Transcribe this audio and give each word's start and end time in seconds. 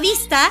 periodista 0.00 0.50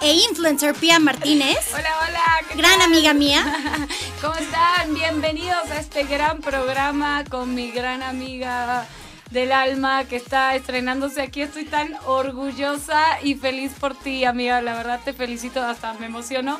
e 0.00 0.14
influencer 0.30 0.74
Pia 0.74 0.98
Martínez. 0.98 1.58
Hola, 1.74 1.90
hola. 2.08 2.24
¿qué 2.48 2.54
Gran 2.56 2.78
tal? 2.78 2.82
amiga 2.82 3.12
mía. 3.12 3.44
¿Cómo 4.22 4.34
están? 4.34 4.94
Bienvenidos 4.94 5.70
a 5.70 5.78
este 5.78 6.04
gran 6.04 6.40
programa 6.40 7.22
con 7.28 7.54
mi 7.54 7.70
gran 7.70 8.02
amiga 8.02 8.86
del 9.30 9.52
alma 9.52 10.04
que 10.04 10.16
está 10.16 10.54
estrenándose 10.54 11.20
aquí. 11.20 11.42
Estoy 11.42 11.66
tan 11.66 11.96
orgullosa 12.06 13.20
y 13.22 13.34
feliz 13.34 13.72
por 13.78 13.94
ti, 13.94 14.24
amiga. 14.24 14.62
La 14.62 14.74
verdad 14.74 15.00
te 15.04 15.12
felicito, 15.12 15.62
hasta 15.62 15.92
me 15.94 16.06
emociono. 16.06 16.58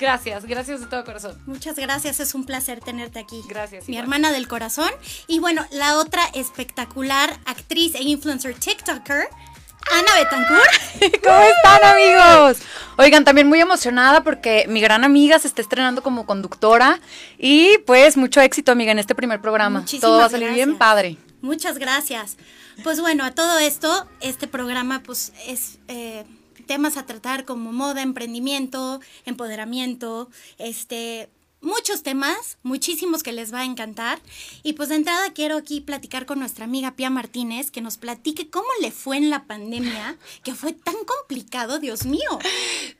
Gracias, 0.00 0.44
gracias 0.46 0.80
de 0.80 0.86
todo 0.86 1.04
corazón. 1.04 1.36
Muchas 1.44 1.76
gracias, 1.76 2.20
es 2.20 2.34
un 2.34 2.46
placer 2.46 2.80
tenerte 2.80 3.18
aquí. 3.18 3.42
Gracias, 3.48 3.88
Mi 3.88 3.94
igual. 3.94 4.04
hermana 4.04 4.32
del 4.32 4.46
corazón. 4.48 4.90
Y 5.26 5.40
bueno, 5.40 5.66
la 5.72 5.98
otra 5.98 6.22
espectacular 6.34 7.36
actriz 7.46 7.94
e 7.96 8.02
influencer 8.04 8.54
TikToker, 8.54 9.28
Ana 9.92 10.14
Betancourt. 10.16 11.20
¿Cómo 11.22 11.40
están 11.40 11.84
amigos? 11.84 12.58
Oigan, 12.96 13.24
también 13.24 13.48
muy 13.48 13.60
emocionada 13.60 14.24
porque 14.24 14.66
mi 14.68 14.80
gran 14.80 15.04
amiga 15.04 15.38
se 15.38 15.48
está 15.48 15.62
estrenando 15.62 16.02
como 16.02 16.26
conductora 16.26 17.00
y 17.38 17.78
pues 17.86 18.16
mucho 18.16 18.40
éxito 18.40 18.72
amiga 18.72 18.92
en 18.92 18.98
este 18.98 19.14
primer 19.14 19.40
programa. 19.40 19.80
Muchísimas 19.80 20.00
Todo 20.00 20.18
va 20.18 20.24
a 20.24 20.30
salir 20.30 20.50
bien 20.50 20.78
padre. 20.78 21.16
Muchas 21.40 21.78
gracias. 21.78 22.36
Pues 22.82 23.00
bueno, 23.00 23.24
a 23.24 23.30
todo 23.30 23.58
esto, 23.58 24.08
este 24.20 24.48
programa 24.48 25.02
pues 25.04 25.32
es 25.46 25.78
eh, 25.88 26.24
temas 26.66 26.96
a 26.96 27.06
tratar 27.06 27.44
como 27.44 27.72
moda, 27.72 28.02
emprendimiento, 28.02 29.00
empoderamiento, 29.24 30.28
este 30.58 31.28
muchos 31.60 32.02
temas, 32.02 32.58
muchísimos 32.62 33.22
que 33.22 33.32
les 33.32 33.52
va 33.52 33.60
a 33.60 33.64
encantar. 33.64 34.20
Y 34.62 34.74
pues 34.74 34.88
de 34.88 34.96
entrada 34.96 35.32
quiero 35.34 35.56
aquí 35.56 35.80
platicar 35.80 36.26
con 36.26 36.38
nuestra 36.38 36.64
amiga 36.64 36.94
Pia 36.96 37.10
Martínez, 37.10 37.70
que 37.70 37.80
nos 37.80 37.98
platique 37.98 38.50
cómo 38.50 38.68
le 38.80 38.90
fue 38.90 39.16
en 39.16 39.30
la 39.30 39.44
pandemia, 39.44 40.16
que 40.42 40.54
fue 40.54 40.72
tan 40.72 40.94
complicado, 41.04 41.78
Dios 41.78 42.04
mío. 42.04 42.38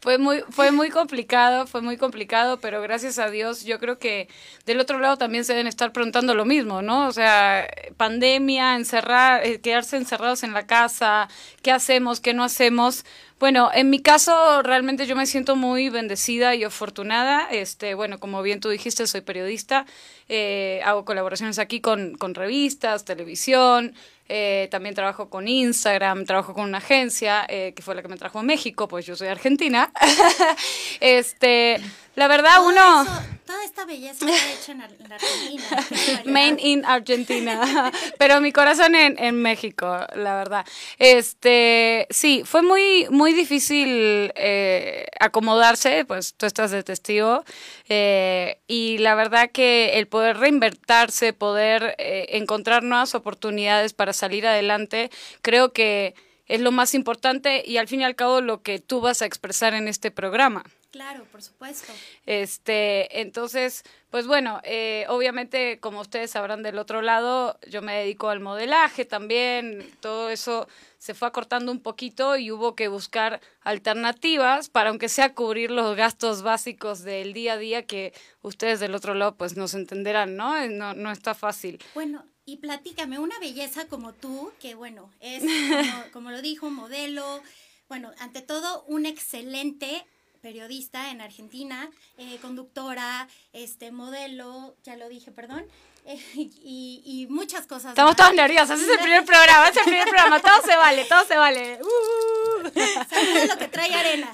Fue 0.00 0.18
muy, 0.18 0.42
fue 0.50 0.70
muy 0.70 0.90
complicado, 0.90 1.66
fue 1.66 1.82
muy 1.82 1.96
complicado, 1.96 2.60
pero 2.60 2.80
gracias 2.82 3.18
a 3.18 3.30
Dios 3.30 3.64
yo 3.64 3.78
creo 3.78 3.98
que 3.98 4.28
del 4.66 4.80
otro 4.80 4.98
lado 4.98 5.16
también 5.16 5.44
se 5.44 5.52
deben 5.52 5.66
estar 5.66 5.92
preguntando 5.92 6.34
lo 6.34 6.44
mismo, 6.44 6.82
¿no? 6.82 7.08
O 7.08 7.12
sea, 7.12 7.68
pandemia, 7.96 8.76
encerrar, 8.76 9.44
eh, 9.44 9.60
quedarse 9.60 9.96
encerrados 9.96 10.42
en 10.42 10.52
la 10.52 10.66
casa, 10.66 11.28
¿qué 11.62 11.72
hacemos, 11.72 12.20
qué 12.20 12.34
no 12.34 12.44
hacemos? 12.44 13.04
Bueno, 13.38 13.70
en 13.72 13.88
mi 13.88 14.00
caso 14.00 14.62
realmente 14.62 15.06
yo 15.06 15.14
me 15.14 15.24
siento 15.24 15.54
muy 15.54 15.90
bendecida 15.90 16.56
y 16.56 16.64
afortunada. 16.64 17.48
Este, 17.52 17.94
bueno, 17.94 18.18
como 18.18 18.42
bien 18.42 18.58
tú 18.58 18.68
dijiste, 18.68 19.06
soy 19.06 19.20
periodista, 19.20 19.86
eh, 20.28 20.80
hago 20.84 21.04
colaboraciones 21.04 21.60
aquí 21.60 21.80
con, 21.80 22.16
con 22.16 22.34
revistas, 22.34 23.04
televisión, 23.04 23.94
eh, 24.28 24.66
también 24.72 24.96
trabajo 24.96 25.30
con 25.30 25.46
Instagram, 25.46 26.24
trabajo 26.24 26.52
con 26.52 26.64
una 26.64 26.78
agencia 26.78 27.46
eh, 27.48 27.74
que 27.76 27.82
fue 27.82 27.94
la 27.94 28.02
que 28.02 28.08
me 28.08 28.16
trajo 28.16 28.40
a 28.40 28.42
México, 28.42 28.88
pues 28.88 29.06
yo 29.06 29.14
soy 29.14 29.28
argentina. 29.28 29.92
este, 31.00 31.80
la 32.18 32.28
verdad, 32.28 32.56
Todo 32.56 32.68
uno... 32.68 33.02
eso- 33.02 33.22
toda 33.48 33.64
esta 33.64 33.86
belleza 33.86 34.26
está 34.28 34.52
hecha 34.52 34.72
en 34.72 34.82
en 34.82 35.12
Argentina. 35.12 35.64
Main 36.26 36.58
in 36.60 36.84
Argentina, 36.84 37.90
pero 38.18 38.42
mi 38.42 38.52
corazón 38.52 38.94
en, 38.94 39.18
en 39.18 39.40
México, 39.40 39.86
la 40.14 40.34
verdad. 40.36 40.66
Este, 40.98 42.06
sí, 42.10 42.42
fue 42.44 42.60
muy, 42.60 43.06
muy 43.08 43.32
difícil 43.32 44.32
eh, 44.36 45.06
acomodarse, 45.18 46.04
pues 46.04 46.34
tú 46.34 46.44
estás 46.44 46.70
de 46.72 46.82
testigo, 46.82 47.42
eh, 47.88 48.58
y 48.66 48.98
la 48.98 49.14
verdad 49.14 49.50
que 49.50 49.98
el 49.98 50.08
poder 50.08 50.36
reinvertirse, 50.36 51.32
poder 51.32 51.94
eh, 51.96 52.26
encontrar 52.32 52.82
nuevas 52.82 53.14
oportunidades 53.14 53.94
para 53.94 54.12
salir 54.12 54.46
adelante, 54.46 55.10
creo 55.40 55.72
que 55.72 56.14
es 56.48 56.60
lo 56.60 56.70
más 56.70 56.92
importante 56.94 57.62
y 57.64 57.78
al 57.78 57.88
fin 57.88 58.00
y 58.02 58.04
al 58.04 58.14
cabo 58.14 58.42
lo 58.42 58.60
que 58.62 58.78
tú 58.78 59.00
vas 59.00 59.22
a 59.22 59.26
expresar 59.26 59.72
en 59.72 59.88
este 59.88 60.10
programa. 60.10 60.64
Claro, 60.90 61.26
por 61.30 61.42
supuesto. 61.42 61.92
Este, 62.24 63.20
entonces, 63.20 63.82
pues 64.10 64.26
bueno, 64.26 64.60
eh, 64.64 65.04
obviamente, 65.08 65.78
como 65.80 66.00
ustedes 66.00 66.30
sabrán 66.30 66.62
del 66.62 66.78
otro 66.78 67.02
lado, 67.02 67.58
yo 67.68 67.82
me 67.82 67.94
dedico 67.94 68.30
al 68.30 68.40
modelaje 68.40 69.04
también, 69.04 69.86
todo 70.00 70.30
eso 70.30 70.66
se 70.96 71.12
fue 71.12 71.28
acortando 71.28 71.70
un 71.72 71.80
poquito 71.80 72.38
y 72.38 72.50
hubo 72.50 72.74
que 72.74 72.88
buscar 72.88 73.42
alternativas 73.60 74.70
para, 74.70 74.88
aunque 74.88 75.10
sea 75.10 75.34
cubrir 75.34 75.70
los 75.70 75.94
gastos 75.94 76.40
básicos 76.42 77.02
del 77.02 77.34
día 77.34 77.52
a 77.52 77.58
día 77.58 77.86
que 77.86 78.14
ustedes 78.40 78.80
del 78.80 78.94
otro 78.94 79.12
lado 79.12 79.36
pues 79.36 79.58
nos 79.58 79.74
entenderán, 79.74 80.36
¿no? 80.36 80.56
Eh, 80.56 80.70
No, 80.70 80.94
no 80.94 81.10
está 81.12 81.34
fácil. 81.34 81.78
Bueno, 81.94 82.24
y 82.46 82.56
platícame, 82.56 83.18
una 83.18 83.38
belleza 83.40 83.88
como 83.88 84.14
tú, 84.14 84.52
que 84.58 84.74
bueno, 84.74 85.10
es, 85.20 85.42
como, 85.92 86.12
como 86.12 86.30
lo 86.30 86.40
dijo, 86.40 86.70
modelo, 86.70 87.42
bueno, 87.90 88.10
ante 88.20 88.40
todo, 88.40 88.84
un 88.84 89.04
excelente 89.04 90.06
periodista 90.48 91.10
en 91.10 91.20
Argentina, 91.20 91.90
eh, 92.16 92.38
conductora, 92.40 93.28
este 93.52 93.92
modelo, 93.92 94.74
ya 94.82 94.96
lo 94.96 95.06
dije, 95.10 95.30
perdón, 95.30 95.62
eh, 96.06 96.18
y, 96.36 97.02
y 97.04 97.26
muchas 97.28 97.66
cosas. 97.66 97.90
Estamos 97.90 98.16
todos 98.16 98.32
nerviosos, 98.32 98.80
es 98.80 98.88
el 98.88 98.98
primer 98.98 99.26
programa, 99.26 99.68
es 99.68 99.76
el 99.76 99.84
primer 99.84 100.08
programa, 100.08 100.40
todo 100.40 100.62
se 100.64 100.74
vale, 100.74 101.04
todo 101.04 101.24
se 101.26 101.36
vale. 101.36 101.78
Uh. 101.88 102.70
¿Sabes 103.10 103.48
lo 103.48 103.56
que 103.58 103.68
trae 103.68 103.94
arena? 103.94 104.32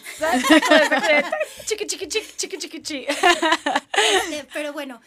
chiqui, 1.67 1.87
chiqui, 1.87 2.09
chiqui, 2.09 2.37
chiqui, 2.37 2.59
chiqui, 2.59 2.83
chiqui. 2.83 3.07
Este, 3.09 4.47
pero 4.53 4.73
bueno, 4.73 5.01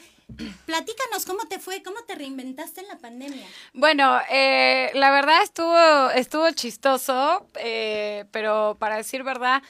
platícanos 0.66 1.26
cómo 1.26 1.46
te 1.48 1.58
fue, 1.58 1.82
cómo 1.84 2.04
te 2.04 2.16
reinventaste 2.16 2.82
en 2.82 2.88
la 2.90 2.98
pandemia. 2.98 3.48
Bueno, 3.74 4.20
eh, 4.30 4.92
la 4.94 5.10
verdad 5.12 5.42
estuvo, 5.42 6.12
estuvo 6.12 6.52
chistoso, 6.52 7.48
eh, 7.56 8.26
pero 8.32 8.76
para 8.78 8.98
decir 8.98 9.24
verdad, 9.24 9.64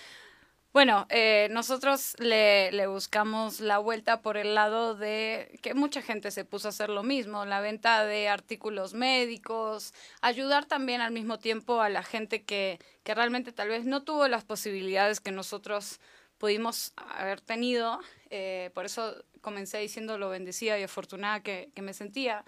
bueno, 0.78 1.08
eh, 1.10 1.48
nosotros 1.50 2.14
le, 2.20 2.72
le 2.72 2.86
buscamos 2.86 3.62
la 3.62 3.80
vuelta 3.80 4.22
por 4.22 4.38
el 4.38 4.54
lado 4.54 4.94
de 4.94 5.58
que 5.64 5.74
mucha 5.74 6.04
gente 6.04 6.30
se 6.30 6.46
puso 6.46 6.68
a 6.68 6.70
hacer 6.70 6.92
lo 6.92 7.02
mismo, 7.02 7.46
la 7.46 7.62
venta 7.62 8.06
de 8.06 8.30
artículos 8.30 8.94
médicos, 8.94 9.96
ayudar 10.22 10.66
también 10.66 11.02
al 11.02 11.12
mismo 11.12 11.40
tiempo 11.40 11.82
a 11.82 11.90
la 11.90 12.04
gente 12.04 12.44
que, 12.44 12.78
que 13.04 13.16
realmente 13.16 13.52
tal 13.52 13.70
vez 13.70 13.86
no 13.86 14.04
tuvo 14.04 14.28
las 14.28 14.44
posibilidades 14.46 15.20
que 15.20 15.32
nosotros 15.32 16.00
pudimos 16.38 16.94
haber 16.96 17.42
tenido. 17.42 18.00
eh, 18.30 18.70
por 18.76 18.86
eso 18.86 19.16
comencé 19.42 19.80
diciendo 19.80 20.20
lo 20.20 20.30
bendecida 20.30 20.78
y 20.78 20.84
afortunada 20.84 21.42
que, 21.42 21.72
que 21.74 21.82
me 21.82 21.96
sentía 21.96 22.46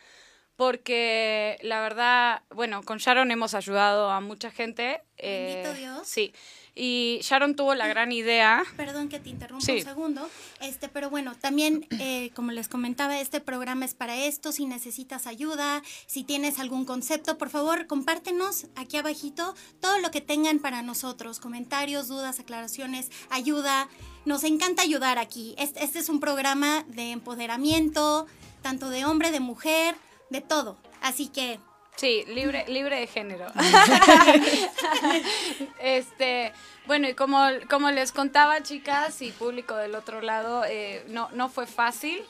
porque 0.60 1.58
la 1.62 1.80
verdad, 1.80 2.44
bueno, 2.50 2.84
con 2.84 2.98
Sharon 2.98 3.32
hemos 3.32 3.54
ayudado 3.54 4.12
a 4.12 4.20
mucha 4.20 4.52
gente. 4.52 5.02
Bendito 5.18 5.72
eh, 5.72 5.76
Dios. 5.78 6.06
Sí, 6.06 6.34
y 6.80 7.20
Sharon 7.22 7.56
tuvo 7.56 7.76
la 7.76 7.88
gran 7.88 8.12
idea. 8.14 8.64
Perdón 8.78 9.10
que 9.10 9.20
te 9.20 9.30
interrumpa 9.30 9.66
Sí. 9.66 9.74
un 9.74 9.84
segundo, 9.84 10.30
este, 10.62 10.88
pero 10.88 11.10
bueno, 11.10 11.36
también 11.36 11.86
eh, 12.00 12.32
como 12.36 12.52
les 12.52 12.70
comentaba, 12.70 13.20
este 13.20 13.42
programa 13.42 13.84
es 13.86 13.94
para 13.94 14.16
esto. 14.16 14.52
Si 14.54 14.66
necesitas 14.66 15.28
ayuda, 15.28 15.84
si 16.08 16.24
tienes 16.24 16.58
algún 16.60 16.86
concepto, 16.86 17.38
por 17.38 17.50
favor, 17.50 17.86
compártenos 17.88 18.68
aquí 18.76 18.96
abajito 18.98 19.54
todo 19.82 20.00
lo 20.00 20.10
que 20.12 20.22
tengan 20.22 20.60
para 20.60 20.82
nosotros, 20.82 21.40
comentarios, 21.40 22.08
dudas, 22.08 22.40
aclaraciones, 22.40 23.10
ayuda. 23.30 23.90
Nos 24.26 24.44
encanta 24.44 24.82
ayudar 24.82 25.18
aquí. 25.18 25.56
Este, 25.58 25.84
este 25.84 26.00
es 26.00 26.08
un 26.10 26.20
programa 26.20 26.86
de 26.88 27.12
empoderamiento, 27.12 28.26
tanto 28.62 28.90
de 28.90 29.06
hombre, 29.06 29.32
de 29.32 29.40
mujer, 29.40 29.96
de 30.30 30.42
todo. 30.42 30.78
Así 31.02 31.28
que 31.28 31.60
Sí, 32.00 32.24
libre, 32.30 32.64
libre 32.70 32.98
de 32.98 33.08
género. 33.08 33.48
este, 35.80 36.54
bueno, 36.88 37.10
y 37.10 37.14
como, 37.14 37.46
como 37.70 37.92
les 37.92 38.14
contaba, 38.14 38.64
chicas 38.64 39.22
y 39.22 39.32
público 39.32 39.76
del 39.76 39.96
otro 39.96 40.22
lado, 40.22 40.64
eh, 40.66 41.04
no, 41.10 41.28
no 41.34 41.50
fue 41.50 41.68
fácil. 41.68 42.22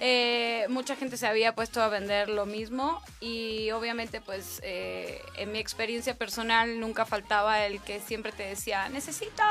Eh, 0.00 0.66
mucha 0.68 0.96
gente 0.96 1.16
se 1.16 1.28
había 1.28 1.54
puesto 1.54 1.80
a 1.80 1.86
vender 1.86 2.28
lo 2.28 2.44
mismo 2.44 3.00
y 3.20 3.70
obviamente 3.70 4.20
pues 4.20 4.58
eh, 4.64 5.22
en 5.36 5.52
mi 5.52 5.60
experiencia 5.60 6.16
personal 6.16 6.80
nunca 6.80 7.06
faltaba 7.06 7.64
el 7.64 7.80
que 7.80 8.00
siempre 8.00 8.32
te 8.32 8.42
decía, 8.42 8.88
necesito 8.88 9.44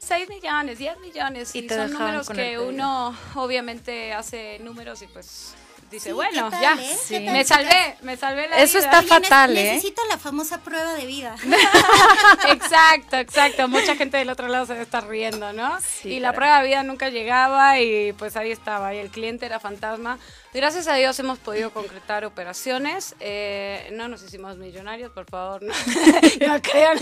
6 0.00 0.28
millones, 0.28 0.76
10 0.76 1.00
millones 1.00 1.54
Y 1.54 1.60
y, 1.60 1.68
son 1.70 1.94
números 1.94 2.28
que 2.28 2.58
uno 2.58 3.16
obviamente 3.36 4.12
hace 4.12 4.58
números 4.58 5.00
y 5.00 5.06
pues 5.06 5.54
dice, 5.94 6.10
Sí, 6.10 6.12
bueno, 6.12 6.44
¿qué 6.44 6.50
tal, 6.50 6.60
ya, 6.62 6.74
eh? 6.82 6.96
¿Qué 7.08 7.20
tal, 7.20 7.32
me 7.32 7.44
salvé, 7.44 7.96
me 8.02 8.16
salvé 8.16 8.48
la 8.48 8.58
Eso 8.58 8.78
vida. 8.78 8.86
está 8.86 8.98
Oye, 9.00 9.08
fatal, 9.08 9.54
ne- 9.54 9.60
¿eh? 9.60 9.72
Necesito 9.74 10.02
la 10.08 10.18
famosa 10.18 10.60
prueba 10.60 10.94
de 10.94 11.06
vida. 11.06 11.34
Exacto, 12.48 13.16
exacto. 13.16 13.68
Mucha 13.68 13.96
gente 13.96 14.16
del 14.16 14.30
otro 14.30 14.48
lado 14.48 14.66
se 14.66 14.72
debe 14.74 14.84
estar 14.84 15.06
riendo, 15.08 15.52
¿no? 15.52 15.78
Sí, 15.80 16.10
y 16.14 16.20
la 16.20 16.32
prueba 16.32 16.60
de 16.60 16.66
vida 16.68 16.82
nunca 16.82 17.08
llegaba 17.08 17.78
y 17.80 18.12
pues 18.12 18.36
ahí 18.36 18.50
estaba. 18.50 18.94
Y 18.94 18.98
el 18.98 19.10
cliente 19.10 19.46
era 19.46 19.60
fantasma. 19.60 20.18
Gracias 20.54 20.86
a 20.86 20.94
Dios 20.94 21.18
hemos 21.18 21.40
podido 21.40 21.72
concretar 21.72 22.24
operaciones. 22.24 23.16
Eh, 23.18 23.88
no 23.92 24.06
nos 24.06 24.22
hicimos 24.22 24.56
millonarios, 24.56 25.10
por 25.10 25.28
favor, 25.28 25.64
no, 25.64 25.72
no 26.46 26.62
crean. 26.62 26.96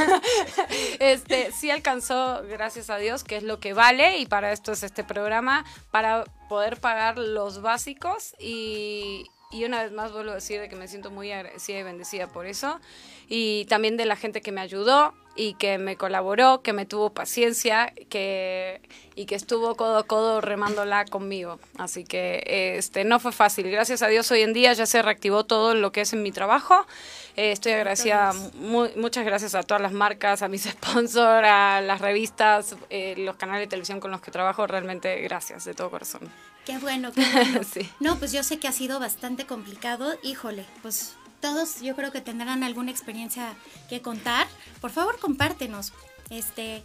Este, 0.99 1.53
sí 1.53 1.71
alcanzó, 1.71 2.43
gracias 2.49 2.89
a 2.89 2.97
Dios, 2.97 3.25
que 3.25 3.37
es 3.37 3.43
lo 3.43 3.61
que 3.61 3.75
vale 3.75 4.17
y 4.17 4.25
para 4.25 4.53
esto 4.53 4.73
es 4.73 4.83
este 4.83 5.05
programa, 5.05 5.67
para 5.91 6.25
poder 6.49 6.79
pagar 6.81 7.19
los 7.19 7.61
básicos 7.61 8.35
y, 8.41 9.27
y 9.51 9.67
una 9.67 9.83
vez 9.83 9.93
más 9.93 10.13
vuelvo 10.13 10.31
a 10.31 10.37
decir 10.37 10.59
de 10.59 10.71
que 10.71 10.77
me 10.77 10.89
siento 10.89 11.11
muy 11.11 11.31
agradecida 11.31 11.79
y 11.79 11.83
bendecida 11.83 12.29
por 12.29 12.47
eso 12.47 12.81
y 13.29 13.67
también 13.67 13.99
de 13.99 14.07
la 14.07 14.17
gente 14.17 14.41
que 14.41 14.51
me 14.51 14.63
ayudó 14.63 15.13
y 15.35 15.55
que 15.55 15.79
me 15.79 15.97
colaboró, 15.97 16.63
que 16.63 16.73
me 16.73 16.87
tuvo 16.87 17.11
paciencia 17.11 17.93
que, 18.11 18.81
y 19.15 19.27
que 19.27 19.35
estuvo 19.35 19.75
codo 19.77 19.99
a 19.99 20.03
codo 20.05 20.41
remándola 20.41 21.05
conmigo. 21.07 21.59
Así 21.79 22.05
que 22.05 22.75
este, 22.77 23.05
no 23.05 23.19
fue 23.19 23.33
fácil. 23.33 23.71
Gracias 23.71 24.03
a 24.03 24.09
Dios 24.09 24.31
hoy 24.31 24.43
en 24.43 24.53
día 24.53 24.73
ya 24.75 24.87
se 24.87 25.01
reactivó 25.01 25.45
todo 25.45 25.75
lo 25.75 25.93
que 25.93 26.03
es 26.03 26.13
en 26.13 26.23
mi 26.23 26.33
trabajo. 26.33 26.87
Eh, 27.37 27.53
estoy 27.53 27.73
agradecida, 27.73 28.33
muchas 28.55 29.25
gracias 29.25 29.55
a 29.55 29.63
todas 29.63 29.81
las 29.81 29.93
marcas, 29.93 30.43
a 30.43 30.49
mis 30.49 30.65
sponsors, 30.71 31.47
a 31.49 31.81
las 31.81 32.01
revistas, 32.01 32.77
eh, 32.91 33.15
los 33.17 33.37
canales 33.37 33.63
de 33.63 33.69
televisión 33.69 34.01
con 34.01 34.11
los 34.11 34.21
que 34.21 34.31
trabajo. 34.31 34.67
Realmente 34.67 35.21
gracias 35.23 35.65
de 35.65 35.75
todo 35.75 35.91
corazón. 35.91 36.31
Qué 36.67 36.79
bueno, 36.79 37.11
qué 37.13 37.25
bueno. 37.33 37.61
No, 38.01 38.19
pues 38.19 38.33
yo 38.33 38.43
sé 38.43 38.59
que 38.59 38.69
ha 38.69 38.73
sido 38.73 39.01
bastante 39.01 39.47
complicado. 39.47 40.15
Híjole, 40.23 40.65
pues 40.83 41.15
todos 41.43 41.83
yo 41.83 41.95
creo 41.95 42.11
que 42.11 42.23
tendrán 42.23 42.63
alguna 42.63 42.91
experiencia 42.91 43.55
que 43.91 44.01
contar. 44.01 44.47
Por 44.81 44.91
favor, 44.91 45.19
compártenos. 45.19 45.93
Este, 46.31 46.83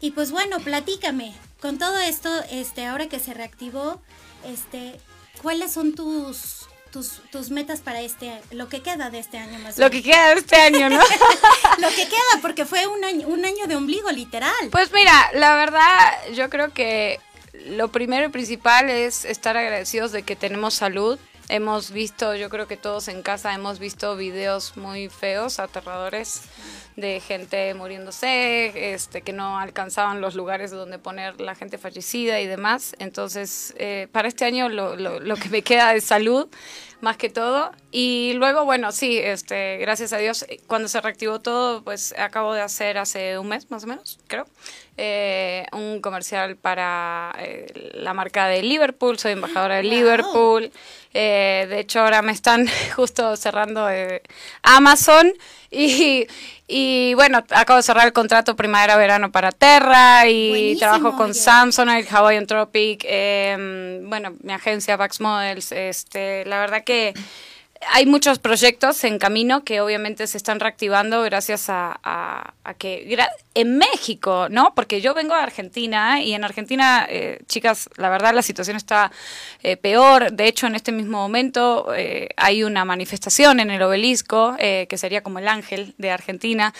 y 0.00 0.10
pues 0.10 0.30
bueno, 0.30 0.60
platícame. 0.60 1.34
Con 1.62 1.78
todo 1.78 1.96
esto, 1.96 2.28
este, 2.50 2.84
ahora 2.86 3.08
que 3.08 3.20
se 3.20 3.32
reactivó, 3.32 4.02
este, 4.44 5.00
¿cuáles 5.40 5.72
son 5.72 5.94
tus 5.94 6.66
tus, 6.90 7.22
tus 7.30 7.50
metas 7.50 7.78
para 7.80 8.00
este 8.00 8.42
lo 8.50 8.68
que 8.68 8.82
queda 8.82 9.10
de 9.10 9.20
este 9.20 9.38
año 9.38 9.60
más 9.60 9.78
lo 9.78 9.90
que 9.90 10.02
queda 10.02 10.34
de 10.34 10.40
este 10.40 10.56
año 10.56 10.90
no 10.90 10.98
lo 11.78 11.88
que 11.90 12.08
queda 12.08 12.42
porque 12.42 12.64
fue 12.64 12.88
un 12.88 13.04
año 13.04 13.28
un 13.28 13.44
año 13.44 13.68
de 13.68 13.76
ombligo 13.76 14.10
literal 14.10 14.70
pues 14.72 14.90
mira 14.92 15.30
la 15.34 15.54
verdad 15.54 16.32
yo 16.34 16.50
creo 16.50 16.72
que 16.72 17.20
lo 17.52 17.92
primero 17.92 18.26
y 18.26 18.30
principal 18.30 18.90
es 18.90 19.24
estar 19.24 19.56
agradecidos 19.56 20.10
de 20.10 20.24
que 20.24 20.34
tenemos 20.34 20.74
salud 20.74 21.16
Hemos 21.52 21.90
visto, 21.90 22.36
yo 22.36 22.48
creo 22.48 22.68
que 22.68 22.76
todos 22.76 23.08
en 23.08 23.22
casa 23.22 23.52
hemos 23.52 23.80
visto 23.80 24.14
videos 24.14 24.76
muy 24.76 25.08
feos, 25.08 25.58
aterradores, 25.58 26.42
de 26.96 27.20
gente 27.20 27.72
muriéndose, 27.74 28.92
este, 28.94 29.22
que 29.22 29.32
no 29.32 29.58
alcanzaban 29.58 30.20
los 30.20 30.34
lugares 30.34 30.70
donde 30.70 30.98
poner 30.98 31.40
la 31.40 31.54
gente 31.54 31.78
fallecida 31.78 32.40
y 32.40 32.46
demás. 32.46 32.94
Entonces, 32.98 33.74
eh, 33.78 34.08
para 34.12 34.28
este 34.28 34.44
año 34.44 34.68
lo, 34.68 34.96
lo, 34.96 35.20
lo 35.20 35.36
que 35.36 35.48
me 35.48 35.62
queda 35.62 35.94
es 35.94 36.04
salud 36.04 36.48
más 37.00 37.16
que 37.16 37.30
todo. 37.30 37.72
Y 37.90 38.34
luego, 38.34 38.64
bueno, 38.64 38.92
sí, 38.92 39.18
este, 39.18 39.78
gracias 39.78 40.12
a 40.12 40.18
Dios, 40.18 40.44
cuando 40.66 40.88
se 40.88 41.00
reactivó 41.00 41.40
todo, 41.40 41.82
pues 41.82 42.14
acabo 42.18 42.54
de 42.54 42.60
hacer 42.60 42.98
hace 42.98 43.38
un 43.38 43.48
mes 43.48 43.70
más 43.70 43.84
o 43.84 43.86
menos, 43.86 44.18
creo, 44.26 44.46
eh, 44.96 45.66
un 45.72 46.00
comercial 46.00 46.56
para 46.56 47.34
eh, 47.38 47.90
la 47.94 48.14
marca 48.14 48.46
de 48.46 48.62
Liverpool, 48.62 49.18
soy 49.18 49.32
embajadora 49.32 49.76
de 49.76 49.84
Liverpool. 49.84 50.70
Eh, 51.14 51.66
de 51.68 51.80
hecho, 51.80 52.00
ahora 52.00 52.22
me 52.22 52.32
están 52.32 52.66
justo 52.96 53.36
cerrando 53.36 53.88
Amazon 54.62 55.32
y, 55.78 56.26
y, 56.66 57.14
bueno, 57.14 57.44
acabo 57.50 57.76
de 57.76 57.82
cerrar 57.82 58.06
el 58.06 58.12
contrato 58.12 58.56
primavera-verano 58.56 59.30
para 59.30 59.52
Terra 59.52 60.28
y 60.28 60.76
trabajo 60.78 61.16
con 61.16 61.34
Samsonite, 61.34 62.08
Hawaiian 62.10 62.46
Tropic, 62.46 63.04
em, 63.06 64.08
bueno, 64.08 64.34
mi 64.42 64.52
agencia 64.52 64.96
Vax 64.96 65.20
Models. 65.20 65.72
Este, 65.72 66.44
la 66.46 66.58
verdad 66.58 66.82
que 66.84 67.14
hay 67.88 68.06
muchos 68.06 68.38
proyectos 68.38 69.02
en 69.04 69.18
camino 69.18 69.64
que 69.64 69.80
obviamente 69.80 70.26
se 70.26 70.36
están 70.36 70.60
reactivando 70.60 71.22
gracias 71.22 71.66
a, 71.68 72.54
que 72.78 73.16
en 73.54 73.78
México, 73.78 74.48
¿no? 74.50 74.74
Porque 74.74 75.00
yo 75.00 75.14
vengo 75.14 75.34
de 75.34 75.40
Argentina 75.40 76.22
y 76.22 76.34
en 76.34 76.44
Argentina, 76.44 77.06
eh, 77.08 77.40
chicas, 77.46 77.88
la 77.96 78.10
verdad 78.10 78.34
la 78.34 78.42
situación 78.42 78.76
está 78.76 79.10
eh, 79.62 79.76
peor. 79.76 80.32
De 80.32 80.46
hecho, 80.46 80.66
en 80.66 80.74
este 80.74 80.92
mismo 80.92 81.18
momento 81.18 81.92
eh, 81.94 82.28
hay 82.36 82.62
una 82.62 82.84
manifestación 82.84 83.60
en 83.60 83.70
el 83.70 83.82
obelisco, 83.82 84.56
que 84.58 84.96
sería 84.96 85.22
como 85.22 85.38
el 85.38 85.48
ángel 85.48 85.94
de 85.98 86.10
Argentina. 86.10 86.74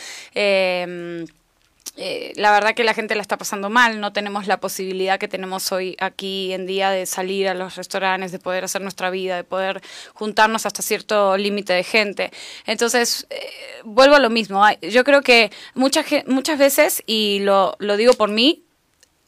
Eh, 1.97 2.31
la 2.37 2.51
verdad 2.51 2.73
que 2.73 2.85
la 2.85 2.93
gente 2.93 3.15
la 3.15 3.21
está 3.21 3.37
pasando 3.37 3.69
mal, 3.69 3.99
no 3.99 4.13
tenemos 4.13 4.47
la 4.47 4.61
posibilidad 4.61 5.19
que 5.19 5.27
tenemos 5.27 5.71
hoy 5.73 5.97
aquí 5.99 6.53
en 6.53 6.65
día 6.65 6.89
de 6.89 7.05
salir 7.05 7.49
a 7.49 7.53
los 7.53 7.75
restaurantes, 7.75 8.31
de 8.31 8.39
poder 8.39 8.63
hacer 8.63 8.81
nuestra 8.81 9.09
vida, 9.09 9.35
de 9.35 9.43
poder 9.43 9.81
juntarnos 10.13 10.65
hasta 10.65 10.81
cierto 10.81 11.35
límite 11.37 11.73
de 11.73 11.83
gente. 11.83 12.31
Entonces, 12.65 13.27
eh, 13.29 13.49
vuelvo 13.83 14.15
a 14.15 14.19
lo 14.19 14.29
mismo, 14.29 14.63
yo 14.81 15.03
creo 15.03 15.21
que 15.21 15.51
muchas, 15.75 16.05
muchas 16.27 16.57
veces, 16.57 17.03
y 17.05 17.39
lo, 17.39 17.75
lo 17.79 17.97
digo 17.97 18.13
por 18.13 18.29
mí, 18.29 18.63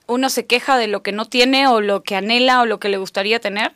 uno 0.07 0.29
se 0.29 0.45
queja 0.45 0.77
de 0.77 0.87
lo 0.87 1.03
que 1.03 1.11
no 1.11 1.25
tiene 1.25 1.67
o 1.67 1.81
lo 1.81 2.03
que 2.03 2.15
anhela 2.15 2.61
o 2.61 2.65
lo 2.65 2.79
que 2.79 2.89
le 2.89 2.97
gustaría 2.97 3.39
tener 3.39 3.73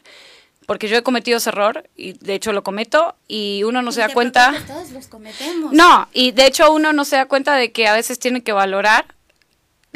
porque 0.68 0.90
yo 0.90 0.98
he 0.98 1.02
cometido 1.02 1.38
ese 1.38 1.50
error 1.50 1.90
y 1.96 2.14
de 2.14 2.36
hecho 2.36 2.52
lo 2.52 2.62
cometo 2.62 3.16
y 3.28 3.64
uno 3.64 3.81
no 3.81 3.92
se 3.94 4.02
da 4.02 4.10
cuenta. 4.10 4.54
Todos 4.68 4.92
los 4.92 5.08
cometemos. 5.08 5.72
No, 5.72 6.10
y 6.14 6.34
de 6.34 6.46
hecho 6.46 6.72
uno 6.72 6.92
no 6.94 7.06
se 7.06 7.16
da 7.16 7.25
cuenta 7.25 7.56
de 7.56 7.72
que 7.72 7.88
a 7.88 7.94
veces 7.94 8.19
tiene 8.19 8.44
que 8.44 8.52
valorar 8.52 9.16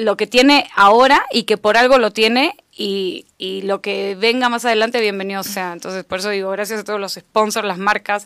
lo 0.01 0.17
que 0.17 0.27
tiene 0.27 0.69
ahora 0.75 1.25
y 1.31 1.43
que 1.43 1.57
por 1.57 1.77
algo 1.77 1.97
lo 1.97 2.11
tiene 2.11 2.55
y, 2.71 3.25
y, 3.37 3.61
lo 3.63 3.81
que 3.81 4.15
venga 4.15 4.49
más 4.49 4.65
adelante, 4.65 5.01
bienvenido 5.01 5.43
sea. 5.43 5.73
Entonces, 5.73 6.03
por 6.03 6.19
eso 6.19 6.29
digo, 6.29 6.49
gracias 6.51 6.79
a 6.79 6.83
todos 6.83 6.99
los 6.99 7.13
sponsors, 7.13 7.67
las 7.67 7.77
marcas 7.77 8.25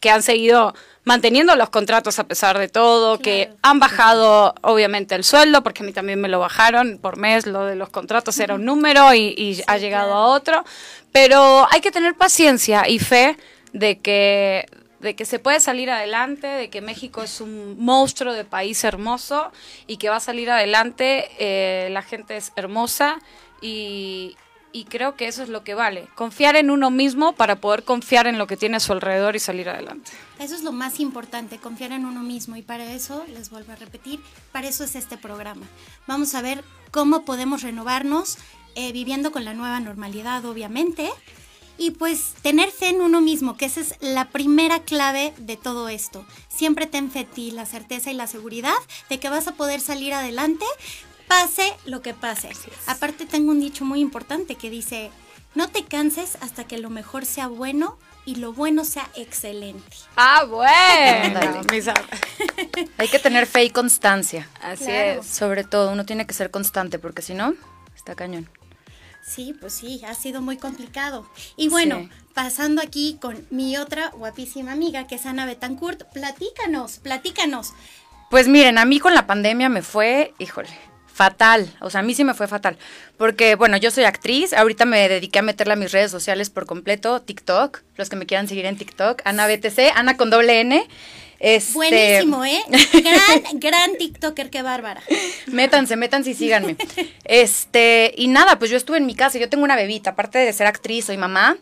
que 0.00 0.10
han 0.10 0.22
seguido 0.22 0.74
manteniendo 1.04 1.56
los 1.56 1.70
contratos 1.70 2.18
a 2.18 2.24
pesar 2.24 2.58
de 2.58 2.68
todo, 2.68 3.18
que 3.18 3.50
han 3.62 3.80
bajado 3.80 4.54
obviamente 4.62 5.14
el 5.14 5.24
sueldo, 5.24 5.62
porque 5.62 5.82
a 5.82 5.86
mí 5.86 5.92
también 5.92 6.20
me 6.20 6.28
lo 6.28 6.38
bajaron 6.38 6.98
por 6.98 7.16
mes, 7.16 7.46
lo 7.46 7.64
de 7.64 7.74
los 7.74 7.88
contratos 7.88 8.38
era 8.38 8.54
un 8.54 8.64
número 8.64 9.12
y, 9.14 9.62
ha 9.66 9.78
llegado 9.78 10.14
a 10.14 10.26
otro, 10.26 10.64
pero 11.10 11.66
hay 11.70 11.80
que 11.80 11.90
tener 11.90 12.14
paciencia 12.14 12.88
y 12.88 12.98
fe 12.98 13.36
de 13.72 13.98
que 13.98 14.66
de 15.02 15.14
que 15.16 15.24
se 15.24 15.38
puede 15.38 15.60
salir 15.60 15.90
adelante, 15.90 16.46
de 16.46 16.70
que 16.70 16.80
México 16.80 17.22
es 17.22 17.40
un 17.40 17.76
monstruo 17.78 18.32
de 18.32 18.44
país 18.44 18.82
hermoso 18.84 19.52
y 19.86 19.96
que 19.96 20.08
va 20.08 20.16
a 20.16 20.20
salir 20.20 20.50
adelante, 20.50 21.28
eh, 21.38 21.90
la 21.90 22.02
gente 22.02 22.36
es 22.36 22.52
hermosa 22.56 23.18
y, 23.60 24.36
y 24.72 24.84
creo 24.84 25.16
que 25.16 25.28
eso 25.28 25.42
es 25.42 25.48
lo 25.48 25.64
que 25.64 25.74
vale. 25.74 26.08
Confiar 26.14 26.56
en 26.56 26.70
uno 26.70 26.90
mismo 26.90 27.34
para 27.34 27.56
poder 27.56 27.84
confiar 27.84 28.26
en 28.26 28.38
lo 28.38 28.46
que 28.46 28.56
tiene 28.56 28.76
a 28.76 28.80
su 28.80 28.92
alrededor 28.92 29.36
y 29.36 29.38
salir 29.38 29.68
adelante. 29.68 30.12
Eso 30.38 30.54
es 30.54 30.62
lo 30.62 30.72
más 30.72 31.00
importante, 31.00 31.58
confiar 31.58 31.92
en 31.92 32.06
uno 32.06 32.22
mismo. 32.22 32.56
Y 32.56 32.62
para 32.62 32.92
eso, 32.92 33.24
les 33.28 33.50
vuelvo 33.50 33.72
a 33.72 33.76
repetir, 33.76 34.20
para 34.50 34.68
eso 34.68 34.84
es 34.84 34.94
este 34.94 35.18
programa. 35.18 35.66
Vamos 36.06 36.34
a 36.34 36.42
ver 36.42 36.64
cómo 36.90 37.24
podemos 37.24 37.62
renovarnos 37.62 38.38
eh, 38.74 38.92
viviendo 38.92 39.32
con 39.32 39.44
la 39.44 39.52
nueva 39.52 39.80
normalidad, 39.80 40.44
obviamente. 40.46 41.10
Y 41.78 41.92
pues 41.92 42.34
tener 42.42 42.70
fe 42.70 42.88
en 42.88 43.00
uno 43.00 43.20
mismo, 43.20 43.56
que 43.56 43.64
esa 43.64 43.80
es 43.80 43.94
la 44.00 44.28
primera 44.28 44.80
clave 44.80 45.32
de 45.38 45.56
todo 45.56 45.88
esto. 45.88 46.24
Siempre 46.48 46.86
ten 46.86 47.10
fe 47.10 47.20
en 47.20 47.26
ti, 47.26 47.50
la 47.50 47.66
certeza 47.66 48.10
y 48.10 48.14
la 48.14 48.26
seguridad 48.26 48.74
de 49.08 49.18
que 49.18 49.30
vas 49.30 49.48
a 49.48 49.54
poder 49.54 49.80
salir 49.80 50.12
adelante 50.12 50.64
pase 51.26 51.74
lo 51.86 52.02
que 52.02 52.14
pase. 52.14 52.50
Aparte 52.86 53.26
tengo 53.26 53.52
un 53.52 53.60
dicho 53.60 53.84
muy 53.84 54.00
importante 54.00 54.56
que 54.56 54.70
dice, 54.70 55.10
no 55.54 55.68
te 55.68 55.84
canses 55.84 56.36
hasta 56.40 56.64
que 56.64 56.78
lo 56.78 56.90
mejor 56.90 57.24
sea 57.24 57.46
bueno 57.46 57.98
y 58.24 58.36
lo 58.36 58.52
bueno 58.52 58.84
sea 58.84 59.08
excelente. 59.16 59.96
Ah, 60.16 60.44
bueno. 60.44 61.40
Hay 62.98 63.08
que 63.08 63.18
tener 63.18 63.46
fe 63.46 63.64
y 63.64 63.70
constancia. 63.70 64.48
Así 64.60 64.90
es. 64.90 65.26
Sobre 65.26 65.64
todo, 65.64 65.90
uno 65.90 66.04
tiene 66.04 66.26
que 66.26 66.34
ser 66.34 66.50
constante 66.50 66.98
porque 66.98 67.22
si 67.22 67.34
no, 67.34 67.54
está 67.96 68.14
cañón. 68.14 68.48
Sí, 69.24 69.54
pues 69.58 69.72
sí, 69.72 70.02
ha 70.06 70.14
sido 70.14 70.42
muy 70.42 70.56
complicado. 70.56 71.26
Y 71.56 71.68
bueno, 71.68 72.08
pasando 72.34 72.82
aquí 72.82 73.18
con 73.20 73.46
mi 73.50 73.76
otra 73.76 74.10
guapísima 74.10 74.72
amiga, 74.72 75.06
que 75.06 75.14
es 75.14 75.26
Ana 75.26 75.46
Betancourt, 75.46 76.04
platícanos, 76.12 76.98
platícanos. 76.98 77.72
Pues 78.30 78.48
miren, 78.48 78.78
a 78.78 78.84
mí 78.84 78.98
con 78.98 79.14
la 79.14 79.26
pandemia 79.26 79.68
me 79.68 79.82
fue, 79.82 80.34
híjole, 80.38 80.70
fatal, 81.06 81.72
o 81.80 81.90
sea, 81.90 82.00
a 82.00 82.02
mí 82.02 82.14
sí 82.14 82.24
me 82.24 82.34
fue 82.34 82.48
fatal, 82.48 82.78
porque 83.16 83.54
bueno, 83.54 83.76
yo 83.76 83.90
soy 83.90 84.04
actriz, 84.04 84.52
ahorita 84.54 84.86
me 84.86 85.08
dediqué 85.08 85.40
a 85.40 85.42
meterla 85.42 85.74
a 85.74 85.76
mis 85.76 85.92
redes 85.92 86.10
sociales 86.10 86.50
por 86.50 86.66
completo, 86.66 87.20
TikTok, 87.20 87.82
los 87.96 88.08
que 88.08 88.16
me 88.16 88.26
quieran 88.26 88.48
seguir 88.48 88.66
en 88.66 88.78
TikTok, 88.78 89.20
Ana 89.24 89.46
BTC, 89.46 89.92
Ana 89.94 90.16
con 90.16 90.30
doble 90.30 90.60
N. 90.60 90.82
Este... 91.42 91.74
Buenísimo, 91.74 92.44
¿eh? 92.44 92.62
Gran, 92.92 93.58
gran 93.58 93.96
TikToker, 93.96 94.48
qué 94.48 94.62
bárbara. 94.62 95.02
Métanse, 95.48 95.96
métanse 95.96 96.30
y 96.30 96.34
síganme. 96.34 96.76
Este, 97.24 98.14
y 98.16 98.28
nada, 98.28 98.60
pues 98.60 98.70
yo 98.70 98.76
estuve 98.76 98.98
en 98.98 99.06
mi 99.06 99.16
casa, 99.16 99.40
yo 99.40 99.48
tengo 99.48 99.64
una 99.64 99.74
bebita, 99.74 100.10
aparte 100.10 100.38
de 100.38 100.52
ser 100.52 100.68
actriz, 100.68 101.06
soy 101.06 101.16
mamá, 101.16 101.56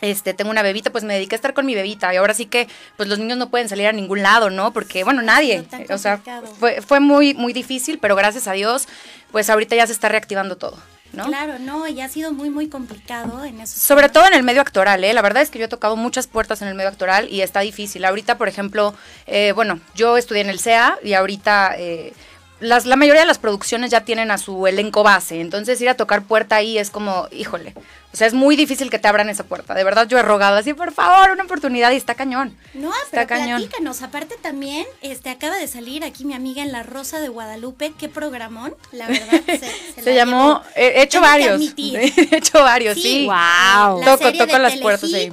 este, 0.00 0.32
tengo 0.32 0.50
una 0.50 0.62
bebita, 0.62 0.90
pues 0.90 1.04
me 1.04 1.12
dediqué 1.12 1.34
a 1.34 1.36
estar 1.36 1.52
con 1.52 1.66
mi 1.66 1.74
bebita 1.74 2.14
y 2.14 2.16
ahora 2.16 2.32
sí 2.32 2.46
que 2.46 2.66
pues 2.96 3.10
los 3.10 3.18
niños 3.18 3.36
no 3.36 3.50
pueden 3.50 3.68
salir 3.68 3.86
a 3.88 3.92
ningún 3.92 4.22
lado, 4.22 4.48
¿no? 4.48 4.72
Porque 4.72 5.04
bueno, 5.04 5.20
nadie, 5.20 5.64
o 5.90 5.98
sea, 5.98 6.22
fue, 6.58 6.80
fue 6.80 7.00
muy 7.00 7.34
muy 7.34 7.52
difícil, 7.52 7.98
pero 7.98 8.16
gracias 8.16 8.48
a 8.48 8.52
Dios, 8.52 8.88
pues 9.32 9.50
ahorita 9.50 9.76
ya 9.76 9.86
se 9.86 9.92
está 9.92 10.08
reactivando 10.08 10.56
todo. 10.56 10.78
¿No? 11.12 11.26
Claro, 11.26 11.58
no, 11.58 11.88
y 11.88 12.00
ha 12.00 12.08
sido 12.08 12.32
muy, 12.32 12.50
muy 12.50 12.68
complicado 12.68 13.44
en 13.44 13.60
eso. 13.60 13.80
Sobre 13.80 14.08
todo 14.08 14.26
en 14.26 14.34
el 14.34 14.42
medio 14.44 14.60
actoral, 14.60 15.02
¿eh? 15.02 15.12
La 15.12 15.22
verdad 15.22 15.42
es 15.42 15.50
que 15.50 15.58
yo 15.58 15.64
he 15.64 15.68
tocado 15.68 15.96
muchas 15.96 16.26
puertas 16.28 16.62
en 16.62 16.68
el 16.68 16.74
medio 16.74 16.88
actoral 16.88 17.28
y 17.28 17.40
está 17.40 17.60
difícil. 17.60 18.04
Ahorita, 18.04 18.38
por 18.38 18.48
ejemplo, 18.48 18.94
eh, 19.26 19.52
bueno, 19.52 19.80
yo 19.94 20.16
estudié 20.16 20.42
en 20.42 20.50
el 20.50 20.60
CEA 20.60 20.98
y 21.02 21.14
ahorita 21.14 21.74
eh, 21.76 22.12
las, 22.60 22.86
la 22.86 22.96
mayoría 22.96 23.22
de 23.22 23.26
las 23.26 23.38
producciones 23.38 23.90
ya 23.90 24.02
tienen 24.04 24.30
a 24.30 24.38
su 24.38 24.66
elenco 24.66 25.02
base, 25.02 25.40
entonces 25.40 25.80
ir 25.80 25.88
a 25.88 25.94
tocar 25.94 26.22
puerta 26.22 26.56
ahí 26.56 26.78
es 26.78 26.90
como, 26.90 27.26
híjole, 27.32 27.74
o 28.12 28.16
sea, 28.16 28.26
es 28.26 28.34
muy 28.34 28.56
difícil 28.56 28.90
que 28.90 28.98
te 28.98 29.06
abran 29.08 29.28
esa 29.30 29.44
puerta. 29.44 29.72
De 29.72 29.84
verdad 29.84 30.08
yo 30.08 30.18
he 30.18 30.22
rogado 30.22 30.56
así, 30.56 30.74
por 30.74 30.92
favor, 30.92 31.30
una 31.30 31.44
oportunidad 31.44 31.92
y 31.92 31.96
está 31.96 32.14
cañón. 32.14 32.56
No, 32.74 32.90
está 32.90 33.08
pero 33.24 33.26
cañón. 33.28 33.60
platícanos. 33.62 34.02
Aparte 34.02 34.36
también, 34.42 34.84
este, 35.00 35.30
acaba 35.30 35.56
de 35.56 35.68
salir 35.68 36.02
aquí 36.04 36.24
mi 36.24 36.34
amiga 36.34 36.62
en 36.62 36.72
La 36.72 36.82
Rosa 36.82 37.20
de 37.20 37.28
Guadalupe. 37.28 37.92
Qué 37.96 38.08
programón, 38.08 38.74
la 38.90 39.06
verdad. 39.06 39.40
Se, 39.46 39.58
se 39.58 39.92
Se 40.02 40.10
la 40.10 40.16
llamó, 40.16 40.60
he 40.74 41.02
hecho 41.02 41.20
varios. 41.20 41.60
He 41.78 42.36
hecho 42.36 42.60
varios, 42.62 42.96
Sí. 42.96 43.02
sí. 43.02 43.24
Wow. 43.26 44.00
La 44.00 44.16
Toco, 44.16 44.32
toco 44.32 44.58
las 44.58 44.76
puertas 44.76 45.12
ahí. 45.14 45.32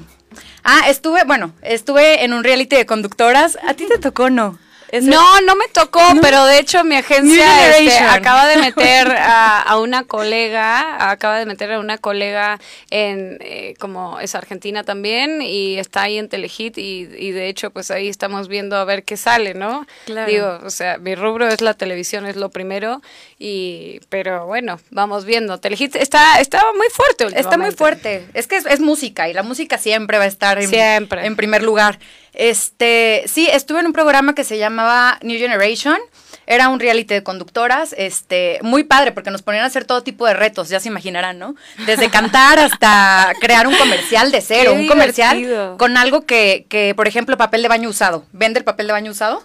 Ah, 0.63 0.81
estuve, 0.87 1.23
bueno, 1.23 1.53
estuve 1.63 2.23
en 2.23 2.33
un 2.33 2.43
reality 2.43 2.75
de 2.75 2.85
conductoras. 2.85 3.57
¿A 3.67 3.73
ti 3.73 3.87
te 3.87 3.97
tocó 3.97 4.29
no? 4.29 4.59
Ese- 4.91 5.09
No, 5.09 5.41
no 5.41 5.55
me 5.55 5.67
tocó, 5.67 6.01
pero 6.21 6.45
de 6.45 6.59
hecho 6.59 6.83
mi 6.83 6.95
agencia 6.95 7.77
este, 7.77 7.99
acaba 7.99 8.47
de 8.47 8.57
meter 8.57 9.07
a, 9.17 9.61
a 9.61 9.79
una 9.79 10.03
colega, 10.03 11.09
acaba 11.11 11.39
de 11.39 11.45
meter 11.45 11.71
a 11.73 11.79
una 11.79 11.97
colega 11.97 12.59
en, 12.89 13.37
eh, 13.41 13.73
como 13.79 14.19
es 14.19 14.35
argentina 14.35 14.83
también, 14.83 15.41
y 15.41 15.77
está 15.77 16.03
ahí 16.03 16.17
en 16.17 16.29
Telehit, 16.29 16.77
y, 16.77 17.07
y 17.17 17.31
de 17.31 17.49
hecho 17.49 17.71
pues 17.71 17.91
ahí 17.91 18.07
estamos 18.07 18.47
viendo 18.47 18.77
a 18.77 18.85
ver 18.85 19.03
qué 19.03 19.17
sale, 19.17 19.53
¿no? 19.53 19.85
Claro. 20.05 20.31
Digo, 20.31 20.59
o 20.63 20.69
sea, 20.69 20.97
mi 20.97 21.15
rubro 21.15 21.47
es 21.47 21.61
la 21.61 21.73
televisión, 21.73 22.25
es 22.25 22.35
lo 22.35 22.49
primero, 22.49 23.01
y 23.39 23.99
pero 24.09 24.45
bueno, 24.47 24.79
vamos 24.89 25.25
viendo. 25.25 25.59
Telehit 25.59 25.95
está, 25.95 26.39
está 26.39 26.61
muy 26.75 26.87
fuerte 26.89 27.25
Está 27.25 27.57
muy 27.57 27.67
últimamente. 27.69 27.77
fuerte. 27.77 28.27
Es 28.33 28.47
que 28.47 28.57
es, 28.57 28.65
es 28.65 28.79
música 28.79 29.29
y 29.29 29.33
la 29.33 29.43
música 29.43 29.77
siempre 29.77 30.17
va 30.17 30.23
a 30.23 30.27
estar 30.27 30.59
en, 30.61 30.69
Siempre. 30.69 31.25
en 31.25 31.35
primer 31.35 31.61
lugar. 31.63 31.99
Este, 32.33 33.23
sí, 33.27 33.47
estuve 33.51 33.79
en 33.79 33.87
un 33.87 33.93
programa 33.93 34.33
que 34.35 34.43
se 34.43 34.57
llamaba 34.57 35.19
New 35.21 35.37
Generation. 35.37 35.97
Era 36.49 36.69
un 36.69 36.79
reality 36.79 37.13
de 37.13 37.23
conductoras, 37.23 37.93
este, 37.97 38.59
muy 38.61 38.85
padre 38.85 39.11
porque 39.11 39.31
nos 39.31 39.41
ponían 39.41 39.65
a 39.65 39.67
hacer 39.67 39.83
todo 39.83 40.01
tipo 40.01 40.25
de 40.25 40.33
retos, 40.33 40.69
ya 40.69 40.79
se 40.79 40.87
imaginarán, 40.87 41.37
¿no? 41.39 41.55
Desde 41.85 42.09
cantar 42.11 42.57
hasta 42.57 43.33
crear 43.41 43.67
un 43.67 43.75
comercial 43.75 44.31
de 44.31 44.39
cero, 44.39 44.71
Qué 44.73 44.79
un 44.79 44.87
comercial 44.87 45.75
con 45.77 45.97
algo 45.97 46.25
que, 46.25 46.65
que, 46.69 46.93
por 46.95 47.05
ejemplo, 47.05 47.35
papel 47.37 47.63
de 47.63 47.67
baño 47.67 47.89
usado. 47.89 48.23
¿Vende 48.31 48.59
el 48.59 48.63
papel 48.65 48.87
de 48.87 48.93
baño 48.93 49.11
usado? 49.11 49.43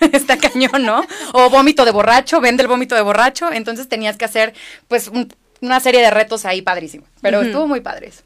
Está 0.12 0.36
cañón, 0.38 0.84
¿no? 0.84 1.02
O 1.32 1.50
vómito 1.50 1.84
de 1.84 1.90
borracho, 1.90 2.40
vende 2.40 2.62
el 2.62 2.68
vómito 2.68 2.94
de 2.94 3.02
borracho. 3.02 3.52
Entonces 3.52 3.88
tenías 3.88 4.16
que 4.16 4.24
hacer, 4.24 4.54
pues, 4.88 5.08
un- 5.08 5.32
una 5.60 5.78
serie 5.80 6.00
de 6.00 6.10
retos 6.10 6.44
ahí 6.44 6.62
padrísimo. 6.62 7.04
Pero 7.20 7.40
estuvo 7.42 7.66
muy 7.68 7.80
padre 7.80 8.08
eso. 8.08 8.22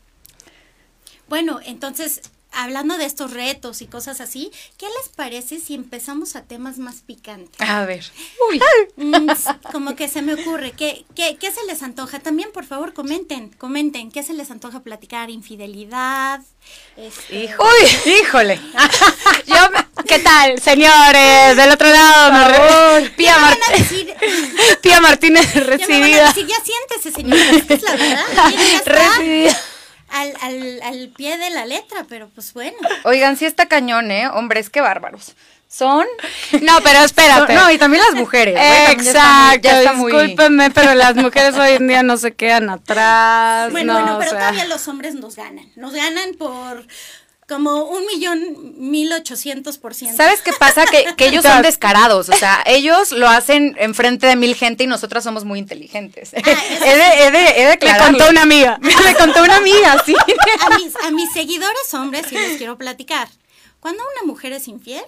Bueno, 1.29 1.61
entonces, 1.65 2.21
hablando 2.57 2.97
de 2.99 3.05
estos 3.05 3.31
retos 3.33 3.83
y 3.83 3.87
cosas 3.87 4.21
así, 4.21 4.51
¿qué 4.79 4.87
les 4.87 5.09
parece 5.15 5.61
si 5.61 5.75
empezamos 5.75 6.37
a 6.37 6.43
temas 6.43 6.79
más 6.79 6.97
picantes? 6.97 7.61
A 7.61 7.85
ver. 7.85 8.05
Uy. 8.51 8.61
Mm, 8.97 9.29
como 9.73 9.95
que 9.95 10.09
se 10.09 10.23
me 10.23 10.35
ocurre, 10.35 10.73
¿qué, 10.73 11.05
qué, 11.15 11.37
qué 11.39 11.51
se 11.53 11.65
les 11.67 11.83
antoja? 11.83 12.19
También, 12.21 12.51
por 12.53 12.65
favor, 12.65 12.93
comenten, 12.95 13.51
comenten, 13.51 14.11
¿qué 14.11 14.23
se 14.23 14.33
les 14.35 14.51
antoja 14.51 14.81
platicar? 14.81 15.31
¿Infidelidad? 15.31 16.41
Este, 16.97 17.45
Hijo- 17.45 17.65
Híjole. 18.23 18.59
Yo, 19.47 19.57
¿Qué 20.07 20.19
tal, 20.21 20.61
señores? 20.61 21.57
Del 21.57 21.71
otro 21.71 21.89
lado, 21.91 22.33
me 22.33 22.49
re- 22.49 23.11
Pía, 23.17 23.39
Mart- 23.39 23.59
decir, 23.77 24.15
Pía 24.83 25.01
Martínez 25.01 25.53
ya 25.55 25.61
me 25.61 25.67
van 25.67 25.73
a 25.73 25.77
recibida. 25.77 26.27
decir, 26.29 26.47
ya 26.47 26.57
siéntese, 26.65 27.13
señora, 27.13 27.43
es 27.69 27.83
la 27.83 27.93
verdad. 27.97 28.25
Mire, 28.49 28.71
ya 28.71 28.77
está 28.79 28.93
Recibida. 28.93 29.61
Al, 30.21 30.35
al, 30.41 30.83
al 30.83 31.09
pie 31.17 31.39
de 31.39 31.51
la 31.51 31.65
letra, 31.67 32.05
pero 32.09 32.29
pues 32.35 32.53
bueno. 32.55 32.77
Oigan, 33.05 33.37
sí 33.37 33.45
está 33.45 33.67
cañón, 33.67 34.11
¿eh? 34.11 34.29
Hombres, 34.29 34.71
qué 34.71 34.81
bárbaros. 34.81 35.35
Son. 35.69 36.07
No, 36.63 36.79
pero 36.83 37.01
espérate. 37.01 37.53
No, 37.55 37.71
y 37.71 37.77
también 37.79 38.03
las 38.05 38.15
mujeres. 38.21 38.55
¿eh? 38.57 38.85
También 38.87 39.05
ya 39.05 39.11
está 39.11 39.23
muy- 39.23 39.55
Exacto, 39.57 39.69
ya 39.69 39.79
está 39.81 39.93
muy- 39.95 40.13
discúlpenme, 40.13 40.71
pero 40.71 40.95
las 40.95 41.17
mujeres 41.17 41.57
hoy 41.57 41.73
en 41.73 41.89
día 41.89 42.03
no 42.05 42.17
se 42.17 42.35
quedan 42.35 42.71
atrás. 42.71 43.73
Bueno, 43.73 43.95
no, 43.95 44.01
bueno, 44.01 44.17
o 44.17 44.19
pero 44.21 44.31
sea. 44.31 44.41
todavía 44.41 44.65
los 44.67 44.87
hombres 44.89 45.15
nos 45.17 45.35
ganan. 45.37 45.71
Nos 45.75 45.93
ganan 45.93 46.35
por 46.39 46.87
como 47.49 47.85
un 47.85 48.05
millón 48.07 48.75
mil 48.77 49.13
ochocientos 49.13 49.79
por 49.79 49.95
ciento. 49.95 50.17
¿Sabes 50.17 50.43
qué 50.43 50.53
pasa? 50.53 50.85
Que, 50.87 51.15
que 51.17 51.27
ellos 51.29 51.45
son 51.45 51.63
descarados. 51.63 52.29
O 52.29 52.33
sea, 52.33 52.63
ellos 52.67 53.13
lo 53.13 53.29
hacen 53.29 53.77
enfrente 53.79 54.27
de 54.27 54.35
mil 54.37 54.55
gente 54.57 54.85
y 54.85 54.87
nosotras 54.89 55.23
somos 55.23 55.45
muy 55.45 55.59
inteligentes. 55.61 56.33
eso 56.35 56.45
he 56.85 56.97
de, 56.97 57.25
he 57.27 57.31
de, 57.31 57.45
he 57.49 57.53
de 57.53 57.65
Le 57.65 57.71
aclararlo. 57.73 58.19
contó 58.19 58.31
una 58.31 58.43
amiga. 58.43 58.79
Me 59.05 59.15
contó 59.15 59.43
una 59.45 59.57
amiga, 59.57 60.03
sí. 60.05 60.15
a 60.61 60.77
mis, 60.77 60.97
a 60.97 61.11
mis 61.13 61.33
seguidores 61.33 61.95
hombres, 61.95 62.31
y 62.33 62.35
les 62.37 62.57
quiero 62.59 62.77
platicar, 62.77 63.29
cuando 63.79 64.03
una 64.17 64.27
mujer 64.33 64.53
es 64.53 64.67
infiel, 64.67 65.05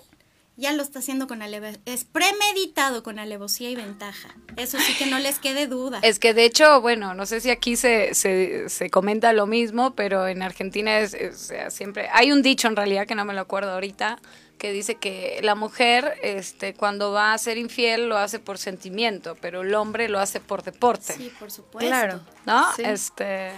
ya 0.59 0.73
lo 0.73 0.83
está 0.83 0.99
haciendo 0.99 1.27
con 1.27 1.41
alevosía, 1.41 1.79
es 1.87 2.05
premeditado 2.05 3.03
con 3.03 3.19
alevosía 3.19 3.71
y 3.71 3.77
ventaja. 3.77 4.35
Eso 4.57 4.79
sí 4.79 4.93
que 4.99 5.07
no 5.07 5.19
les 5.19 5.39
quede 5.39 5.67
duda. 5.69 6.01
Es 6.03 6.19
que 6.19 6.35
de 6.35 6.45
hecho, 6.45 6.81
bueno, 6.81 7.15
no 7.15 7.25
sé 7.27 7.41
si 7.41 7.49
aquí 7.51 7.77
se, 7.77 8.13
se, 8.15 8.69
se 8.69 8.91
comenta 8.91 9.33
lo 9.33 9.47
mismo, 9.47 9.95
pero 9.95 10.27
en 10.29 10.43
Argentina 10.43 10.99
es, 10.99 11.15
es- 11.15 11.35
o 11.35 11.39
sea, 11.39 11.71
siempre 11.71 12.09
hay 12.13 12.33
un 12.33 12.43
dicho 12.43 12.69
en 12.69 12.77
realidad 12.77 13.07
que 13.07 13.15
no 13.15 13.25
me 13.25 13.33
lo 13.35 13.41
acuerdo 13.41 13.71
ahorita 13.73 14.19
que 14.59 14.73
dice 14.73 14.97
que 14.97 15.39
la 15.45 15.55
mujer 15.55 16.15
este 16.21 16.75
cuando 16.75 17.13
va 17.13 17.33
a 17.33 17.39
ser 17.39 17.59
infiel 17.59 18.09
lo 18.09 18.19
hace 18.19 18.41
por 18.41 18.59
sentimiento, 18.59 19.37
pero 19.41 19.61
el 19.63 19.73
hombre 19.77 20.09
lo 20.09 20.19
hace 20.19 20.41
por 20.41 20.65
deporte. 20.65 21.13
Sí, 21.13 21.33
por 21.39 21.53
supuesto. 21.53 21.89
Claro. 21.89 22.21
¿no? 22.45 22.67
Sí. 22.75 22.83
Este 22.85 23.53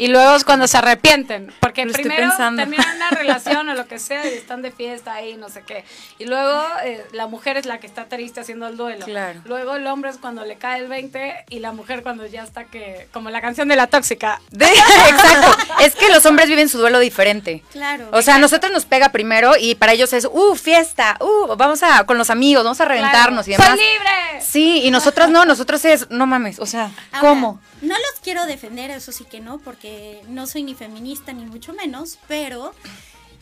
y 0.00 0.08
luego 0.08 0.34
es 0.36 0.44
cuando 0.44 0.66
se 0.66 0.78
arrepienten, 0.78 1.52
porque 1.60 1.84
Lo 1.84 1.92
primero 1.92 2.28
pensando. 2.28 2.62
terminan 2.62 2.96
una 2.96 3.10
relación 3.10 3.68
o 3.68 3.74
lo 3.74 3.86
que 3.86 3.98
sea 3.98 4.24
y 4.24 4.34
están 4.34 4.62
de 4.62 4.72
fiesta 4.72 5.12
ahí, 5.14 5.36
no 5.36 5.48
sé 5.48 5.62
qué. 5.66 5.84
Y 6.18 6.24
luego 6.24 6.62
eh, 6.84 7.04
la 7.12 7.26
mujer 7.26 7.56
es 7.56 7.66
la 7.66 7.78
que 7.80 7.86
está 7.86 8.06
triste 8.06 8.40
haciendo 8.40 8.66
el 8.66 8.76
duelo. 8.76 9.04
Claro. 9.04 9.40
Luego 9.44 9.76
el 9.76 9.86
hombre 9.86 10.10
es 10.10 10.16
cuando 10.16 10.44
le 10.44 10.56
cae 10.56 10.80
el 10.80 10.88
20 10.88 11.44
y 11.50 11.58
la 11.58 11.72
mujer 11.72 12.02
cuando 12.02 12.26
ya 12.26 12.42
está 12.42 12.64
que 12.64 13.08
como 13.12 13.30
la 13.30 13.40
canción 13.40 13.68
de 13.68 13.76
la 13.76 13.86
tóxica. 13.86 14.40
De- 14.50 14.66
exacto. 14.66 15.56
Es 15.80 15.94
que 15.94 16.08
los 16.10 16.24
hombres 16.26 16.48
viven 16.48 16.68
su 16.68 16.78
duelo 16.78 16.98
diferente. 16.98 17.62
Claro. 17.72 18.08
O 18.12 18.22
sea, 18.22 18.36
a 18.36 18.38
nosotros 18.38 18.72
nos 18.72 18.84
pega 18.86 19.10
primero 19.10 19.52
y 19.58 19.74
para 19.74 19.92
ellos 19.92 20.12
es, 20.12 20.26
uh, 20.30 20.54
fiesta, 20.56 21.16
uh, 21.20 21.56
vamos 21.56 21.82
a, 21.82 22.04
con 22.04 22.18
los 22.18 22.30
amigos, 22.30 22.64
vamos 22.64 22.80
a 22.80 22.84
reventarnos 22.86 23.46
y 23.48 23.52
demás. 23.52 23.68
¡Soy 23.68 23.78
libre! 23.78 24.40
Sí, 24.40 24.82
y 24.84 24.90
nosotros 24.90 25.28
no, 25.30 25.44
nosotros 25.44 25.84
es, 25.84 26.10
no 26.10 26.26
mames, 26.26 26.58
o 26.58 26.66
sea, 26.66 26.90
Ahora, 27.12 27.20
¿cómo? 27.20 27.60
No 27.82 27.94
los 27.94 28.20
quiero 28.22 28.46
defender, 28.46 28.90
eso 28.90 29.12
sí 29.12 29.24
que 29.24 29.40
no, 29.40 29.58
porque 29.58 29.89
no 30.28 30.46
soy 30.46 30.62
ni 30.62 30.74
feminista 30.74 31.32
ni 31.32 31.44
mucho 31.44 31.72
menos, 31.72 32.18
pero 32.28 32.74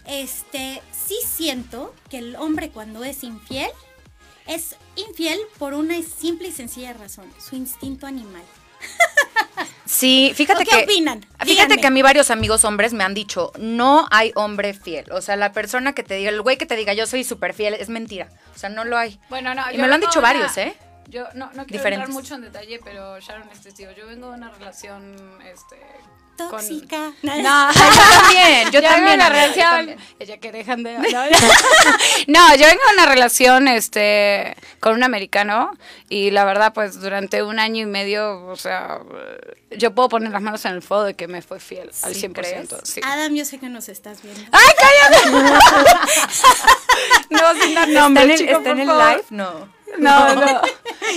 este 0.07 0.83
sí 0.93 1.17
siento 1.27 1.95
que 2.11 2.19
el 2.19 2.37
hombre 2.37 2.71
cuando 2.71 3.05
es 3.05 3.23
infiel 3.25 3.71
es 4.47 4.77
infiel 4.97 5.39
por 5.59 5.75
una 5.75 6.01
simple 6.03 6.49
y 6.49 6.53
sencilla 6.53 6.93
razón, 6.95 7.31
su 7.39 7.55
instinto 7.57 8.07
animal. 8.07 8.43
Sí, 9.85 10.33
fíjate 10.35 10.63
¿O 10.63 10.67
qué 10.67 10.77
que. 10.77 10.85
opinan? 10.85 11.21
Fíjate 11.21 11.47
Díganme. 11.47 11.81
que 11.81 11.87
a 11.87 11.91
mí 11.91 12.03
varios 12.03 12.31
amigos 12.31 12.65
hombres 12.65 12.93
me 12.93 13.05
han 13.05 13.15
dicho, 13.15 13.53
no 13.59 14.07
hay 14.11 14.33
hombre 14.35 14.75
fiel. 14.75 15.11
O 15.13 15.21
sea, 15.23 15.37
la 15.37 15.53
persona 15.53 15.95
que 15.95 16.03
te 16.03 16.15
diga, 16.15 16.31
el 16.31 16.43
güey 16.43 16.59
que 16.59 16.67
te 16.67 16.77
diga 16.77 16.93
yo 16.93 17.07
soy 17.07 17.25
súper 17.25 17.55
fiel, 17.55 17.75
es 17.75 17.89
mentira. 17.89 18.29
O 18.55 18.59
sea, 18.59 18.69
no 18.69 18.85
lo 18.85 18.99
hay. 18.99 19.19
Bueno, 19.31 19.55
no, 19.55 19.63
Y 19.71 19.77
yo 19.77 19.83
me 19.83 19.89
lo 19.89 19.95
han 19.95 20.01
dicho 20.01 20.21
varios, 20.21 20.57
¿eh? 20.59 20.77
Yo 21.09 21.25
no, 21.35 21.47
no 21.47 21.65
quiero 21.65 21.67
Diferentes. 21.67 22.09
entrar 22.09 22.11
mucho 22.11 22.35
en 22.35 22.43
detalle, 22.43 22.81
pero 22.85 23.19
Sharon 23.19 23.49
es 23.51 23.61
testigo. 23.63 23.91
Yo 23.93 24.07
vengo 24.07 24.31
de 24.31 24.37
una 24.37 24.51
relación, 24.51 25.17
este... 25.43 25.77
con- 26.39 26.51
Tóxica. 26.61 27.13
No, 27.23 27.33
Yo 27.73 27.81
también, 28.21 28.71
yo 28.71 28.83
también, 28.89 29.15
una 29.15 29.29
relación. 29.29 29.71
también. 29.71 29.99
Ella 30.19 30.39
que 30.39 30.53
dejan 30.53 30.83
de. 30.83 30.95
No, 30.99 31.03
No, 32.29 32.55
yo 32.55 32.67
vengo 32.67 32.83
de 32.89 32.95
una 32.95 33.07
relación, 33.07 33.69
este, 33.69 34.57
con 34.81 34.95
un 34.95 35.03
americano 35.03 35.71
y 36.09 36.31
la 36.31 36.45
verdad, 36.45 36.73
pues 36.73 37.01
durante 37.01 37.43
un 37.43 37.59
año 37.59 37.83
y 37.83 37.87
medio, 37.87 38.47
o 38.47 38.57
sea, 38.57 39.01
yo 39.77 39.95
puedo 39.95 40.09
poner 40.09 40.31
las 40.33 40.43
manos 40.43 40.65
en 40.65 40.73
el 40.75 40.83
fuego 40.83 41.05
de 41.05 41.15
que 41.15 41.29
me 41.29 41.43
fue 41.43 41.61
fiel 41.61 41.91
al 42.03 42.15
¿Sí 42.15 42.23
100%. 42.29 42.33
crees? 42.33 42.69
Sí. 42.85 43.01
Adam, 43.05 43.35
yo 43.35 43.45
sé 43.45 43.59
que 43.59 43.69
nos 43.69 43.89
estás 43.89 44.23
viendo. 44.23 44.43
¡Ay, 44.53 44.69
cállate! 44.79 45.31
no, 47.31 47.55
sin 47.63 47.75
dar 47.75 47.89
nombre, 47.89 48.23
¿Está 48.23 48.25
en 48.25 48.31
el, 48.31 48.39
chico, 48.39 48.51
está 48.59 48.71
por 48.71 48.81
en 48.81 48.89
el 48.91 48.99
live? 48.99 49.25
No. 49.31 49.78
No, 49.99 50.35
no, 50.35 50.45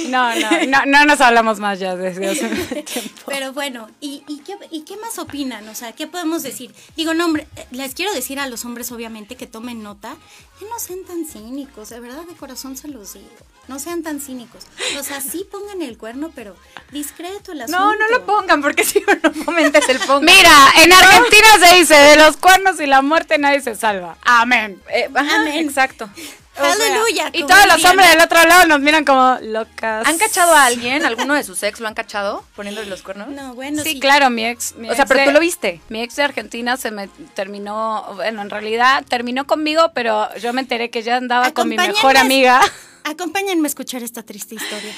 no, 0.07 0.35
no, 0.35 0.65
no, 0.67 0.85
no 0.85 1.05
nos 1.05 1.21
hablamos 1.21 1.59
más 1.59 1.79
ya 1.79 1.95
desde 1.95 2.29
hace 2.29 2.47
tiempo. 2.83 3.21
Pero 3.27 3.53
bueno, 3.53 3.89
¿y, 3.99 4.23
y, 4.27 4.39
qué, 4.39 4.55
¿y 4.71 4.81
qué 4.83 4.97
más 4.97 5.19
opinan? 5.19 5.67
O 5.69 5.75
sea, 5.75 5.91
¿qué 5.91 6.07
podemos 6.07 6.41
decir? 6.43 6.73
Digo, 6.95 7.13
no, 7.13 7.25
hombre, 7.25 7.47
eh, 7.57 7.67
les 7.71 7.93
quiero 7.93 8.13
decir 8.13 8.39
a 8.39 8.47
los 8.47 8.65
hombres, 8.65 8.91
obviamente, 8.91 9.35
que 9.35 9.47
tomen 9.47 9.83
nota, 9.83 10.15
que 10.57 10.65
no 10.65 10.79
sean 10.79 11.03
tan 11.05 11.25
cínicos, 11.25 11.89
de 11.89 11.99
verdad, 11.99 12.23
de 12.23 12.35
corazón 12.35 12.77
se 12.77 12.87
los 12.87 13.13
digo. 13.13 13.27
No 13.67 13.77
sean 13.77 14.01
tan 14.01 14.19
cínicos. 14.19 14.63
O 14.99 15.03
sea, 15.03 15.21
sí 15.21 15.45
pongan 15.49 15.81
el 15.81 15.97
cuerno, 15.97 16.31
pero 16.33 16.55
discreto 16.91 17.51
el 17.51 17.61
asunto. 17.61 17.79
No, 17.79 17.95
no 17.95 18.07
lo 18.09 18.25
pongan, 18.25 18.61
porque 18.61 18.83
si 18.85 19.01
no 19.01 19.45
comentes 19.45 19.87
el 19.89 19.99
pongan. 19.99 20.25
Mira, 20.25 20.51
en 20.77 20.91
Argentina 20.91 21.47
se 21.59 21.75
dice, 21.75 21.95
de 21.95 22.15
los 22.15 22.37
cuernos 22.37 22.79
y 22.79 22.87
la 22.87 23.01
muerte 23.01 23.37
nadie 23.37 23.61
se 23.61 23.75
salva. 23.75 24.17
Amén. 24.23 24.81
Eh, 24.89 25.09
ajá, 25.13 25.41
Amén. 25.41 25.67
exacto. 25.67 26.09
Aleluya. 26.57 27.29
y 27.33 27.43
todos 27.45 27.65
los 27.67 27.83
hombres 27.85 28.09
del 28.11 28.21
otro 28.21 28.43
lado 28.43 28.65
nos 28.67 28.79
miran 28.81 29.05
como 29.05 29.37
locas. 29.41 30.05
¿Han 30.07 30.17
cachado 30.17 30.53
a 30.53 30.65
alguien? 30.65 31.05
¿Alguno 31.05 31.33
de 31.33 31.43
sus 31.43 31.61
ex 31.63 31.79
lo 31.79 31.87
han 31.87 31.93
cachado 31.93 32.43
poniéndole 32.55 32.87
los 32.87 33.01
cuernos? 33.01 33.29
No, 33.29 33.55
bueno, 33.55 33.81
Sí, 33.83 33.93
sí. 33.93 33.99
claro, 33.99 34.29
mi 34.29 34.45
ex. 34.45 34.75
mi 34.75 34.89
O 34.89 34.93
sea, 34.93 35.03
ex 35.03 35.07
pero 35.09 35.19
de- 35.21 35.25
tú 35.27 35.31
lo 35.31 35.39
viste. 35.39 35.81
Mi 35.89 36.01
ex 36.01 36.15
de 36.17 36.23
Argentina 36.23 36.77
se 36.77 36.91
me 36.91 37.07
terminó, 37.33 38.05
bueno, 38.15 38.41
en 38.41 38.49
realidad 38.49 39.03
terminó 39.07 39.47
conmigo, 39.47 39.91
pero 39.93 40.27
yo 40.35 40.53
me 40.53 40.61
enteré 40.61 40.89
que 40.89 41.01
ya 41.03 41.15
andaba 41.17 41.51
con 41.51 41.69
mi 41.69 41.77
mejor 41.77 42.17
amiga. 42.17 42.61
Acompáñenme 43.03 43.65
a 43.65 43.69
escuchar 43.69 44.03
esta 44.03 44.21
triste 44.23 44.55
historia. 44.55 44.93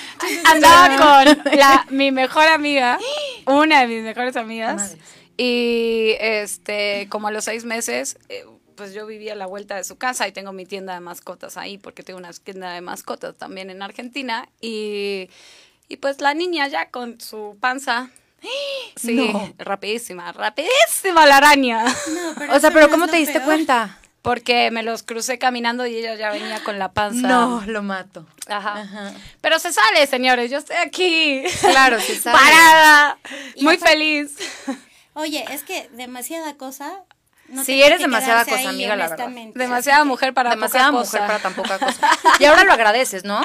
Andaba 0.45 0.97
con 1.25 1.43
la, 1.57 1.85
mi 1.89 2.11
mejor 2.11 2.47
amiga, 2.49 2.99
una 3.45 3.81
de 3.81 3.87
mis 3.87 4.03
mejores 4.03 4.35
amigas. 4.35 4.95
Y 5.37 6.15
este, 6.19 7.07
como 7.09 7.27
a 7.29 7.31
los 7.31 7.45
seis 7.45 7.63
meses, 7.65 8.17
eh, 8.29 8.43
pues 8.83 8.93
yo 8.93 9.05
vivía 9.05 9.31
a 9.31 9.35
la 9.37 9.45
vuelta 9.45 9.77
de 9.77 9.85
su 9.85 9.95
casa 9.97 10.27
y 10.27 10.33
tengo 10.33 10.51
mi 10.51 10.65
tienda 10.65 10.93
de 10.93 10.99
mascotas 10.99 11.55
ahí, 11.55 11.77
porque 11.77 12.03
tengo 12.03 12.19
una 12.19 12.33
tienda 12.33 12.73
de 12.73 12.81
mascotas 12.81 13.33
también 13.37 13.69
en 13.69 13.81
Argentina. 13.81 14.49
Y, 14.59 15.29
y 15.87 15.95
pues 16.01 16.19
la 16.19 16.33
niña 16.33 16.67
ya 16.67 16.89
con 16.89 17.21
su 17.21 17.55
panza. 17.61 18.09
Sí, 18.97 19.13
No. 19.31 19.53
rapidísima, 19.57 20.33
rapidísima 20.33 21.25
la 21.25 21.37
araña. 21.37 21.85
O 22.51 22.59
sea, 22.59 22.71
pero 22.71 22.89
¿cómo 22.89 23.07
te 23.07 23.15
diste 23.15 23.39
cuenta? 23.41 23.99
Porque 24.21 24.69
me 24.69 24.83
los 24.83 25.01
crucé 25.03 25.39
caminando 25.39 25.85
y 25.85 25.95
ella 25.95 26.15
ya 26.15 26.29
venía 26.31 26.61
con 26.63 26.77
la 26.77 26.91
panza. 26.91 27.25
No, 27.25 27.63
lo 27.65 27.83
mato. 27.83 28.27
Ajá. 28.47 28.81
Ajá. 28.81 29.13
Pero 29.39 29.59
se 29.59 29.71
sale, 29.71 30.07
señores. 30.07 30.51
Yo 30.51 30.57
estoy 30.57 30.75
aquí. 30.75 31.41
Claro, 31.61 32.01
se 32.01 32.17
sale. 32.19 32.37
Parada. 32.37 33.17
Muy 33.61 33.77
feliz. 33.77 34.35
Oye, 35.13 35.45
es 35.51 35.63
que 35.63 35.87
demasiada 35.93 36.55
cosa. 36.57 37.01
No 37.53 37.63
Sí, 37.63 37.81
eres 37.81 37.97
que 37.99 38.03
demasiada 38.05 38.43
cosa, 38.45 38.57
ahí, 38.57 38.65
amiga, 38.67 38.95
la 38.95 39.07
verdad. 39.09 39.29
Demasiada 39.55 40.03
mujer 40.05 40.33
para 40.33 40.49
Demasiada 40.51 40.87
poca 40.91 40.99
mujer 40.99 41.19
cosa. 41.21 41.27
para 41.27 41.39
tan 41.39 41.53
poca 41.53 41.79
cosa. 41.79 42.09
Y 42.39 42.45
ahora 42.45 42.63
lo 42.63 42.73
agradeces, 42.73 43.23
¿no? 43.23 43.41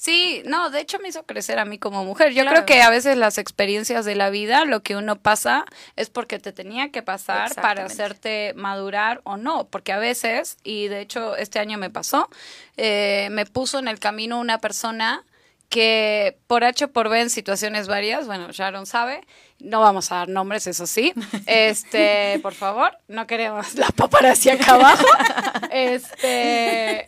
Sí, 0.00 0.42
no, 0.44 0.70
de 0.70 0.80
hecho 0.80 1.00
me 1.00 1.08
hizo 1.08 1.24
crecer 1.24 1.58
a 1.58 1.64
mí 1.64 1.76
como 1.78 2.04
mujer. 2.04 2.32
Yo 2.32 2.42
Claro. 2.42 2.64
creo 2.64 2.66
que 2.66 2.82
a 2.82 2.88
veces 2.90 3.16
las 3.16 3.36
experiencias 3.36 4.04
de 4.04 4.14
la 4.14 4.30
vida, 4.30 4.64
lo 4.64 4.80
que 4.84 4.94
uno 4.94 5.16
pasa 5.16 5.64
es 5.96 6.08
porque 6.08 6.38
te 6.38 6.52
tenía 6.52 6.90
que 6.92 7.02
pasar 7.02 7.52
para 7.56 7.84
hacerte 7.84 8.52
madurar 8.54 9.20
o 9.24 9.36
no. 9.36 9.64
Porque 9.66 9.92
a 9.92 9.98
veces, 9.98 10.56
y 10.62 10.86
de 10.86 11.00
hecho 11.00 11.34
este 11.36 11.58
año 11.58 11.78
me 11.78 11.90
pasó, 11.90 12.28
eh, 12.76 13.26
me 13.32 13.44
puso 13.44 13.80
en 13.80 13.88
el 13.88 13.98
camino 13.98 14.38
una 14.38 14.58
persona 14.58 15.24
que 15.68 16.38
por 16.46 16.64
H 16.64 16.86
o 16.86 16.92
por 16.92 17.08
B 17.08 17.20
en 17.20 17.30
situaciones 17.30 17.88
varias, 17.88 18.26
bueno, 18.26 18.50
Sharon 18.52 18.86
sabe, 18.86 19.20
no 19.58 19.80
vamos 19.80 20.10
a 20.12 20.16
dar 20.16 20.28
nombres, 20.28 20.66
eso 20.66 20.86
sí, 20.86 21.12
este, 21.46 22.38
por 22.42 22.54
favor, 22.54 22.96
no 23.08 23.26
queremos 23.26 23.74
la 23.74 23.88
paparazzi 23.88 24.50
acá 24.50 24.74
abajo, 24.74 25.06
este, 25.70 27.04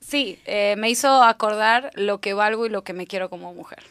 sí, 0.00 0.38
eh, 0.44 0.74
me 0.76 0.90
hizo 0.90 1.22
acordar 1.22 1.90
lo 1.94 2.20
que 2.20 2.34
valgo 2.34 2.66
y 2.66 2.70
lo 2.70 2.82
que 2.84 2.92
me 2.92 3.06
quiero 3.06 3.30
como 3.30 3.54
mujer. 3.54 3.82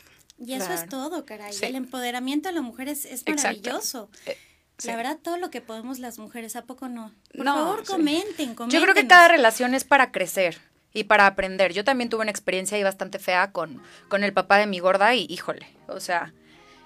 Y 0.43 0.53
eso 0.53 0.73
es 0.73 0.89
todo, 0.89 1.23
caray. 1.23 1.53
Sí. 1.53 1.65
El 1.65 1.75
empoderamiento 1.75 2.49
de 2.49 2.55
la 2.55 2.61
mujer 2.61 2.87
es, 2.87 3.07
maravilloso. 3.27 4.09
Eh, 4.25 4.35
sí. 4.79 4.87
La 4.87 4.95
verdad, 4.95 5.19
todo 5.21 5.37
lo 5.37 5.51
que 5.51 5.61
podemos 5.61 5.99
las 5.99 6.17
mujeres, 6.17 6.55
¿a 6.55 6.63
poco 6.63 6.89
no? 6.89 7.13
Por 7.37 7.45
No, 7.45 7.53
favor, 7.53 7.81
sí. 7.85 7.91
comenten, 7.91 8.55
comenten. 8.55 8.69
Yo 8.69 8.81
creo 8.83 8.95
que 8.95 9.05
cada 9.05 9.27
relación 9.27 9.75
es 9.75 9.83
para 9.83 10.11
crecer 10.11 10.59
y 10.93 11.05
para 11.05 11.27
aprender. 11.27 11.73
Yo 11.73 11.83
también 11.83 12.09
tuve 12.09 12.21
una 12.21 12.31
experiencia 12.31 12.77
ahí 12.77 12.83
bastante 12.83 13.19
fea 13.19 13.51
con, 13.51 13.81
con 14.09 14.23
el 14.23 14.33
papá 14.33 14.57
de 14.57 14.67
mi 14.67 14.79
gorda 14.79 15.13
y 15.15 15.25
híjole, 15.29 15.67
o 15.87 15.99
sea, 15.99 16.33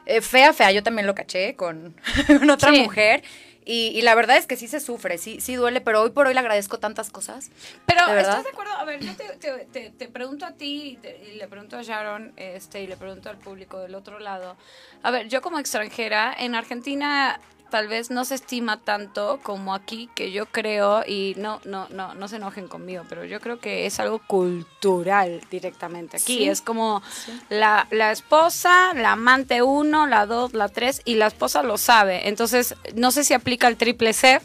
eh, 0.06 0.22
fea, 0.22 0.54
fea, 0.54 0.72
yo 0.72 0.84
también 0.84 1.08
lo 1.08 1.16
caché 1.16 1.56
con, 1.56 1.96
con 2.28 2.50
otra 2.50 2.72
Sí. 2.72 2.82
mujer. 2.82 3.24
Y, 3.68 3.88
y 3.98 4.04
la 4.04 4.14
verdad 4.14 4.38
es 4.38 4.46
que 4.46 4.58
sí 4.58 4.68
se 4.68 4.80
sufre, 4.80 5.18
sí, 5.18 5.42
sí 5.42 5.56
duele, 5.56 5.82
pero 5.82 6.04
hoy 6.04 6.12
por 6.12 6.28
hoy 6.28 6.36
le 6.36 6.40
agradezco 6.40 6.78
tantas 6.78 7.10
cosas. 7.10 7.50
Pero, 7.88 8.06
¿De? 8.14 8.22
¿estás 8.22 8.44
de 8.44 8.52
acuerdo? 8.52 8.74
A 8.74 8.86
ver, 8.86 9.00
yo 9.04 9.12
te, 9.16 9.24
te- 9.40 9.66
te- 9.72 9.90
te 9.90 10.08
pregunto 10.08 10.46
a 10.46 10.52
ti 10.52 10.92
y, 10.92 10.98
te- 10.98 11.32
y 11.34 11.38
le 11.38 11.48
pregunto 11.48 11.76
a 11.76 11.82
Sharon 11.82 12.32
este, 12.38 12.84
y 12.84 12.86
le 12.88 12.96
pregunto 12.96 13.28
al 13.28 13.40
público 13.40 13.80
del 13.80 13.96
otro 13.96 14.20
lado. 14.20 14.56
A 15.02 15.10
ver, 15.10 15.30
yo 15.30 15.42
como 15.42 15.58
extranjera, 15.58 16.32
en 16.38 16.54
Argentina 16.54 17.40
tal 17.70 17.88
vez 17.88 18.10
no 18.10 18.26
se 18.26 18.36
estima 18.36 18.78
tanto 18.78 19.40
como 19.44 19.74
aquí, 19.74 20.10
que 20.16 20.32
yo 20.32 20.46
creo, 20.46 21.04
y 21.06 21.36
no, 21.38 21.62
no, 21.66 21.88
no, 21.90 22.14
no 22.14 22.28
se 22.28 22.38
enojen 22.38 22.68
conmigo, 22.68 23.04
pero 23.10 23.26
yo 23.26 23.40
creo 23.40 23.60
que 23.60 23.86
es 23.86 24.00
algo 24.00 24.20
cultural 24.20 25.42
directamente 25.50 26.18
aquí. 26.18 26.38
Sí. 26.38 26.50
Es 26.50 26.62
como 26.62 27.02
la, 27.50 27.88
la 27.92 28.12
esposa, 28.12 28.94
la 28.94 29.14
amante 29.14 29.62
uno, 29.62 30.08
la 30.08 30.26
dos, 30.26 30.54
la 30.54 30.70
tres, 30.70 31.02
y 31.06 31.16
la 31.16 31.28
esposa 31.28 31.64
lo 31.64 31.78
sabe. 31.78 32.28
Entonces, 32.28 32.76
no 32.96 33.12
sé 33.12 33.24
si 33.24 33.34
aplica 33.34 33.68
el 33.68 33.78
triple 33.78 34.14
C. 34.14 34.42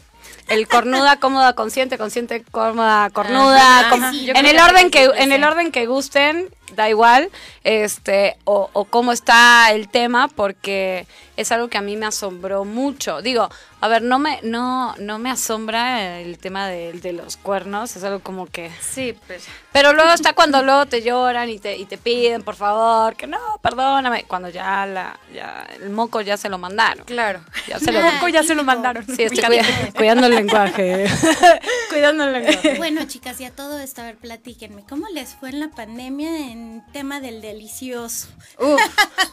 El 0.47 0.67
cornuda, 0.67 1.15
cómoda, 1.19 1.53
consciente, 1.53 1.97
consciente, 1.97 2.43
cómoda, 2.51 3.09
cornuda, 3.09 3.91
Ajá, 3.91 4.11
en 4.11 4.45
el 4.45 4.55
que 4.55 4.61
orden 4.61 4.91
que, 4.91 5.03
en 5.15 5.31
el 5.31 5.43
orden 5.43 5.71
que 5.71 5.85
gusten, 5.85 6.49
da 6.75 6.89
igual, 6.89 7.29
este, 7.63 8.37
o, 8.45 8.69
o 8.73 8.85
cómo 8.85 9.11
está 9.11 9.71
el 9.71 9.89
tema, 9.89 10.27
porque 10.27 11.05
es 11.37 11.51
algo 11.51 11.67
que 11.69 11.77
a 11.77 11.81
mí 11.81 11.97
me 11.97 12.05
asombró 12.05 12.65
mucho. 12.65 13.21
Digo, 13.21 13.49
a 13.79 13.87
ver, 13.87 14.01
no 14.03 14.19
me, 14.19 14.39
no, 14.43 14.93
no 14.99 15.17
me 15.17 15.31
asombra 15.31 16.19
el 16.19 16.37
tema 16.37 16.67
de, 16.67 16.93
de 16.93 17.13
los 17.13 17.37
cuernos, 17.37 17.95
es 17.95 18.03
algo 18.03 18.19
como 18.19 18.45
que. 18.45 18.69
Sí, 18.81 19.17
pues. 19.27 19.45
Pero 19.71 19.93
luego 19.93 20.11
está 20.11 20.33
cuando 20.33 20.61
luego 20.61 20.85
te 20.85 21.01
lloran 21.01 21.49
y 21.49 21.57
te, 21.59 21.77
y 21.77 21.85
te 21.85 21.97
piden, 21.97 22.43
por 22.43 22.55
favor, 22.55 23.15
que 23.15 23.25
no, 23.27 23.39
perdóname, 23.61 24.25
cuando 24.27 24.49
ya 24.49 24.85
la, 24.85 25.19
ya 25.33 25.65
el 25.81 25.89
moco 25.89 26.21
ya 26.21 26.37
se 26.37 26.49
lo 26.49 26.57
mandaron. 26.57 27.05
Claro. 27.05 27.41
Ya 27.67 27.79
se 27.79 27.91
lo, 27.91 27.99
Ay, 28.21 28.31
ya 28.33 28.43
se 28.43 28.53
lo 28.55 28.63
mandaron. 28.65 29.05
sí, 29.05 29.23
estoy 29.23 29.43
cuida- 29.43 29.63
cuidando 29.95 30.27
el 30.27 30.35
lenguaje. 30.35 31.05
cuidando 31.91 32.23
el 32.23 32.33
lenguaje. 32.33 32.75
Bueno, 32.77 33.03
chicas, 33.05 33.39
y 33.41 33.45
a 33.45 33.51
todo 33.51 33.79
esto, 33.79 34.01
a 34.01 34.05
ver, 34.05 34.17
platíquenme. 34.17 34.83
¿Cómo 34.87 35.07
les 35.13 35.35
fue 35.35 35.49
en 35.49 35.59
la 35.59 35.69
pandemia 35.69 36.51
en 36.51 36.83
tema 36.91 37.19
del 37.19 37.41
delicioso? 37.41 38.27
Uf, 38.59 38.81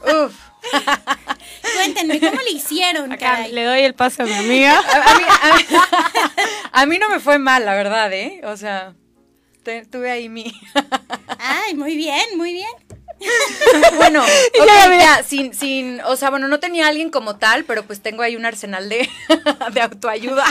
uf. 0.05 0.35
Cuéntenme, 1.77 2.21
¿cómo 2.21 2.41
le 2.43 2.51
hicieron, 2.51 3.13
Acá 3.13 3.31
caray? 3.37 3.53
le 3.53 3.65
doy 3.65 3.81
el 3.81 3.95
paso 3.95 4.23
a 4.23 4.27
mi 4.27 4.35
amiga. 4.35 4.79
A, 4.79 5.13
a 5.13 5.19
mí, 5.19 5.25
a 5.43 5.57
mí- 5.57 5.65
a 6.73 6.87
mí 6.87 6.99
no 6.99 7.09
me 7.09 7.21
fue 7.21 7.39
mal, 7.39 7.65
la 7.65 7.75
verdad, 7.75 8.13
¿eh? 8.13 8.41
O 8.45 8.57
sea, 8.57 8.95
te- 9.63 9.87
tuve 9.87 10.11
ahí 10.11 10.29
mi... 10.29 10.53
Ay, 11.39 11.75
muy 11.75 11.97
bien, 11.97 12.25
muy 12.37 12.53
bien. 12.53 12.71
Bueno, 13.97 14.25
ya, 14.55 14.63
ok, 14.63 14.91
mira. 14.91 14.99
ya, 15.19 15.23
sin, 15.23 15.55
sin, 15.55 16.01
o 16.03 16.17
sea, 16.17 16.31
bueno, 16.31 16.49
no 16.49 16.61
tenía 16.61 16.87
alguien 16.89 17.11
como 17.11 17.37
tal, 17.37 17.65
pero 17.65 17.85
pues 17.85 18.01
tengo 18.03 18.23
ahí 18.23 18.37
un 18.37 18.47
arsenal 18.47 18.89
de, 18.89 19.09
de 19.73 19.81
autoayuda. 19.83 20.45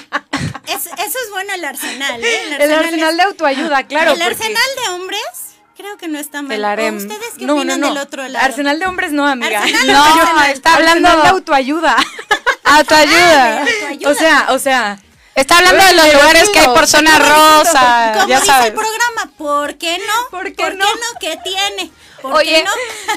Es- 0.67 0.85
eso 0.87 1.19
es 1.23 1.29
bueno 1.31 1.53
el 1.53 1.63
arsenal, 1.65 2.23
¿eh? 2.23 2.55
El 2.59 2.71
arsenal 2.71 3.11
es- 3.11 3.17
de 3.17 3.23
autoayuda, 3.23 3.83
claro. 3.87 4.11
el 4.11 4.19
porque- 4.19 4.33
arsenal 4.33 4.69
de 4.83 4.89
hombres 4.93 5.21
creo 5.75 5.95
que 5.97 6.07
no 6.07 6.17
está 6.19 6.41
mal. 6.41 6.51
El 6.53 6.65
harem. 6.65 6.95
¿O 6.95 6.97
¿Ustedes 6.97 7.33
qué 7.37 7.45
No, 7.45 7.53
no, 7.53 7.59
opinan 7.61 7.79
no. 7.79 7.87
del 7.89 7.97
otro 7.99 8.27
lado? 8.27 8.45
Arsenal 8.45 8.79
de 8.79 8.85
hombres 8.85 9.11
no, 9.11 9.25
amiga. 9.27 9.59
Arsenal 9.61 9.87
No, 9.87 10.03
arsenal. 10.03 10.51
está 10.51 10.75
hablando 10.75 11.09
de 11.09 11.27
autoayuda. 11.29 11.95
autoayuda. 12.63 13.63
Autoayuda. 13.63 13.65
o 14.09 14.13
sea, 14.13 14.45
o 14.49 14.59
sea, 14.59 14.99
Está 15.35 15.59
hablando 15.59 15.85
de 15.85 15.93
los 15.93 16.13
lugares 16.13 16.49
que 16.49 16.59
hay 16.59 16.65
por 16.65 16.87
zona 16.87 17.19
rosa. 17.19 18.11
Como 18.15 18.27
Ya 18.27 18.39
dice 18.39 18.47
sabes. 18.51 18.67
el 18.69 18.73
programa, 18.73 19.31
¿por 19.37 19.77
qué 19.77 19.99
no? 19.99 20.29
¿Por 20.31 20.51
qué 20.55 20.71
no? 20.73 20.85
¿Qué 21.19 21.37
tiene? 21.43 21.91
¿Por 22.21 22.33
Oye, 22.33 22.63
no? 22.63 22.71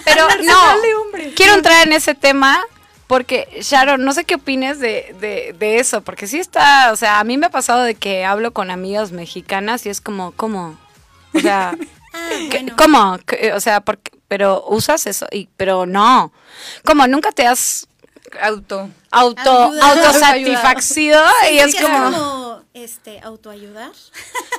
pero 0.05 0.29
no. 0.43 1.33
Quiero 1.35 1.55
entrar 1.55 1.87
en 1.87 1.93
ese 1.93 2.15
tema 2.15 2.61
porque, 3.07 3.49
Sharon, 3.63 4.05
no 4.05 4.13
sé 4.13 4.25
qué 4.25 4.37
opines 4.37 4.79
de, 4.79 5.15
de, 5.21 5.55
de 5.59 5.79
eso, 5.81 6.01
porque 6.03 6.27
sí 6.27 6.39
está, 6.39 6.93
o 6.93 6.97
sea, 6.97 7.19
a 7.19 7.25
mí 7.25 7.39
me 7.39 7.47
ha 7.47 7.51
pasado 7.51 7.83
de 7.83 7.95
que 7.97 8.25
hablo 8.25 8.53
con 8.53 8.71
amigas 8.71 9.11
mexicanas 9.11 9.85
y 9.87 9.89
es 9.89 10.01
como, 10.01 10.33
¿cómo? 10.33 10.79
O 11.35 11.41
sea, 11.41 11.77
Ah, 12.13 12.29
¿qué- 12.51 12.59
bueno. 12.63 12.75
¿cómo? 12.77 13.19
¿Qué- 13.25 13.53
O 13.55 13.61
sea, 13.61 13.81
porque, 13.83 14.11
pero 14.27 14.65
usas 14.67 15.07
eso, 15.07 15.27
y, 15.31 15.49
pero 15.57 15.87
no. 15.87 16.33
¿Cómo? 16.85 17.07
¿Nunca 17.07 17.31
te 17.31 17.47
has 17.47 17.87
auto. 18.43 18.91
auto, 19.13 19.73
autosatisfacido? 19.81 21.23
y 21.53 21.59
es 21.59 21.75
como... 21.81 22.50
este, 22.75 23.21
autoayudar. 23.21 23.93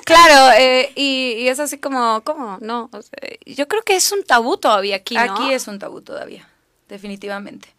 Claro, 0.04 0.58
eh, 0.58 0.92
y, 0.96 1.36
y 1.38 1.48
es 1.48 1.60
así 1.60 1.78
como, 1.78 2.22
¿cómo? 2.26 2.58
No, 2.60 2.90
o 2.92 3.02
sea, 3.02 3.14
yo 3.46 3.68
creo 3.70 3.82
que 3.84 3.96
es 3.96 4.12
un 4.12 4.24
tabú 4.26 4.58
todavía 4.58 4.98
aquí, 4.98 5.16
¿no? 5.16 5.22
Aquí 5.22 5.54
es 5.54 5.68
un 5.70 5.80
tabú 5.80 6.02
todavía, 6.02 6.50
definitivamente. 6.90 7.70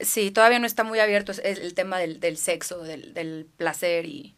Sí, 0.00 0.30
todavía 0.30 0.58
no 0.58 0.66
está 0.66 0.84
muy 0.84 0.98
abierto 0.98 1.32
el 1.42 1.72
tema 1.72 1.98
del, 1.98 2.20
del 2.20 2.36
sexo, 2.36 2.82
del, 2.82 3.14
del 3.14 3.46
placer 3.56 4.04
y... 4.04 4.34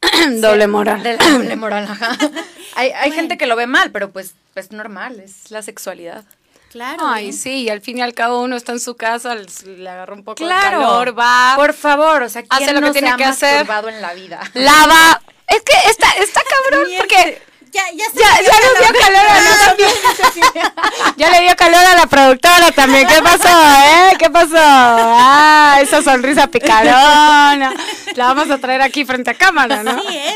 doble 0.40 0.66
moral. 0.66 1.02
Del 1.02 1.18
doble 1.18 1.54
moral, 1.54 1.84
ajá. 1.84 2.16
Hay, 2.74 2.90
hay 2.90 3.10
Bueno. 3.10 3.14
gente 3.14 3.38
que 3.38 3.46
lo 3.46 3.54
ve 3.54 3.66
mal, 3.68 3.92
pero 3.92 4.10
pues 4.10 4.34
es 4.56 4.72
normal, 4.72 5.20
es 5.20 5.50
la 5.52 5.62
sexualidad. 5.62 6.24
Claro. 6.70 7.02
Ay, 7.06 7.30
¿eh? 7.30 7.32
sí, 7.32 7.62
y 7.62 7.70
al 7.70 7.80
fin 7.80 7.98
y 7.98 8.02
al 8.02 8.12
cabo 8.14 8.40
uno 8.40 8.54
está 8.56 8.72
en 8.72 8.80
su 8.80 8.94
casa, 8.96 9.34
le 9.34 9.88
agarra 9.88 10.12
un 10.14 10.22
poco 10.22 10.36
Claro. 10.36 10.78
de 10.80 10.84
calor, 10.84 11.18
va, 11.18 11.54
Por 11.56 11.72
favor, 11.72 12.22
o 12.22 12.28
sea, 12.28 12.42
¿quién 12.42 12.62
Hace 12.62 12.72
lo 12.74 12.80
que 12.80 12.86
no 12.86 12.92
tiene 12.92 13.08
se 13.08 13.14
ha 13.14 13.16
que 13.16 13.24
hacer. 13.24 13.66
en 13.88 14.02
la 14.02 14.12
vida? 14.14 14.40
lava. 14.54 15.20
Es 15.46 15.62
que 15.62 15.90
está, 15.90 16.10
está 16.22 16.42
cabrón, 16.42 16.86
porque 16.98 17.42
Ya, 17.72 17.82
ya 17.94 18.04
se 18.12 18.18
ya, 18.20 18.36
le 18.36 18.42
dio 18.42 19.00
calor. 19.00 19.26
a 19.28 19.40
nosotros. 19.40 19.94
Ya 21.16 21.30
le 21.30 21.40
dio 21.40 21.56
calor 21.56 21.84
a 21.86 21.94
la 21.94 22.06
productora 22.06 22.70
también. 22.72 23.06
¿Qué 23.08 23.22
pasó, 23.22 23.48
eh? 23.48 24.16
¿Qué 24.18 24.28
pasó? 24.30 24.56
Ah, 24.58 25.78
esa 25.80 26.02
sonrisa 26.02 26.46
picarona. 26.48 27.72
La 28.14 28.26
vamos 28.26 28.50
a 28.50 28.58
traer 28.58 28.82
aquí 28.82 29.04
frente 29.06 29.30
a 29.30 29.34
cámara, 29.34 29.82
¿no? 29.82 30.00
Sí, 30.02 30.16
¿eh? 30.16 30.34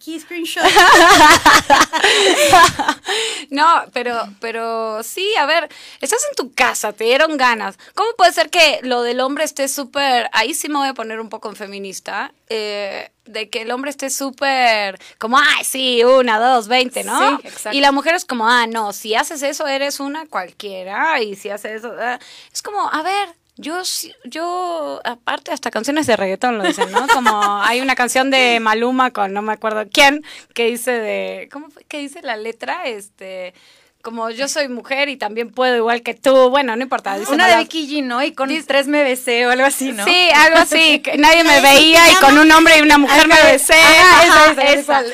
Aquí 0.00 0.18
screenshot. 0.18 0.64
no, 3.50 3.84
pero, 3.92 4.18
pero 4.40 5.02
sí, 5.02 5.30
a 5.38 5.44
ver, 5.44 5.68
estás 6.00 6.24
en 6.30 6.36
tu 6.36 6.54
casa, 6.54 6.94
te 6.94 7.04
dieron 7.04 7.36
ganas. 7.36 7.78
¿Cómo 7.94 8.08
puede 8.16 8.32
ser 8.32 8.48
que 8.48 8.80
lo 8.82 9.02
del 9.02 9.20
hombre 9.20 9.44
esté 9.44 9.68
súper, 9.68 10.30
ahí 10.32 10.54
sí 10.54 10.70
me 10.70 10.78
voy 10.78 10.88
a 10.88 10.94
poner 10.94 11.20
un 11.20 11.28
poco 11.28 11.50
en 11.50 11.56
feminista, 11.56 12.32
eh, 12.48 13.10
de 13.26 13.50
que 13.50 13.60
el 13.62 13.70
hombre 13.70 13.90
esté 13.90 14.08
súper 14.08 14.98
como, 15.18 15.38
ay, 15.38 15.64
sí, 15.64 16.02
una, 16.02 16.40
dos, 16.40 16.66
veinte, 16.66 17.04
¿no? 17.04 17.36
Sí, 17.36 17.46
exacto. 17.46 17.76
Y 17.76 17.82
la 17.82 17.92
mujer 17.92 18.14
es 18.14 18.24
como, 18.24 18.48
ah, 18.48 18.66
no, 18.66 18.94
si 18.94 19.14
haces 19.14 19.42
eso 19.42 19.66
eres 19.66 20.00
una 20.00 20.26
cualquiera, 20.26 21.20
y 21.20 21.36
si 21.36 21.50
haces 21.50 21.80
eso, 21.80 21.94
ah". 22.00 22.18
es 22.50 22.62
como, 22.62 22.90
a 22.90 23.02
ver, 23.02 23.28
yo, 23.60 23.84
sí- 23.84 24.14
yo, 24.24 25.00
aparte 25.04 25.52
hasta 25.52 25.70
canciones 25.70 26.06
de 26.06 26.16
reggaetón 26.16 26.58
lo 26.58 26.64
dicen, 26.64 26.90
¿no? 26.92 27.06
Como 27.08 27.62
hay 27.62 27.80
una 27.80 27.94
canción 27.94 28.30
de 28.30 28.58
Maluma 28.60 29.10
con 29.10 29.32
no 29.32 29.42
me 29.42 29.52
acuerdo 29.52 29.84
quién, 29.92 30.24
que 30.54 30.66
dice 30.66 30.92
de, 30.92 31.48
¿cómo 31.52 31.70
fue 31.70 31.84
que 31.84 31.98
dice 31.98 32.22
la 32.22 32.36
letra? 32.36 32.86
Este, 32.86 33.54
como 34.02 34.30
yo 34.30 34.48
soy 34.48 34.68
mujer 34.68 35.08
y 35.10 35.16
también 35.16 35.50
puedo 35.50 35.76
igual 35.76 36.02
que 36.02 36.14
tú, 36.14 36.48
bueno, 36.48 36.74
no 36.74 36.82
importa. 36.82 37.18
dice 37.18 37.32
Una 37.32 37.48
de. 37.48 37.56
Vicky 37.58 37.86
G, 37.86 38.02
¿no? 38.02 38.22
Y 38.22 38.32
con 38.32 38.48
tres 38.66 38.86
me 38.88 39.02
besé 39.02 39.46
o 39.46 39.50
algo 39.50 39.66
así, 39.66 39.92
¿no? 39.92 40.04
Sí, 40.04 40.28
algo 40.34 40.58
así, 40.58 41.00
que 41.00 41.18
nadie 41.18 41.44
me 41.44 41.60
veía 41.60 42.10
y 42.10 42.14
con 42.14 42.38
un 42.38 42.50
hombre 42.50 42.78
y 42.78 42.80
una 42.80 42.96
mujer 42.98 43.28
me 43.28 43.40
besé. 43.52 43.74
Ajá, 43.74 44.50
Ajá, 44.50 44.72
esa, 44.72 45.02
esa. 45.02 45.04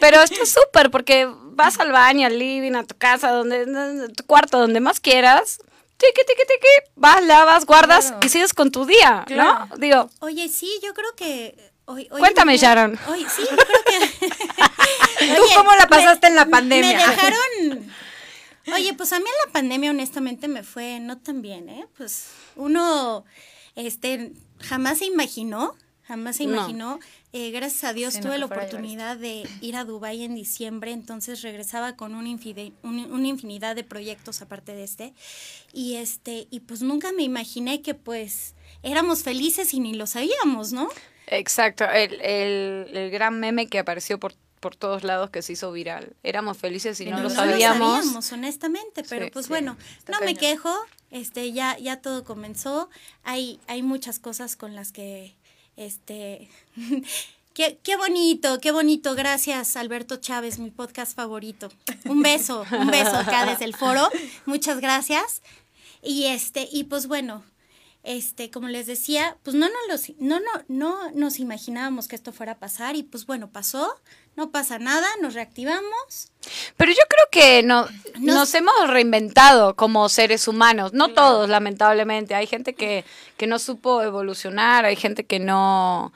Pero 0.00 0.22
esto 0.22 0.42
es 0.42 0.50
súper 0.50 0.90
porque 0.90 1.28
vas 1.52 1.78
al 1.78 1.92
baño, 1.92 2.26
al 2.26 2.38
living, 2.38 2.72
a 2.74 2.84
tu 2.84 2.96
casa, 2.96 3.30
donde, 3.30 3.66
tu 4.16 4.24
cuarto, 4.24 4.58
donde 4.58 4.80
más 4.80 4.98
quieras. 4.98 5.60
Tiqui, 6.00 6.22
tiqui, 6.26 6.42
tiqui, 6.46 6.92
vas, 6.96 7.22
lavas, 7.24 7.66
guardas 7.66 8.06
Claro. 8.06 8.20
y 8.26 8.28
sigues 8.30 8.54
con 8.54 8.70
tu 8.70 8.86
día, 8.86 9.24
Claro. 9.26 9.66
¿no? 9.70 9.76
Digo, 9.76 10.08
Oye, 10.20 10.48
sí, 10.48 10.68
yo 10.82 10.94
creo 10.94 11.14
que... 11.14 11.54
Hoy, 11.84 12.08
hoy 12.10 12.20
Cuéntame, 12.20 12.56
Sharon. 12.56 12.98
Hoy, 13.08 13.26
sí, 13.28 13.42
yo 13.50 13.56
creo 13.56 13.84
que... 13.84 14.28
¿Tú 15.36 15.42
cómo 15.56 15.74
la 15.74 15.86
pasaste 15.88 16.28
en 16.28 16.36
la 16.36 16.46
pandemia? 16.46 16.96
Me 16.96 17.06
dejaron... 17.06 17.92
Oye, 18.74 18.94
pues 18.94 19.12
a 19.12 19.18
mí 19.18 19.24
en 19.26 19.46
la 19.46 19.52
pandemia 19.52 19.90
honestamente 19.90 20.48
me 20.48 20.62
fue 20.62 21.00
no 21.00 21.18
tan 21.18 21.42
bien, 21.42 21.68
¿eh? 21.68 21.86
Pues 21.96 22.28
uno, 22.56 23.24
este, 23.74 24.32
jamás 24.60 24.98
se 24.98 25.06
imaginó, 25.06 25.74
jamás 26.10 26.36
se 26.36 26.44
No. 26.46 26.54
imaginó. 26.56 26.98
Eh, 27.32 27.50
gracias 27.52 27.84
a 27.84 27.92
Dios 27.92 28.14
Sí, 28.14 28.20
tuve 28.20 28.36
la 28.38 28.46
oportunidad 28.46 29.16
de 29.16 29.48
ir 29.60 29.76
a 29.76 29.84
Dubái 29.84 30.24
en 30.24 30.34
diciembre, 30.34 30.90
entonces 30.92 31.42
regresaba 31.42 31.94
con 31.96 32.14
un 32.14 32.26
infide- 32.26 32.72
un- 32.82 33.10
una 33.12 33.28
infinidad 33.28 33.76
de 33.76 33.84
proyectos 33.84 34.42
aparte 34.42 34.74
de 34.74 34.82
este. 34.84 35.14
Y 35.72 35.94
este, 35.96 36.48
y 36.50 36.60
pues 36.60 36.82
nunca 36.82 37.12
me 37.12 37.22
imaginé 37.22 37.80
que 37.82 37.94
pues 37.94 38.54
éramos 38.82 39.22
felices 39.22 39.72
y 39.72 39.80
ni 39.80 39.94
lo 39.94 40.06
sabíamos, 40.06 40.72
¿no? 40.72 40.88
exacto, 41.32 41.84
el, 41.88 42.20
el, 42.22 42.96
el 42.96 43.10
gran 43.12 43.38
meme 43.38 43.68
que 43.68 43.78
apareció 43.78 44.18
por, 44.18 44.34
por 44.58 44.74
todos 44.74 45.04
lados 45.04 45.30
que 45.30 45.42
se 45.42 45.52
hizo 45.52 45.70
viral. 45.70 46.16
Éramos 46.24 46.58
felices 46.58 47.00
y 47.00 47.04
no, 47.06 47.18
lo 47.18 47.22
no 47.24 47.30
sabíamos. 47.30 47.98
sabíamos, 47.98 48.32
honestamente, 48.32 49.04
pero 49.08 49.26
Sí, 49.26 49.30
pues 49.32 49.46
sí. 49.46 49.50
bueno, 49.50 49.76
no 50.08 50.18
me 50.24 50.34
quejo, 50.34 50.74
este, 51.12 51.52
ya, 51.52 51.78
ya 51.78 52.00
todo 52.02 52.24
comenzó, 52.24 52.90
hay, 53.22 53.60
hay 53.68 53.82
muchas 53.84 54.18
cosas 54.18 54.56
con 54.56 54.74
las 54.74 54.90
que, 54.90 55.36
este, 55.76 56.48
qué, 57.54 57.78
qué 57.82 57.96
bonito, 57.96 58.60
qué 58.60 58.72
bonito, 58.72 59.14
gracias 59.14 59.76
Alberto 59.76 60.16
Chávez, 60.16 60.58
mi 60.58 60.70
podcast 60.70 61.14
favorito, 61.14 61.70
un 62.04 62.22
beso, 62.22 62.64
un 62.72 62.88
beso 62.88 63.16
acá 63.16 63.46
desde 63.46 63.64
el 63.64 63.74
foro, 63.74 64.08
muchas 64.46 64.80
gracias, 64.80 65.42
y 66.02 66.26
este, 66.26 66.68
y 66.70 66.84
pues 66.84 67.06
bueno, 67.06 67.42
este, 68.02 68.50
como 68.50 68.68
les 68.68 68.86
decía, 68.86 69.36
pues 69.42 69.54
no, 69.56 69.66
no, 69.68 69.74
los, 69.88 70.10
no, 70.18 70.40
no, 70.40 70.46
no 70.68 71.10
nos 71.12 71.38
imaginábamos 71.38 72.08
que 72.08 72.16
esto 72.16 72.32
fuera 72.32 72.52
a 72.52 72.58
pasar 72.58 72.96
y 72.96 73.02
pues 73.02 73.26
bueno, 73.26 73.50
pasó, 73.50 73.94
no 74.36 74.50
pasa 74.50 74.78
nada, 74.78 75.06
nos 75.20 75.34
reactivamos. 75.34 76.30
Pero 76.76 76.92
yo 76.92 77.02
creo 77.08 77.24
que 77.30 77.62
no, 77.62 77.86
Nos- 78.18 78.34
nos 78.34 78.54
hemos 78.54 78.88
reinventado 78.88 79.76
como 79.76 80.08
seres 80.08 80.48
humanos. 80.48 80.92
No 80.94 81.08
todos, 81.12 81.48
lamentablemente. 81.50 82.34
Hay 82.34 82.46
gente 82.46 82.74
que, 82.74 83.04
que 83.36 83.46
no 83.46 83.58
supo 83.58 84.00
evolucionar, 84.02 84.84
hay 84.86 84.96
gente 84.96 85.24
que 85.26 85.38
no 85.38 86.12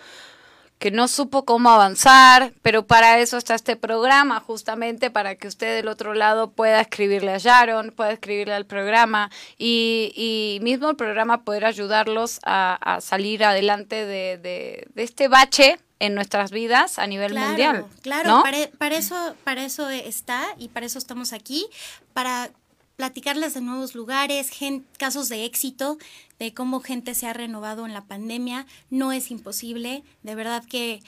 que 0.79 0.91
no 0.91 1.09
supo 1.09 1.45
cómo 1.47 1.71
avanzar, 1.71 2.53
pero 2.61 2.87
para 2.87 3.19
eso 3.19 3.39
está 3.39 3.55
este 3.55 3.75
programa, 3.77 4.41
justamente 4.41 5.11
para 5.11 5.35
que 5.37 5.49
usted 5.49 5.77
del 5.77 5.89
otro 5.89 6.13
lado 6.15 6.51
pueda 6.51 6.81
escribirle 6.81 7.33
a 7.33 7.39
Sharon, 7.39 7.91
pueda 7.91 8.11
escribirle 8.13 8.53
al 8.55 8.67
programa 8.67 9.31
y, 9.57 10.13
y 10.15 10.59
mismo 10.63 10.91
el 10.91 10.97
programa 10.97 11.43
poder 11.45 11.65
ayudarlos 11.65 12.41
a, 12.45 12.75
a 12.97 13.01
salir 13.01 13.45
adelante 13.45 14.05
de, 14.05 14.37
de- 14.37 14.87
de 14.95 15.03
este 15.03 15.29
bache 15.29 15.79
en 16.01 16.15
nuestras 16.15 16.51
vidas 16.51 16.99
a 16.99 17.07
nivel 17.07 17.31
Claro, 17.31 17.47
mundial. 17.49 17.87
Claro, 18.03 18.29
¿no? 18.29 18.43
para, 18.43 18.59
para 18.77 18.97
eso, 18.97 19.35
para 19.45 19.65
eso 19.65 19.89
está 19.89 20.45
y 20.59 20.69
para 20.69 20.85
eso 20.85 20.99
estamos 20.99 21.33
aquí, 21.33 21.67
para 22.13 22.51
platicarles 22.97 23.55
de 23.55 23.61
nuevos 23.61 23.95
lugares, 23.95 24.51
casos 24.99 25.29
de 25.29 25.45
éxito, 25.45 25.99
de 26.39 26.55
cómo 26.55 26.81
gente 26.81 27.15
se 27.15 27.27
ha 27.27 27.33
renovado 27.33 27.87
en 27.87 27.95
la 27.95 28.05
pandemia. 28.05 28.67
No 28.91 29.13
es 29.13 29.31
imposible, 29.31 30.05
de 30.23 30.35
verdad 30.35 30.65
que 30.65 31.03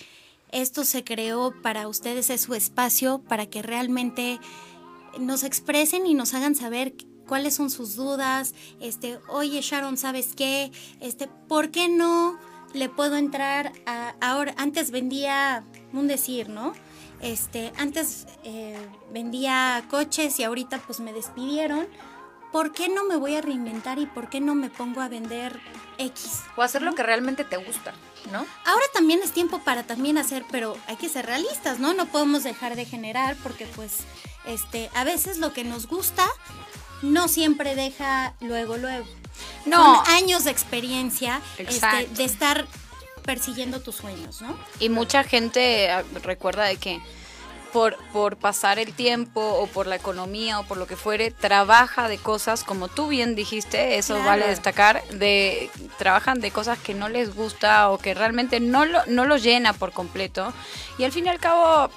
esto 0.53 0.85
se 0.85 1.05
creó 1.05 1.55
para 1.63 1.89
ustedes, 1.89 2.31
es 2.31 2.43
su 2.43 2.55
espacio, 2.55 3.19
para 3.19 3.47
que 3.47 3.63
realmente 3.63 4.39
nos 5.19 5.45
expresen 5.45 6.07
y 6.07 6.15
nos 6.15 6.35
hagan 6.35 6.55
saber 6.55 6.95
cuáles 7.27 7.55
son 7.55 7.71
sus 7.71 7.97
dudas, 7.97 8.55
este, 8.81 9.19
oye 9.29 9.61
Sharon, 9.61 9.97
¿sabes 9.97 10.35
qué? 10.37 10.71
Este, 11.01 11.27
¿por 11.27 11.71
qué 11.71 11.89
no 11.89 12.39
le 12.73 12.89
puedo 12.89 13.17
entrar 13.17 13.73
a 13.87 14.15
ahora 14.21 14.55
antes 14.59 14.91
vendía 14.91 15.65
un 15.93 16.07
decir, 16.07 16.49
¿no? 16.49 16.73
Este, 17.21 17.73
antes 17.79 18.27
eh, 18.45 18.77
vendía 19.13 19.85
coches 19.91 20.39
y 20.39 20.45
ahorita 20.45 20.79
pues 20.79 21.01
me 21.01 21.13
despidieron. 21.13 21.87
¿Por 22.53 22.73
qué 22.73 22.89
no 22.89 23.05
me 23.05 23.17
voy 23.17 23.35
a 23.35 23.43
reinventar 23.43 23.99
y 23.99 24.07
por 24.07 24.31
qué 24.31 24.41
no 24.41 24.55
me 24.55 24.71
pongo 24.71 25.01
a 25.01 25.09
vender 25.09 25.61
X? 25.99 26.41
O 26.57 26.63
hacer 26.63 26.81
lo 26.83 26.95
que 26.95 27.03
realmente 27.03 27.45
te 27.45 27.57
gusta, 27.57 27.93
¿no? 28.33 28.47
Ahora 28.65 28.85
también 28.95 29.21
es 29.23 29.33
tiempo 29.33 29.59
para 29.59 29.83
también 29.83 30.17
hacer, 30.17 30.45
pero 30.51 30.77
hay 30.87 30.97
que 30.97 31.09
ser 31.09 31.27
realistas, 31.27 31.81
¿no? 31.81 31.93
No 31.93 32.07
podemos 32.07 32.45
dejar 32.45 32.77
de 32.77 32.85
generar 32.85 33.37
porque 33.43 33.67
pues 33.67 33.99
este 34.47 34.91
a 34.95 35.05
veces 35.05 35.39
lo 35.39 35.53
que 35.53 35.65
nos 35.65 35.87
gusta 35.87 36.27
no 37.03 37.29
siempre 37.29 37.75
deja 37.75 38.35
luego 38.41 38.77
luego. 38.77 39.07
No. 39.67 40.05
Son 40.05 40.15
años 40.15 40.45
de 40.45 40.51
experiencia 40.51 41.41
este, 41.59 42.07
de 42.07 42.25
estar 42.25 42.67
persiguiendo 43.27 43.81
tus 43.81 43.97
sueños, 43.97 44.41
¿no? 44.41 44.57
Y 44.81 44.89
mucha 44.89 45.25
gente 45.25 45.91
ah, 45.91 46.03
recuerda 46.23 46.65
de 46.65 46.77
que 46.77 47.01
por, 47.73 47.99
por 48.13 48.37
pasar 48.39 48.79
el 48.79 48.95
tiempo 48.95 49.41
o 49.43 49.67
por 49.67 49.87
la 49.87 49.97
economía 49.97 50.61
o 50.61 50.65
por 50.65 50.79
lo 50.79 50.87
que 50.87 50.97
fuere, 50.97 51.31
trabaja 51.31 52.09
de 52.09 52.17
cosas, 52.17 52.65
como 52.65 52.89
tú 52.89 53.09
bien 53.09 53.35
dijiste, 53.35 53.99
eso 53.99 54.15
Claro. 54.15 54.29
vale 54.31 54.47
destacar, 54.47 55.03
de 55.11 55.69
trabajan 55.99 56.41
de 56.41 56.51
cosas 56.51 56.79
que 56.79 56.95
no 56.95 57.11
les 57.11 57.35
gusta 57.35 57.91
o 57.91 57.99
que 57.99 58.15
realmente 58.15 58.61
no 58.61 58.87
lo, 58.87 59.05
no 59.07 59.27
lo 59.27 59.37
llena 59.37 59.75
por 59.75 59.93
completo. 59.93 60.55
Y 60.97 61.05
al 61.05 61.13
fin 61.13 61.27
y 61.27 61.29
al 61.29 61.39
cabo, 61.39 61.91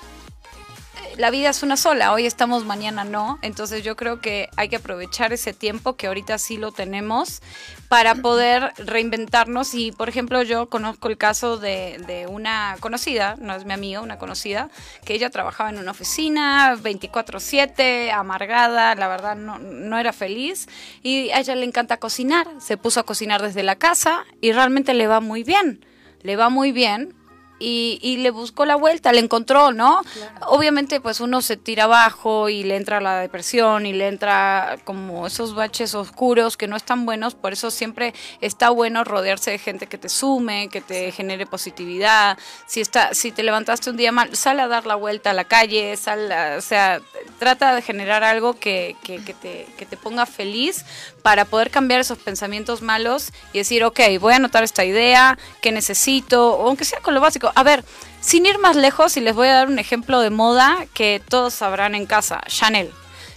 la 1.19 1.31
vida 1.31 1.49
es 1.49 1.63
una 1.63 1.75
sola, 1.75 2.13
hoy 2.13 2.25
estamos, 2.25 2.63
mañana 2.63 3.03
no, 3.03 3.39
entonces 3.41 3.83
yo 3.83 3.97
creo 3.97 4.21
que 4.21 4.47
hay 4.55 4.69
que 4.69 4.77
aprovechar 4.77 5.33
ese 5.33 5.51
tiempo 5.53 5.97
que 5.97 6.07
ahorita 6.07 6.37
sí 6.37 6.55
lo 6.55 6.71
tenemos 6.71 7.41
para 7.89 8.15
poder 8.15 8.71
reinventarnos. 8.77 9.73
Y 9.73 9.91
por 9.91 10.07
ejemplo 10.07 10.41
yo 10.43 10.69
conozco 10.69 11.09
el 11.09 11.17
caso 11.17 11.57
de, 11.57 12.01
de 12.07 12.25
una 12.25 12.77
conocida, 12.79 13.35
no 13.37 13.53
es 13.53 13.65
mi 13.65 13.73
amiga, 13.73 13.99
una 13.99 14.17
conocida, 14.17 14.69
que 15.03 15.13
ella 15.13 15.29
trabajaba 15.29 15.69
en 15.69 15.79
una 15.79 15.91
oficina 15.91 16.73
24/7, 16.77 18.13
amargada, 18.13 18.95
la 18.95 19.09
verdad 19.09 19.35
no, 19.35 19.59
no 19.59 19.99
era 19.99 20.13
feliz. 20.13 20.69
Y 21.03 21.31
a 21.31 21.41
ella 21.41 21.53
le 21.55 21.65
encanta 21.65 21.97
cocinar, 21.97 22.47
se 22.59 22.77
puso 22.77 23.01
a 23.01 23.03
cocinar 23.03 23.41
desde 23.41 23.63
la 23.63 23.75
casa 23.75 24.23
y 24.39 24.53
realmente 24.53 24.93
le 24.93 25.07
va 25.07 25.19
muy 25.19 25.43
bien, 25.43 25.85
le 26.21 26.37
va 26.37 26.47
muy 26.47 26.71
bien 26.71 27.18
y, 27.59 27.99
y 28.01 28.17
le 28.17 28.31
buscó 28.31 28.65
la 28.65 28.75
vuelta, 28.75 29.11
le 29.11 29.19
encontró, 29.19 29.71
¿no? 29.71 30.01
Obviamente 30.47 30.99
pues 31.01 31.19
uno 31.19 31.41
se 31.41 31.57
tira 31.57 31.83
abajo 31.83 32.49
y 32.49 32.63
le 32.63 32.75
entra 32.77 33.01
la 33.01 33.19
depresión 33.19 33.85
y 33.85 33.93
le 33.93 34.07
entra 34.07 34.77
como 34.85 35.27
esos 35.27 35.53
baches 35.55 35.93
oscuros 35.95 36.57
que 36.57 36.67
no 36.67 36.75
están 36.75 37.05
buenos, 37.05 37.35
por 37.35 37.53
eso 37.53 37.69
siempre 37.71 38.13
está 38.41 38.69
bueno 38.69 39.03
rodearse 39.03 39.51
de 39.51 39.57
gente 39.59 39.87
que 39.87 39.97
te 39.97 40.09
sume, 40.09 40.69
que 40.69 40.81
te 40.81 41.11
genere 41.11 41.45
positividad. 41.45 42.37
Si 42.67 42.81
está 42.81 43.13
si 43.13 43.31
te 43.31 43.43
levantaste 43.43 43.89
un 43.89 43.97
día 43.97 44.11
mal, 44.11 44.35
sal 44.35 44.59
a 44.59 44.67
dar 44.67 44.85
la 44.85 44.95
vuelta 44.95 45.31
a 45.31 45.33
la 45.33 45.43
calle, 45.43 45.95
sal, 45.97 46.31
a- 46.31 46.55
o 46.57 46.61
sea, 46.61 47.01
trata 47.39 47.75
de 47.75 47.81
generar 47.81 48.23
algo 48.23 48.53
que, 48.53 48.95
que, 49.03 49.23
que 49.23 49.33
te, 49.33 49.67
que 49.77 49.85
te 49.85 49.97
ponga 49.97 50.25
feliz 50.25 50.85
para 51.21 51.45
poder 51.45 51.69
cambiar 51.71 51.99
esos 51.99 52.17
pensamientos 52.17 52.81
malos 52.81 53.31
y 53.53 53.59
decir, 53.59 53.83
ok, 53.83 53.99
voy 54.19 54.33
a 54.33 54.37
anotar 54.37 54.63
esta 54.63 54.83
idea, 54.85 55.37
que 55.61 55.71
necesito, 55.71 56.53
o 56.55 56.67
aunque 56.67 56.85
sea 56.85 56.99
con 57.01 57.13
lo 57.13 57.21
básico. 57.21 57.51
A 57.55 57.63
ver, 57.63 57.83
sin 58.21 58.45
ir 58.45 58.57
más 58.59 58.75
lejos, 58.75 59.15
y 59.17 59.21
les 59.21 59.35
voy 59.35 59.47
a 59.47 59.53
dar 59.53 59.67
un 59.67 59.79
ejemplo 59.79 60.19
de 60.21 60.29
moda 60.29 60.77
que 60.93 61.21
todos 61.29 61.53
sabrán 61.53 61.95
en 61.95 62.05
casa, 62.05 62.41
Chanel. 62.47 62.91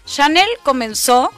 Chanel 0.06 0.48
comenzó 0.62 1.30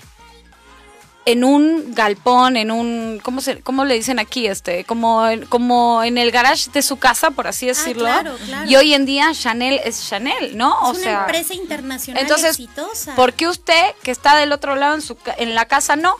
en 1.26 1.42
un 1.42 1.94
galpón, 1.94 2.59
en 2.59 2.70
un, 2.70 3.18
¿cómo, 3.22 3.40
se, 3.40 3.61
cómo 3.62 3.87
le 3.87 3.94
dicen 3.94 4.18
aquí? 4.18 4.46
Este, 4.46 4.85
como, 4.85 5.26
en- 5.26 5.46
como 5.46 6.02
en 6.04 6.18
el 6.18 6.30
garage 6.30 6.70
de 6.70 6.83
su 6.83 6.98
casa, 6.98 7.30
por 7.30 7.46
así 7.46 7.66
decirlo. 7.66 8.07
Ah, 8.07 8.20
claro, 8.20 8.37
claro. 8.44 8.70
Y 8.70 8.76
hoy 8.76 8.92
en 8.92 9.07
día 9.07 9.33
Chanel 9.33 9.80
es 9.85 10.07
Chanel, 10.07 10.54
¿no? 10.59 10.92
Es 10.92 10.98
una 10.98 11.20
empresa 11.20 11.54
internacional 11.54 12.20
entonces, 12.22 12.50
exitosa. 12.50 13.14
¿por 13.14 13.33
qué 13.33 13.48
usted, 13.48 13.94
que 14.02 14.11
está 14.11 14.37
del 14.37 14.52
otro 14.52 14.76
lado 14.76 14.94
en, 14.96 15.00
su, 15.00 15.16
en 15.38 15.54
la 15.54 15.64
casa, 15.64 15.96
no? 15.96 16.14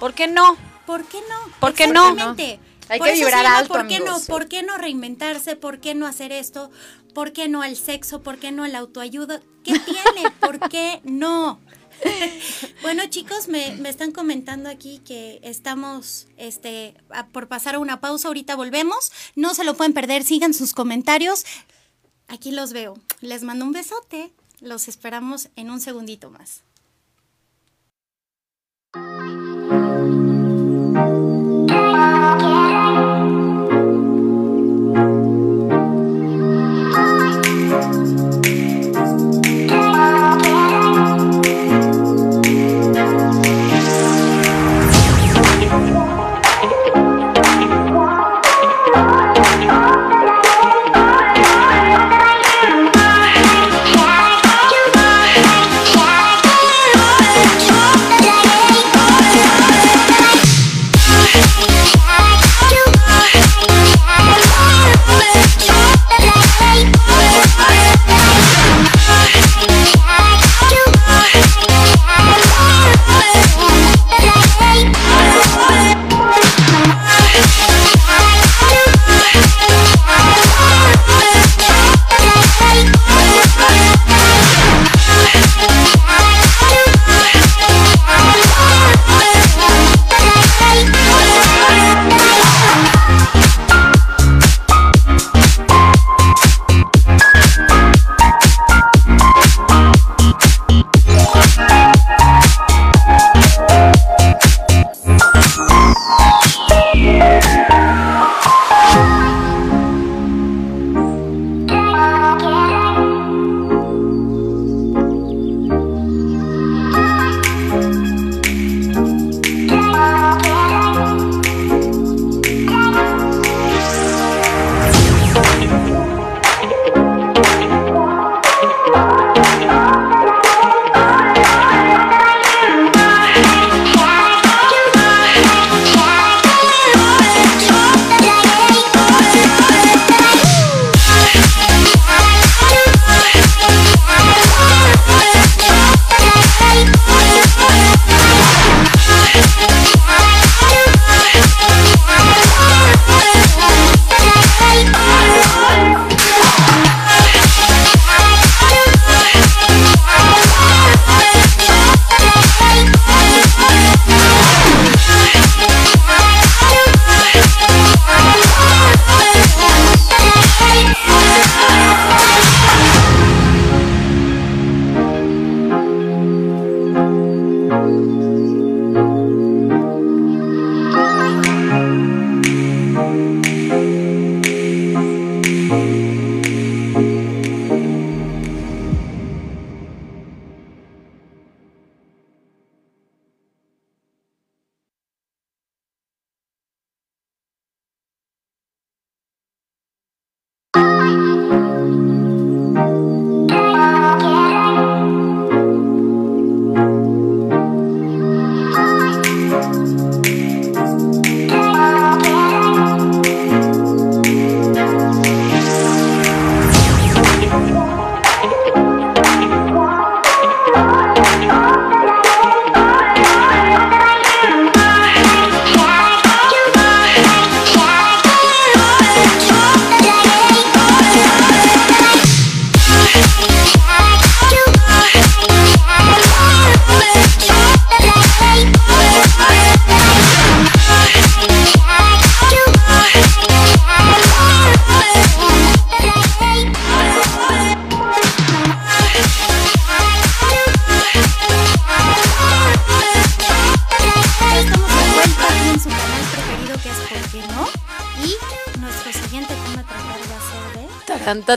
¿Por 0.00 0.14
qué 0.14 0.26
no? 0.26 0.56
¿Por 0.86 1.04
qué 1.04 1.18
no? 1.28 1.52
¿Por 1.60 1.74
qué 1.74 1.86
no? 1.86 2.08
Exactamente. 2.08 2.58
Hay 2.88 2.98
Por 2.98 3.06
que 3.06 3.12
eso 3.12 3.18
se 3.20 3.24
vibrar 3.26 3.44
llama 3.44 3.58
alto, 3.58 3.72
¿por 3.74 3.86
qué 3.86 3.96
amigos. 3.96 4.28
no? 4.28 4.34
¿Por 4.34 4.48
qué 4.48 4.62
no 4.64 4.76
reinventarse? 4.76 5.54
¿Por 5.54 5.78
qué 5.80 5.94
no 5.94 6.06
hacer 6.08 6.32
esto? 6.32 6.70
¿Por 7.14 7.32
qué 7.32 7.48
no 7.48 7.62
al 7.62 7.76
sexo? 7.76 8.22
¿Por 8.22 8.38
qué 8.38 8.50
no 8.50 8.66
la 8.66 8.78
autoayuda? 8.78 9.40
¿Qué 9.62 9.78
tiene? 9.78 10.30
¿Por 10.40 10.68
qué 10.68 11.00
no? 11.04 11.60
bueno, 12.82 13.02
chicos, 13.08 13.46
me, 13.48 13.76
me 13.76 13.88
están 13.90 14.10
comentando 14.10 14.68
aquí 14.70 15.00
que 15.04 15.38
estamos 15.44 16.26
este, 16.36 16.94
a- 17.10 17.26
por 17.26 17.46
pasar 17.46 17.74
a 17.74 17.78
una 17.78 18.00
pausa. 18.00 18.28
Ahorita 18.28 18.56
volvemos. 18.56 19.12
No 19.36 19.54
se 19.54 19.64
lo 19.64 19.74
pueden 19.76 19.92
perder. 19.92 20.24
Sigan 20.24 20.54
sus 20.54 20.72
comentarios. 20.72 21.44
Aquí 22.26 22.50
los 22.52 22.72
veo. 22.72 22.94
Les 23.20 23.42
mando 23.42 23.64
un 23.66 23.72
besote. 23.72 24.32
Los 24.60 24.88
esperamos 24.88 25.48
en 25.56 25.70
un 25.70 25.80
segundito 25.80 26.30
más. 26.30 26.62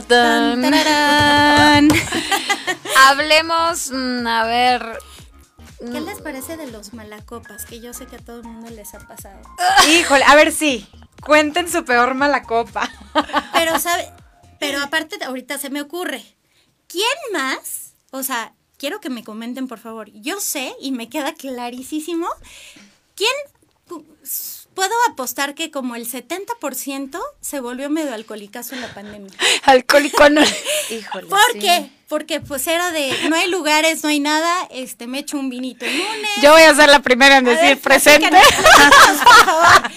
Tan, 0.02 0.60
tararán. 0.60 1.88
Hablemos, 3.06 3.90
mm, 3.92 4.26
a 4.26 4.44
ver. 4.44 4.98
¿Qué 5.78 6.00
les 6.00 6.20
parece 6.20 6.56
de 6.56 6.70
los 6.70 6.94
malacopas? 6.94 7.64
Que 7.64 7.80
yo 7.80 7.92
sé 7.92 8.06
que 8.06 8.16
a 8.16 8.18
todo 8.18 8.38
el 8.40 8.44
mundo 8.44 8.70
les 8.70 8.94
ha 8.94 9.00
pasado. 9.00 9.40
Híjole, 9.88 10.24
a 10.24 10.34
ver, 10.34 10.52
sí. 10.52 10.88
Cuenten 11.24 11.70
su 11.70 11.84
peor 11.84 12.14
mala 12.14 12.42
copa. 12.42 12.90
Pero, 13.52 13.78
¿sabe? 13.78 14.10
Pero 14.58 14.80
aparte, 14.80 15.22
ahorita 15.24 15.58
se 15.58 15.70
me 15.70 15.80
ocurre. 15.80 16.24
¿Quién 16.88 17.04
más? 17.32 17.94
O 18.10 18.22
sea, 18.22 18.54
quiero 18.78 19.00
que 19.00 19.10
me 19.10 19.24
comenten, 19.24 19.68
por 19.68 19.78
favor. 19.78 20.10
Yo 20.12 20.40
sé 20.40 20.74
y 20.80 20.90
me 20.92 21.08
queda 21.08 21.34
clarísimo 21.34 22.28
quién 23.14 23.32
puedo 24.74 24.92
apostar 25.08 25.54
que 25.54 25.70
como 25.70 25.94
el 25.96 26.10
70% 26.10 27.20
se 27.40 27.60
volvió 27.60 27.90
medio 27.90 28.12
alcohólicazo 28.12 28.74
en 28.74 28.80
la 28.80 28.92
pandemia. 28.92 29.32
Alcohólico 29.64 30.28
no. 30.30 30.42
Híjole. 30.90 31.28
¿Por 31.28 31.52
sí. 31.52 31.58
qué? 31.60 31.90
Porque 32.08 32.40
pues 32.40 32.66
era 32.66 32.90
de 32.90 33.12
no 33.28 33.36
hay 33.36 33.48
lugares, 33.48 34.02
no 34.02 34.10
hay 34.10 34.20
nada, 34.20 34.52
este 34.70 35.06
me 35.06 35.20
echo 35.20 35.38
un 35.38 35.48
vinito 35.48 35.84
el 35.84 35.96
lunes. 35.96 36.30
Yo 36.42 36.52
voy 36.52 36.62
a 36.62 36.74
ser 36.74 36.88
la 36.90 37.00
primera 37.00 37.38
en 37.38 37.46
A 37.46 37.50
decir 37.50 37.66
ver, 37.66 37.80
presente. 37.80 38.28
por 38.30 39.16
favor. 39.16 39.90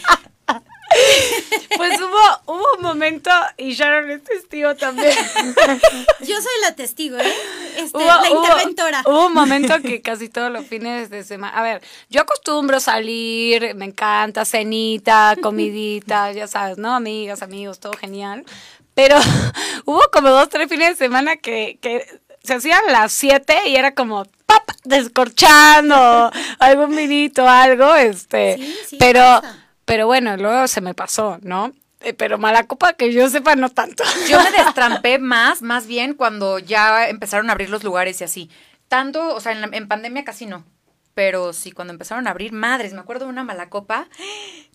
Pues 1.76 2.00
hubo, 2.00 2.54
hubo 2.56 2.66
un 2.78 2.82
momento, 2.84 3.30
y 3.58 3.74
Sharon 3.74 4.10
es 4.10 4.24
testigo 4.24 4.76
también. 4.76 5.14
Yo 6.22 6.36
soy 6.36 6.52
la 6.62 6.76
testigo, 6.76 7.18
¿eh? 7.18 7.34
Este, 7.78 7.98
Hubo- 7.98 8.06
la 8.06 8.22
hubo- 8.32 8.44
interventora. 8.44 9.04
Hubo 9.06 9.28
un 9.28 9.34
momento 9.34 9.80
que 9.82 10.02
casi 10.02 10.30
todos 10.30 10.52
los 10.52 10.66
fines 10.66 11.10
de 11.10 11.24
semana. 11.24 11.58
A 11.58 11.62
ver, 11.62 11.82
yo 12.10 12.22
acostumbro 12.22 12.80
salir, 12.80 13.76
me 13.76 13.86
encanta, 13.86 14.46
cenita, 14.46 15.36
comidita, 15.42 16.32
ya 16.32 16.48
sabes, 16.48 16.78
¿no? 16.78 16.96
Amigas, 16.96 17.42
amigos, 17.42 17.80
todo 17.80 17.94
genial. 17.94 18.44
Pero 18.96 19.18
hubo 19.86 20.02
como 20.12 20.30
dos, 20.30 20.50
tres 20.50 20.68
fines 20.70 20.90
de 20.90 20.96
semana 20.96 21.38
que, 21.38 21.78
que 21.82 22.06
se 22.44 22.56
hacían 22.56 22.82
las 22.88 23.12
siete 23.12 23.58
y 23.68 23.76
era 23.76 23.94
como 23.94 24.26
¡pap! 24.48 24.64
descorchando, 24.86 26.32
algún 26.60 26.96
vinito, 26.96 27.48
algo, 27.48 27.94
este. 27.96 28.56
Sí, 28.58 28.78
sí, 28.88 28.96
pero, 29.00 29.20
pasa. 29.20 29.67
Pero 29.88 30.06
bueno, 30.06 30.38
luego 30.38 30.68
se 30.68 30.82
me 30.82 30.94
pasó, 30.94 31.40
¿no? 31.42 31.72
Eh, 32.02 32.14
Pero 32.14 32.38
mala 32.38 32.68
copa 32.68 32.94
que 32.94 33.12
yo 33.12 33.28
sepa, 33.28 33.56
no 33.56 33.70
tanto. 33.70 34.04
Yo 34.30 34.40
me 34.44 34.52
destrampé 34.64 35.18
más, 35.18 35.64
más 35.64 35.88
bien 35.88 36.14
cuando 36.14 36.60
ya 36.60 37.10
empezaron 37.10 37.50
a 37.50 37.54
abrir 37.54 37.72
los 37.72 37.84
lugares 37.84 38.22
y 38.22 38.24
así. 38.26 38.52
Tanto, 38.88 39.34
o 39.34 39.40
sea, 39.40 39.52
en, 39.54 39.62
la- 39.62 39.70
en 39.76 39.88
pandemia 39.88 40.24
casi 40.24 40.46
no. 40.46 40.64
Pero 41.16 41.52
sí, 41.54 41.72
cuando 41.72 41.94
empezaron 41.94 42.28
a 42.28 42.30
abrir, 42.30 42.52
madres, 42.54 42.94
me 42.94 43.00
acuerdo 43.00 43.26
de 43.26 43.32
una 43.32 43.44
mala 43.44 43.70
copa. 43.70 44.08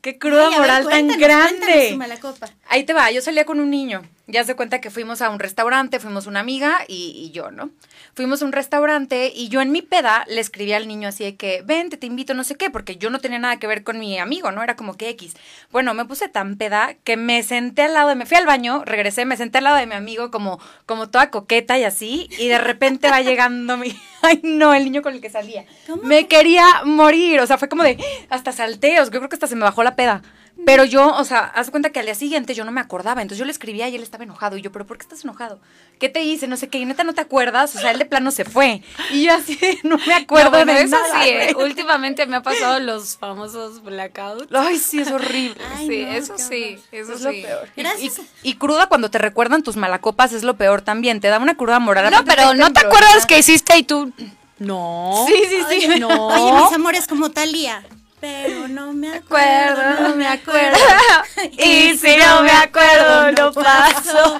¡Qué 0.00 0.18
cruda 0.18 0.48
Ay, 0.48 0.54
a 0.54 0.58
ver, 0.58 0.60
moral 0.60 0.88
tan 0.88 1.06
grande! 1.16 1.90
su 1.90 1.96
mala 1.96 2.18
copa. 2.18 2.48
Ahí 2.68 2.82
te 2.82 2.92
va, 2.92 3.12
yo 3.12 3.22
salía 3.22 3.44
con 3.44 3.60
un 3.60 3.70
niño. 3.70 4.02
Ya 4.26 4.42
se 4.42 4.56
cuenta 4.56 4.80
que 4.80 4.90
fuimos 4.90 5.22
a 5.22 5.30
un 5.30 5.38
restaurante, 5.38 6.00
fuimos 6.00 6.26
una 6.26 6.40
amiga 6.40 6.78
y, 6.88 7.12
y 7.16 7.30
yo, 7.30 7.52
¿no? 7.52 7.70
Fuimos 8.14 8.42
a 8.42 8.44
un 8.44 8.52
restaurante 8.52 9.32
y 9.34 9.48
yo 9.48 9.62
en 9.62 9.72
mi 9.72 9.80
peda 9.80 10.26
le 10.28 10.42
escribí 10.42 10.74
al 10.74 10.86
niño 10.86 11.08
así 11.08 11.24
de 11.24 11.36
que, 11.36 11.62
vente, 11.64 11.96
te 11.96 12.06
invito, 12.06 12.34
no 12.34 12.44
sé 12.44 12.56
qué, 12.56 12.68
porque 12.68 12.96
yo 12.96 13.08
no 13.08 13.20
tenía 13.20 13.38
nada 13.38 13.58
que 13.58 13.66
ver 13.66 13.84
con 13.84 13.98
mi 13.98 14.18
amigo, 14.18 14.52
¿no? 14.52 14.62
Era 14.62 14.76
como 14.76 14.98
que 14.98 15.08
X. 15.08 15.34
Bueno, 15.70 15.94
me 15.94 16.04
puse 16.04 16.28
tan 16.28 16.56
peda 16.56 16.94
que 17.04 17.16
me 17.16 17.42
senté 17.42 17.82
al 17.82 17.94
lado, 17.94 18.10
de, 18.10 18.14
me 18.14 18.26
fui 18.26 18.36
al 18.36 18.44
baño, 18.44 18.84
regresé, 18.84 19.24
me 19.24 19.38
senté 19.38 19.58
al 19.58 19.64
lado 19.64 19.76
de 19.76 19.86
mi 19.86 19.94
amigo 19.94 20.30
como, 20.30 20.60
como 20.84 21.08
toda 21.08 21.30
coqueta 21.30 21.78
y 21.78 21.84
así, 21.84 22.28
y 22.38 22.48
de 22.48 22.58
repente 22.58 23.10
va 23.10 23.22
llegando 23.22 23.78
mi... 23.78 23.98
Ay, 24.22 24.40
no, 24.42 24.74
el 24.74 24.84
niño 24.84 25.00
con 25.00 25.14
el 25.14 25.22
que 25.22 25.30
salía. 25.30 25.64
¿Cómo 25.86 26.02
Me 26.02 26.28
quería 26.28 26.66
morir, 26.84 27.40
o 27.40 27.46
sea, 27.46 27.56
fue 27.56 27.70
como 27.70 27.82
de, 27.82 27.96
hasta 28.28 28.52
salteos, 28.52 29.10
yo 29.10 29.20
creo 29.20 29.30
que 29.30 29.36
hasta 29.36 29.46
se 29.46 29.56
me 29.56 29.62
bajó 29.62 29.82
la 29.82 29.96
peda. 29.96 30.22
Pero 30.64 30.84
yo, 30.84 31.08
o 31.16 31.24
sea, 31.24 31.40
haz 31.40 31.70
cuenta 31.70 31.90
que 31.90 31.98
al 31.98 32.06
día 32.06 32.14
siguiente 32.14 32.54
yo 32.54 32.64
no 32.64 32.70
me 32.70 32.80
acordaba, 32.80 33.20
entonces 33.20 33.38
yo 33.38 33.44
le 33.44 33.50
escribía 33.50 33.88
y 33.88 33.96
él 33.96 34.02
estaba 34.02 34.22
enojado. 34.22 34.56
Y 34.56 34.62
yo, 34.62 34.70
¿pero 34.70 34.86
por 34.86 34.96
qué 34.96 35.02
estás 35.02 35.24
enojado? 35.24 35.58
¿Qué 35.98 36.08
te 36.08 36.22
hice? 36.22 36.46
No 36.46 36.56
sé 36.56 36.68
qué, 36.68 36.78
y 36.78 36.84
neta 36.84 37.02
no 37.02 37.14
te 37.14 37.20
acuerdas, 37.20 37.74
o 37.74 37.80
sea, 37.80 37.90
él 37.90 37.98
de 37.98 38.04
plano 38.04 38.30
se 38.30 38.44
fue. 38.44 38.82
Y 39.10 39.24
yo 39.24 39.34
así, 39.34 39.58
no 39.82 39.98
me 40.06 40.14
acuerdo 40.14 40.50
No, 40.50 40.56
bueno, 40.58 40.72
de 40.74 40.82
eso 40.82 40.96
nada, 40.96 41.24
sí, 41.24 41.30
eh, 41.30 41.54
últimamente 41.56 42.26
me 42.26 42.36
ha 42.36 42.42
pasado 42.42 42.78
los 42.78 43.16
famosos 43.16 43.82
blackouts. 43.82 44.46
Ay, 44.54 44.78
sí, 44.78 45.00
es 45.00 45.10
horrible. 45.10 45.60
Ay, 45.74 45.86
sí, 45.88 46.04
no, 46.04 46.12
eso 46.12 46.38
sí, 46.38 46.78
eso 46.92 47.12
es 47.14 47.18
sí. 47.18 47.24
lo 47.24 47.30
peor. 47.32 47.68
Y, 47.74 47.80
Gracias. 47.82 48.18
y- 48.44 48.50
y 48.50 48.54
cruda 48.54 48.86
cuando 48.86 49.10
te 49.10 49.18
recuerdan 49.18 49.62
tus 49.64 49.76
malacopas 49.76 50.32
es 50.32 50.44
lo 50.44 50.56
peor 50.56 50.82
también. 50.82 51.20
Te 51.20 51.28
da 51.28 51.38
una 51.40 51.56
cruda 51.56 51.80
moral. 51.80 52.10
No, 52.12 52.24
pero 52.24 52.54
¿no 52.54 52.72
te 52.72 52.86
acuerdas 52.86 53.26
que 53.26 53.38
hiciste 53.38 53.76
y 53.78 53.82
tú? 53.82 54.12
No. 54.58 55.24
Sí, 55.26 55.34
sí, 55.48 55.56
sí. 55.68 55.86
Oye, 55.88 55.98
No. 55.98 56.28
Oye, 56.28 56.62
mis 56.62 56.72
amores, 56.72 57.08
como 57.08 57.30
Talía. 57.30 57.82
Pero 58.22 58.68
no 58.68 58.92
me 58.92 59.16
acuerdo, 59.16 59.80
Acuerdo, 59.82 60.08
no 60.08 60.14
me 60.14 60.28
acuerdo. 60.28 60.78
Y 61.58 61.98
si 61.98 62.16
no 62.18 62.42
me 62.42 62.52
acuerdo, 62.52 63.32
no 63.32 63.52
paso. 63.52 64.38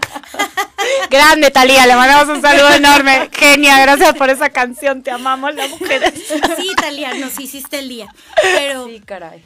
Grande, 1.11 1.51
Talía, 1.51 1.87
le 1.87 1.95
mandamos 1.95 2.35
un 2.37 2.43
saludo 2.43 2.71
enorme. 2.75 3.29
Genia, 3.33 3.79
gracias 3.81 4.15
por 4.17 4.31
esa 4.31 4.51
canción. 4.51 5.03
Te 5.03 5.11
amamos, 5.11 5.55
las 5.55 5.69
mujeres. 5.71 6.13
Sí, 6.57 6.71
Talía, 6.77 7.15
nos 7.15 7.39
hiciste 7.39 7.79
el 7.79 7.89
día. 7.89 8.09
Pero, 8.43 8.87
Sí, 8.87 9.01
caray. 9.01 9.45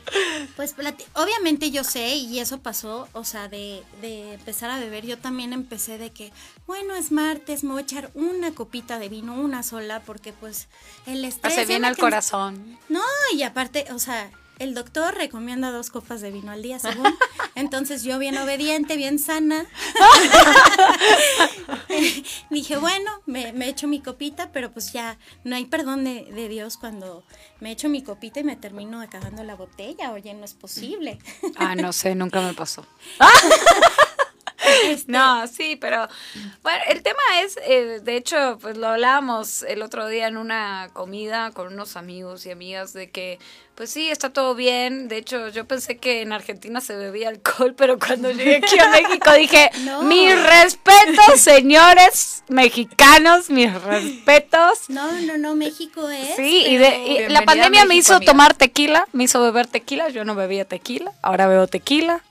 pues, 0.56 0.74
obviamente 1.14 1.70
yo 1.70 1.84
sé, 1.84 2.16
y 2.16 2.38
eso 2.38 2.58
pasó, 2.58 3.08
o 3.12 3.24
sea, 3.24 3.48
de, 3.48 3.82
de 4.00 4.34
empezar 4.34 4.70
a 4.70 4.78
beber, 4.78 5.06
yo 5.06 5.18
también 5.18 5.52
empecé 5.52 5.98
de 5.98 6.10
que, 6.10 6.32
bueno, 6.66 6.94
es 6.94 7.10
martes, 7.12 7.64
me 7.64 7.72
voy 7.72 7.80
a 7.80 7.82
echar 7.82 8.10
una 8.14 8.52
copita 8.52 8.98
de 8.98 9.08
vino, 9.08 9.34
una 9.34 9.62
sola, 9.62 10.00
porque 10.00 10.32
pues 10.32 10.68
el 11.06 11.24
estrés... 11.24 11.52
Hace 11.52 11.66
bien 11.66 11.84
al 11.84 11.96
corazón. 11.96 12.78
No, 12.88 13.02
y 13.34 13.42
aparte, 13.42 13.86
o 13.92 13.98
sea, 13.98 14.30
el 14.58 14.74
doctor 14.74 15.14
recomienda 15.14 15.70
dos 15.70 15.90
copas 15.90 16.20
de 16.20 16.30
vino 16.30 16.50
al 16.50 16.62
día, 16.62 16.78
según. 16.78 17.14
Entonces 17.54 18.02
yo 18.02 18.18
bien 18.18 18.36
obediente, 18.38 18.96
bien 18.96 19.18
sana. 19.18 19.66
Dije, 22.50 22.76
bueno, 22.76 23.10
me, 23.26 23.52
me 23.52 23.68
echo 23.68 23.86
mi 23.86 24.00
copita, 24.00 24.50
pero 24.52 24.72
pues 24.72 24.92
ya 24.92 25.18
no 25.44 25.56
hay 25.56 25.66
perdón 25.66 26.04
de, 26.04 26.24
de 26.24 26.48
Dios 26.48 26.76
cuando 26.76 27.24
me 27.60 27.72
echo 27.72 27.88
mi 27.88 28.02
copita 28.02 28.40
y 28.40 28.44
me 28.44 28.56
termino 28.56 29.00
acabando 29.00 29.42
la 29.44 29.54
botella. 29.54 30.12
Oye, 30.12 30.32
no 30.34 30.44
es 30.44 30.54
posible. 30.54 31.18
Ah, 31.56 31.74
no 31.74 31.92
sé, 31.92 32.14
nunca 32.14 32.40
me 32.40 32.54
pasó. 32.54 32.86
Este, 34.84 35.10
No, 35.12 35.46
sí, 35.46 35.76
pero 35.80 36.08
bueno, 36.62 36.78
el 36.88 37.02
tema 37.02 37.18
es, 37.42 37.56
eh, 37.66 38.00
de 38.02 38.16
hecho, 38.16 38.58
pues 38.60 38.76
lo 38.76 38.88
hablábamos 38.88 39.62
el 39.62 39.82
otro 39.82 40.08
día 40.08 40.26
en 40.28 40.36
una 40.36 40.88
comida 40.92 41.50
con 41.52 41.72
unos 41.72 41.96
amigos 41.96 42.46
y 42.46 42.50
amigas 42.50 42.92
de 42.92 43.10
que, 43.10 43.38
pues 43.74 43.90
sí, 43.90 44.10
está 44.10 44.30
todo 44.30 44.54
bien. 44.54 45.08
De 45.08 45.18
hecho, 45.18 45.48
yo 45.48 45.66
pensé 45.66 45.98
que 45.98 46.22
en 46.22 46.32
Argentina 46.32 46.80
se 46.80 46.96
bebía 46.96 47.28
alcohol, 47.28 47.74
pero 47.76 47.98
cuando 47.98 48.30
llegué 48.30 48.56
aquí 48.56 48.78
a 48.78 48.88
México 48.88 49.32
dije, 49.32 49.70
No. 49.84 50.02
mis 50.02 50.32
respetos, 50.42 51.40
señores 51.40 52.42
mexicanos, 52.48 53.50
mis 53.50 53.72
respetos. 53.82 54.88
No, 54.88 55.12
no, 55.20 55.36
no, 55.38 55.54
México 55.54 56.08
es. 56.08 56.36
Sí, 56.36 56.64
y, 56.66 56.76
de, 56.76 56.96
y 57.06 57.28
la 57.28 57.42
pandemia 57.42 57.82
me 57.82 57.88
México, 57.88 58.00
hizo 58.00 58.14
amiga. 58.16 58.32
tomar 58.32 58.54
tequila, 58.54 59.06
me 59.12 59.24
hizo 59.24 59.40
beber 59.42 59.66
tequila. 59.66 60.08
Yo 60.08 60.24
no 60.24 60.34
bebía 60.34 60.64
tequila, 60.64 61.12
ahora 61.22 61.46
bebo 61.46 61.66
tequila. 61.66 62.22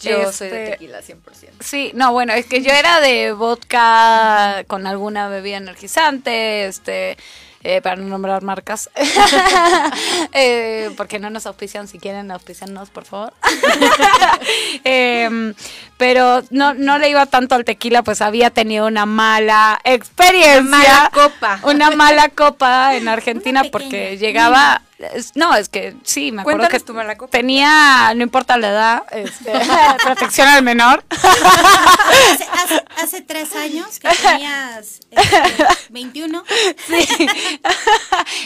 Yo 0.00 0.32
soy 0.32 0.48
de 0.48 0.64
Este, 0.64 0.72
tequila 0.72 1.00
100%. 1.00 1.50
Sí, 1.60 1.92
no, 1.94 2.12
bueno, 2.12 2.32
es 2.32 2.46
que 2.46 2.62
yo 2.62 2.72
era 2.72 3.00
de 3.00 3.32
vodka 3.32 4.64
con 4.66 4.86
alguna 4.86 5.28
bebida 5.28 5.58
energizante, 5.58 6.66
este, 6.66 7.16
eh, 7.62 7.82
para 7.82 7.96
no 7.96 8.08
nombrar 8.08 8.42
marcas, 8.42 8.88
Eh, 10.32 10.90
porque 10.96 11.18
no 11.18 11.28
nos 11.28 11.44
auspician, 11.46 11.88
si 11.88 11.98
quieren 11.98 12.30
auspiciarnos, 12.30 12.88
por 12.90 13.04
favor. 13.04 13.34
Em, 14.84 15.54
pero 15.98 16.42
no, 16.50 16.72
no 16.72 16.98
le 16.98 17.10
iba 17.10 17.26
tanto 17.26 17.54
al 17.54 17.64
tequila, 17.64 18.02
pues 18.02 18.22
había 18.22 18.50
tenido 18.50 18.86
una 18.86 19.04
mala 19.06 19.78
experiencia. 19.84 20.62
Mala 20.62 21.10
copa. 21.12 21.60
Una 21.64 21.90
mala 21.90 22.28
copa 22.30 22.94
en 22.94 23.08
Argentina 23.08 23.60
Una 23.62 23.70
porque 23.70 24.16
llegaba... 24.16 24.82
es- 25.14 25.34
no, 25.36 25.54
es 25.56 25.68
que 25.68 25.94
sí, 26.04 26.32
me 26.32 26.42
acuerdo 26.42 26.58
Cuéntanos 26.60 26.82
que 26.82 26.86
tu 26.86 26.94
mala 26.94 27.16
copa. 27.16 27.30
tenía, 27.30 28.12
no 28.14 28.22
importa 28.22 28.56
la 28.56 28.68
edad, 28.68 29.02
este, 29.12 29.52
protección 30.04 30.48
al 30.48 30.62
menor. 30.62 31.04
Hace, 31.10 32.44
hace- 32.52 32.84
hace 33.02 33.20
tres 33.22 33.54
años 33.56 33.98
que 33.98 34.08
tenías 34.08 35.00
este, 35.10 35.64
21. 35.90 36.44
Sí. 36.86 37.28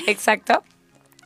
Exacto. 0.07 0.63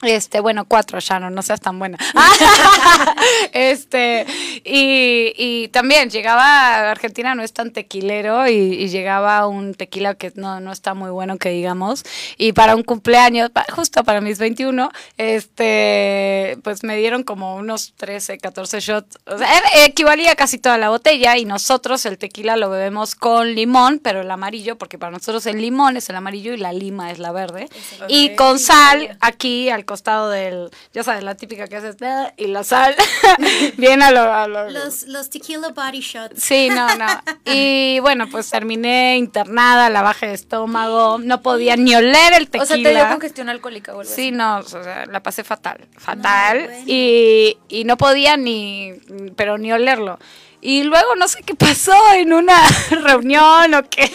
Este, 0.03 0.41
bueno, 0.41 0.65
cuatro, 0.67 1.01
Shannon, 1.01 1.35
no 1.35 1.43
seas 1.43 1.61
tan 1.61 1.79
buena. 1.79 1.99
este, 3.53 4.27
y, 4.65 5.33
y 5.37 5.69
también 5.69 6.11
llegaba 6.11 6.45
a 6.45 6.91
Argentina, 6.91 7.35
no 7.35 7.43
es 7.43 7.53
tan 7.53 7.73
tequilero, 7.73 8.47
y, 8.49 8.53
y 8.53 8.89
llegaba 8.89 9.47
un 9.47 9.75
tequila 9.75 10.15
que 10.15 10.33
no, 10.37 10.61
no 10.61 10.73
está 10.73 10.95
muy 10.95 11.11
bueno, 11.11 11.37
que 11.39 11.51
digamos. 11.51 12.05
Y 12.37 12.53
para 12.53 12.77
un 12.77 12.83
cumpleaños, 12.83 13.51
justo 13.75 14.05
para 14.05 14.21
mis 14.21 14.39
21, 14.39 14.91
este, 15.17 16.59
pues 16.63 16.85
me 16.85 16.97
dieron 16.97 17.25
como 17.25 17.57
unos 17.57 17.95
13, 17.97 18.39
14 18.39 18.81
shots. 18.81 19.19
O 19.27 19.37
sea, 19.37 19.49
equivalía 19.85 20.33
a 20.33 20.37
casi 20.37 20.59
toda 20.59 20.79
la 20.79 20.91
botella, 20.91 21.37
y 21.37 21.45
nosotros 21.45 22.07
el 22.07 22.19
tequila 22.19 22.57
lo 22.57 22.71
bebemos 22.71 23.15
con 23.15 23.55
limón, 23.55 23.99
pero 23.99 24.21
el 24.21 24.31
amarillo, 24.31 24.79
porque 24.79 24.99
para 24.99 25.11
nosotros 25.11 25.47
el 25.47 25.61
limón 25.61 25.97
es 25.97 26.09
el 26.09 26.17
amarillo 26.17 26.53
y 26.53 26.57
la 26.57 26.73
lima 26.73 27.11
es 27.11 27.19
la 27.19 27.33
verde. 27.33 27.69
Y 28.09 28.37
con 28.37 28.59
sal 28.59 29.17
aquí 29.21 29.71
al 29.71 29.85
costado 29.89 30.29
del, 30.31 30.71
ya 30.93 31.03
sabes, 31.03 31.25
la 31.25 31.35
típica 31.35 31.67
que 31.67 31.77
haces, 31.77 31.97
y 32.37 32.47
la 32.47 32.63
sal, 32.63 32.95
bien 33.77 34.03
a 34.03 34.11
lo... 34.13 34.21
a 34.33 34.47
lo- 34.47 34.71
Los, 34.71 35.05
los 35.09 35.31
tequila 35.31 35.71
body 35.71 36.01
shots. 36.01 36.41
Sí, 36.43 36.69
no, 36.71 36.95
no. 36.97 37.07
Y 37.45 37.99
bueno, 38.01 38.29
pues 38.31 38.49
terminé 38.51 39.17
internada, 39.17 39.89
la 39.91 40.03
baja 40.03 40.27
de 40.27 40.35
estómago, 40.35 41.19
no 41.19 41.41
podía 41.43 41.77
ni 41.77 41.97
oler 41.97 42.35
el 42.35 42.49
tequila. 42.51 42.63
O 42.63 42.67
sea, 42.67 42.77
te 42.77 42.91
dio 42.91 43.09
congestión 43.09 43.49
alcohólica 43.49 43.93
o 43.95 44.01
algo 44.01 44.05
Sí, 44.13 44.29
así. 44.29 44.31
no, 44.31 44.59
o 44.59 44.63
sea, 44.63 45.07
la 45.07 45.23
pasé 45.23 45.43
fatal, 45.43 45.89
fatal. 45.97 46.65
bueno. 46.65 46.85
y, 46.87 47.57
y 47.69 47.85
no 47.85 47.97
podía 47.97 48.37
ni, 48.37 48.93
pero 49.37 49.57
ni 49.59 49.73
olerlo. 49.73 50.19
Y 50.61 50.83
luego 50.83 51.15
no 51.15 51.29
sé 51.29 51.43
qué 51.45 51.55
pasó 51.55 51.95
en 52.15 52.33
una 52.33 52.61
reunión 52.91 53.73
o 53.75 53.89
qué. 53.89 54.11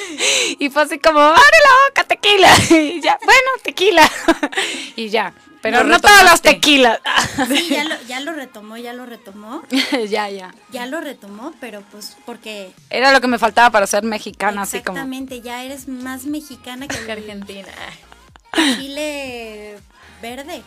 y 0.59 0.69
fue 0.69 0.81
así 0.83 0.99
como, 0.99 1.19
abre 1.19 1.39
la 1.39 1.71
boca, 1.89 2.03
tequila. 2.03 2.49
Y 2.69 3.01
ya, 3.01 3.17
bueno, 3.23 3.49
tequila. 3.63 4.09
y 4.97 5.07
ya. 5.09 5.33
Pero 5.63 5.77
no 5.83 5.89
los 5.89 6.01
retomaste. 6.01 6.49
tequilas. 6.53 6.99
Sí, 7.47 7.69
ya 7.69 7.83
lo, 7.85 7.95
ya 8.03 8.19
lo 8.19 8.33
retomó, 8.33 8.77
ya 8.77 8.93
lo 8.93 9.05
retomó. 9.07 9.63
ya, 10.09 10.29
ya. 10.29 10.53
Ya 10.71 10.85
lo 10.85 11.01
retomó, 11.01 11.53
pero 11.59 11.81
pues 11.91 12.15
porque 12.25 12.71
Era 12.91 13.11
lo 13.11 13.19
que 13.21 13.27
me 13.27 13.39
faltaba 13.39 13.71
para 13.71 13.87
ser 13.87 14.03
mexicana, 14.03 14.61
así 14.63 14.81
como. 14.81 14.97
exactamente 14.97 15.41
ya 15.41 15.63
eres 15.63 15.87
más 15.87 16.25
mexicana 16.25 16.87
que 16.87 16.97
Argentina. 17.11 17.67
chile 18.77 19.79
verde. 20.21 20.61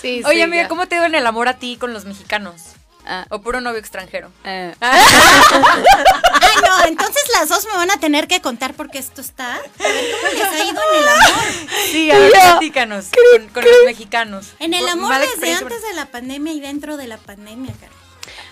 Sí, 0.00 0.22
Oye, 0.24 0.36
sí, 0.36 0.42
amiga, 0.42 0.62
ya. 0.62 0.68
¿cómo 0.68 0.86
te 0.86 0.94
dio 0.96 1.04
en 1.04 1.14
el 1.14 1.26
amor 1.26 1.48
a 1.48 1.54
ti 1.58 1.76
con 1.78 1.92
los 1.92 2.04
mexicanos? 2.04 2.62
Ah, 3.06 3.26
¿O 3.30 3.40
puro 3.40 3.60
novio 3.60 3.78
extranjero? 3.78 4.30
eh. 4.44 4.74
Ay, 4.80 5.00
no, 6.66 6.84
entonces 6.86 7.22
las 7.38 7.48
dos 7.48 7.66
me 7.66 7.72
van 7.76 7.90
a 7.90 7.98
tener 7.98 8.28
que 8.28 8.40
contar 8.40 8.74
porque 8.74 8.98
esto 8.98 9.20
está. 9.20 9.56
A 9.56 9.58
ver 9.58 10.04
cómo 10.12 10.32
les 10.32 10.44
ha 10.44 10.64
ido 10.64 10.80
en 10.92 11.02
el 11.02 11.08
amor. 11.08 11.44
Sí, 11.90 12.10
a 12.10 12.18
ver, 12.18 12.32
platícanos 12.32 13.06
con, 13.36 13.48
con 13.48 13.64
los 13.64 13.72
mexicanos. 13.86 14.48
En 14.58 14.74
el 14.74 14.86
amor 14.88 15.08
mala 15.10 15.24
desde 15.34 15.54
antes 15.54 15.82
de 15.82 15.94
la 15.94 16.06
pandemia 16.06 16.52
y 16.52 16.60
dentro 16.60 16.96
de 16.96 17.06
la 17.06 17.16
pandemia, 17.18 17.72
cara. 17.80 17.92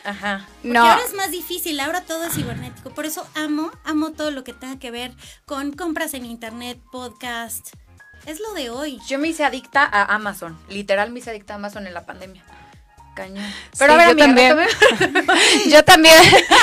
Ajá. 0.04 0.46
Porque 0.62 0.68
No. 0.68 0.84
ahora 0.88 1.02
es 1.04 1.14
más 1.14 1.30
difícil, 1.30 1.78
ahora 1.80 2.00
todo 2.02 2.24
es 2.24 2.34
cibernético. 2.34 2.90
Por 2.90 3.04
eso 3.06 3.26
amo, 3.34 3.70
amo 3.84 4.12
todo 4.12 4.30
lo 4.30 4.44
que 4.44 4.52
tenga 4.54 4.78
que 4.78 4.90
ver 4.90 5.12
con 5.44 5.72
compras 5.72 6.14
en 6.14 6.24
internet, 6.24 6.78
podcast. 6.90 7.68
Es 8.26 8.40
lo 8.40 8.52
de 8.54 8.70
hoy. 8.70 8.98
Yo 9.06 9.18
me 9.18 9.28
hice 9.28 9.44
adicta 9.44 9.84
a 9.84 10.14
Amazon. 10.14 10.58
Literal 10.68 11.10
me 11.10 11.20
hice 11.20 11.30
adicta 11.30 11.52
a 11.54 11.56
Amazon 11.56 11.86
en 11.86 11.94
la 11.94 12.04
pandemia. 12.06 12.44
Cañón. 13.18 13.44
Sí, 13.44 13.78
Pero 13.80 13.92
a 13.94 13.96
ver, 13.96 14.16
yo 14.16 14.24
amiga, 14.24 14.26
también. 14.26 15.28
Yo 15.68 15.84
también. 15.84 16.14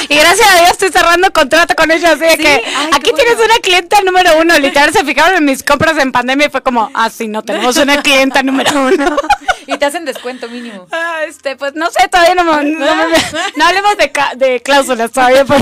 Y 0.07 0.15
gracias 0.15 0.49
a 0.49 0.57
Dios 0.59 0.71
estoy 0.71 0.89
cerrando 0.89 1.31
contrato 1.33 1.75
con 1.75 1.91
ellos. 1.91 2.09
Así 2.11 2.21
de 2.21 2.31
Sí, 2.31 2.37
que 2.37 2.47
ay, 2.65 2.89
aquí 2.93 3.11
tienes 3.13 3.35
bueno. 3.35 3.53
una 3.53 3.59
clienta 3.61 4.01
número 4.03 4.37
uno. 4.39 4.57
Literal, 4.59 4.91
se 4.93 5.03
fijaron 5.03 5.35
en 5.37 5.45
mis 5.45 5.63
compras 5.63 5.97
en 5.97 6.13
pandemia 6.13 6.47
y 6.47 6.49
fue 6.49 6.61
como, 6.63 6.89
ah, 6.93 7.09
sí, 7.09 7.27
no 7.27 7.41
tenemos 7.43 7.75
una 7.77 8.01
clienta 8.01 8.41
número 8.41 8.71
uno. 8.85 9.17
y 9.67 9.77
te 9.77 9.85
hacen 9.85 10.05
descuento 10.05 10.47
mínimo. 10.49 10.87
Ah, 10.97 11.23
este, 11.27 11.55
pues 11.57 11.73
no 11.75 11.89
sé, 11.91 12.07
todavía 12.07 12.35
no, 12.35 12.43
me- 12.45 12.63
no, 12.71 12.95
me- 12.95 13.17
no 13.57 13.65
hablemos 13.65 13.97
de, 13.97 14.11
ca- 14.11 14.33
de 14.35 14.61
cláusulas 14.61 15.11
todavía. 15.11 15.43
pues. 15.45 15.61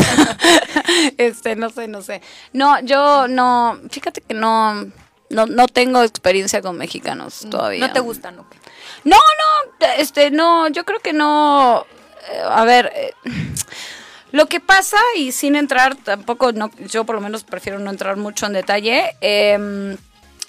Este, 1.18 1.56
no 1.56 1.70
sé, 1.70 1.88
no 1.88 2.02
sé. 2.02 2.22
No, 2.54 2.80
yo 2.82 3.28
no, 3.28 3.80
fíjate 3.90 4.22
que 4.22 4.34
no, 4.34 4.86
no, 5.34 5.46
no 5.46 5.68
tengo 5.68 6.02
experiencia 6.04 6.62
con 6.62 6.78
mexicanos 6.78 7.46
todavía. 7.50 7.88
No 7.88 7.94
te 7.94 8.00
gustan. 8.00 8.36
No, 8.36 9.18
no, 9.18 9.88
este, 9.98 10.32
no, 10.32 10.68
yo 10.70 10.86
creo 10.86 11.00
que 11.00 11.14
no. 11.14 11.86
eh, 12.32 12.42
a 12.48 12.64
ver, 12.64 12.92
eh, 12.96 13.14
lo 14.32 14.48
que 14.48 14.60
pasa, 14.60 14.98
y 15.18 15.32
sin 15.32 15.56
entrar 15.56 15.96
tampoco, 15.96 16.52
no, 16.52 16.72
yo 16.88 17.04
por 17.04 17.16
lo 17.16 17.22
menos 17.22 17.44
prefiero 17.44 17.80
no 17.80 17.92
entrar 17.92 18.18
mucho 18.18 18.46
en 18.46 18.54
detalle, 18.54 19.16
em, 19.22 19.98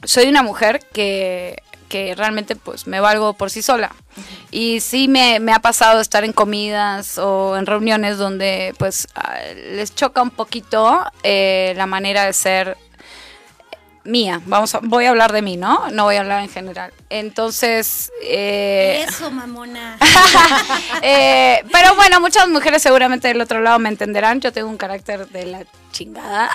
soy 0.04 0.26
una 0.28 0.42
mujer 0.42 0.80
que, 0.92 1.62
que 1.88 2.14
realmente 2.14 2.56
pues 2.56 2.86
me 2.86 3.00
valgo 3.00 3.32
por 3.34 3.50
sí 3.50 3.62
sola. 3.62 3.94
Y 4.50 4.80
sí 4.80 5.08
me, 5.08 5.40
me 5.40 5.52
ha 5.52 5.58
pasado 5.58 6.00
estar 6.00 6.24
en 6.24 6.32
comidas 6.32 7.18
o 7.18 7.56
en 7.56 7.66
reuniones 7.66 8.18
donde 8.18 8.72
pues 8.78 9.08
ah, 9.16 9.38
les 9.54 9.94
choca 9.94 10.22
un 10.22 10.30
poquito 10.30 11.00
eh, 11.24 11.74
la 11.76 11.86
manera 11.86 12.24
de 12.26 12.32
ser 12.32 12.76
mía. 14.04 14.40
Vamos 14.46 14.74
a, 14.74 14.80
voy 14.82 15.04
a 15.04 15.10
hablar 15.10 15.32
de 15.32 15.42
mí, 15.42 15.56
¿no? 15.56 15.90
No 15.90 16.04
voy 16.04 16.16
a 16.16 16.20
hablar 16.20 16.42
en 16.42 16.48
general. 16.48 16.92
Entonces, 17.18 18.10
eh, 18.22 19.06
Eso, 19.08 19.30
mamona. 19.30 19.96
eh, 21.02 21.62
pero 21.70 21.94
bueno, 21.94 22.20
muchas 22.20 22.48
mujeres 22.48 22.82
seguramente 22.82 23.28
del 23.28 23.40
otro 23.40 23.60
lado 23.60 23.78
me 23.78 23.88
entenderán. 23.88 24.40
Yo 24.40 24.52
tengo 24.52 24.68
un 24.68 24.76
carácter 24.76 25.28
de 25.28 25.46
la 25.46 25.64
chingada. 25.92 26.50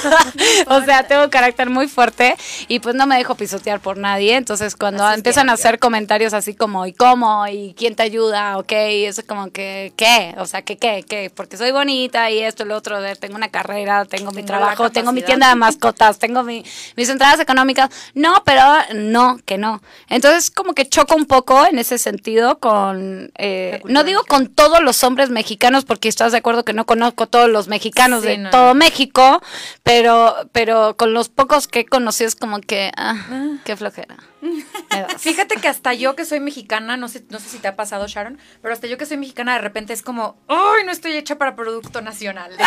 o 0.68 0.80
sea, 0.82 1.02
tengo 1.08 1.24
un 1.24 1.30
carácter 1.30 1.68
muy 1.68 1.88
fuerte 1.88 2.36
y 2.68 2.78
pues 2.78 2.94
no 2.94 3.08
me 3.08 3.16
dejo 3.16 3.34
pisotear 3.34 3.80
por 3.80 3.96
nadie. 3.98 4.36
Entonces, 4.36 4.76
cuando 4.76 5.04
Así 5.04 5.16
empiezan 5.16 5.46
bien, 5.46 5.50
a 5.50 5.54
hacer 5.54 5.80
comentarios 5.80 6.32
así 6.32 6.54
como, 6.54 6.86
¿y 6.86 6.92
cómo? 6.92 7.44
¿Y 7.48 7.74
quién 7.76 7.96
te 7.96 8.04
ayuda? 8.04 8.56
Ok, 8.58 8.70
eso 8.70 9.22
es 9.22 9.26
como 9.26 9.50
que, 9.50 9.92
¿qué? 9.96 10.34
O 10.38 10.46
sea, 10.46 10.62
¿qué, 10.62 10.76
qué, 10.78 11.04
qué? 11.08 11.28
Porque 11.34 11.56
soy 11.56 11.72
bonita 11.72 12.30
y 12.30 12.38
esto, 12.38 12.64
lo 12.64 12.76
otro, 12.76 13.00
de- 13.02 13.16
tengo 13.16 13.34
una 13.34 13.48
carrera, 13.48 14.04
tengo 14.04 14.30
mi 14.30 14.44
Tengo 14.44 14.52
la 14.52 14.58
trabajo, 14.58 14.90
tengo 14.90 15.10
mi 15.10 15.22
tienda 15.22 15.48
de 15.48 15.56
mascotas, 15.56 16.20
tengo 16.20 16.44
mi- 16.44 16.64
mis 16.96 17.08
entradas 17.08 17.40
económicas. 17.40 17.90
No, 18.14 18.42
pero 18.44 18.62
no, 18.94 19.40
que 19.44 19.58
no. 19.58 19.82
Entonces, 20.08 20.50
como 20.50 20.74
que 20.74 20.88
choco 20.88 21.14
un 21.14 21.26
poco 21.26 21.66
en 21.66 21.78
ese 21.78 21.98
sentido 21.98 22.58
con, 22.58 23.30
eh, 23.38 23.80
no 23.84 24.04
digo 24.04 24.22
con 24.28 24.48
todos 24.48 24.80
los 24.82 25.02
hombres 25.04 25.30
mexicanos, 25.30 25.84
porque 25.84 26.08
estás 26.08 26.32
de 26.32 26.38
acuerdo 26.38 26.64
que 26.64 26.72
no 26.72 26.86
conozco 26.86 27.26
todos 27.26 27.48
los 27.48 27.68
mexicanos 27.68 28.22
Sí, 28.22 28.28
de 28.28 28.38
no. 28.38 28.50
todo 28.50 28.74
México, 28.74 29.42
pero, 29.82 30.34
pero 30.52 30.96
con 30.96 31.12
los 31.14 31.28
pocos 31.28 31.68
que 31.68 31.80
he 31.80 31.86
conocido 31.86 32.28
es 32.28 32.36
como 32.36 32.60
que, 32.60 32.90
ah, 32.96 33.58
qué 33.64 33.76
flojera. 33.76 34.16
Fíjate 35.18 35.56
que 35.56 35.66
hasta 35.68 35.94
yo 35.94 36.14
que 36.14 36.24
soy 36.24 36.38
mexicana, 36.40 36.96
no 36.96 37.08
sé, 37.08 37.24
no 37.28 37.40
sé 37.40 37.48
si 37.48 37.58
te 37.58 37.68
ha 37.68 37.74
pasado, 37.76 38.06
Sharon, 38.06 38.38
pero 38.62 38.72
hasta 38.72 38.86
yo 38.86 38.96
que 38.96 39.04
soy 39.06 39.16
mexicana 39.16 39.54
de 39.54 39.58
repente 39.60 39.92
es 39.92 40.02
como, 40.02 40.36
¡ay, 40.48 40.84
no 40.84 40.92
estoy 40.92 41.16
hecha 41.16 41.36
para 41.38 41.56
producto 41.56 42.00
nacional! 42.02 42.52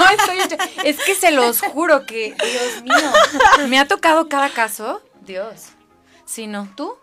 no 0.00 0.10
estoy 0.10 0.40
hecha. 0.40 0.56
Es 0.84 0.98
que 1.02 1.14
se 1.14 1.30
los 1.30 1.60
juro 1.60 2.04
que, 2.06 2.34
Dios 2.34 2.82
mío, 2.82 3.10
me 3.68 3.78
ha 3.78 3.86
tocado 3.88 4.28
cada 4.28 4.50
caso, 4.50 5.02
Dios. 5.24 5.68
Si 6.24 6.46
no, 6.46 6.68
¿tú? 6.76 6.94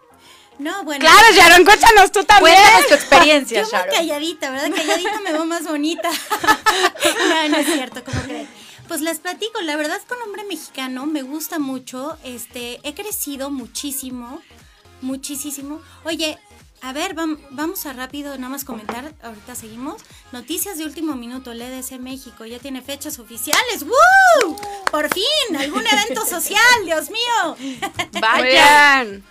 No, 0.59 0.83
bueno. 0.83 0.99
Claro, 1.03 1.25
Sharon, 1.33 1.63
cuéntanos 1.65 2.11
tú 2.11 2.23
también. 2.23 2.55
Cuéntanos 2.55 2.87
tu 2.87 2.93
experiencia, 2.95 3.61
Yo 3.61 3.63
muy 3.63 3.71
Sharon. 3.71 3.95
calladita, 3.95 4.51
¿verdad? 4.51 4.71
Calladita 4.75 5.19
me 5.21 5.31
veo 5.31 5.45
más 5.45 5.63
bonita. 5.63 6.09
no, 7.29 7.49
no 7.49 7.57
es 7.57 7.65
cierto, 7.65 8.03
¿cómo 8.03 8.21
creen? 8.23 8.47
Pues 8.87 9.01
les 9.01 9.19
platico, 9.19 9.61
la 9.61 9.75
verdad 9.77 9.99
con 10.07 10.21
hombre 10.21 10.43
mexicano 10.43 11.05
me 11.05 11.21
gusta 11.21 11.59
mucho, 11.59 12.17
este, 12.25 12.79
he 12.83 12.93
crecido 12.93 13.49
muchísimo, 13.49 14.41
muchísimo. 15.01 15.81
Oye, 16.03 16.37
a 16.81 16.93
ver, 16.93 17.15
vam- 17.15 17.39
vamos 17.51 17.85
a 17.85 17.93
rápido 17.93 18.35
nada 18.37 18.49
más 18.49 18.63
comentar, 18.65 19.13
ahorita 19.23 19.55
seguimos. 19.55 20.01
Noticias 20.31 20.77
de 20.77 20.85
último 20.85 21.15
minuto, 21.15 21.51
el 21.51 21.61
EDC 21.61 21.99
México 21.99 22.45
ya 22.45 22.59
tiene 22.59 22.81
fechas 22.81 23.19
oficiales. 23.19 23.83
¡Woo! 23.83 24.55
Por 24.91 25.13
fin, 25.13 25.55
algún 25.57 25.85
evento 25.85 26.25
social, 26.25 26.85
Dios 26.85 27.09
mío. 27.09 27.55
Muy 27.59 28.21
Vaya. 28.21 29.03
bien. 29.03 29.23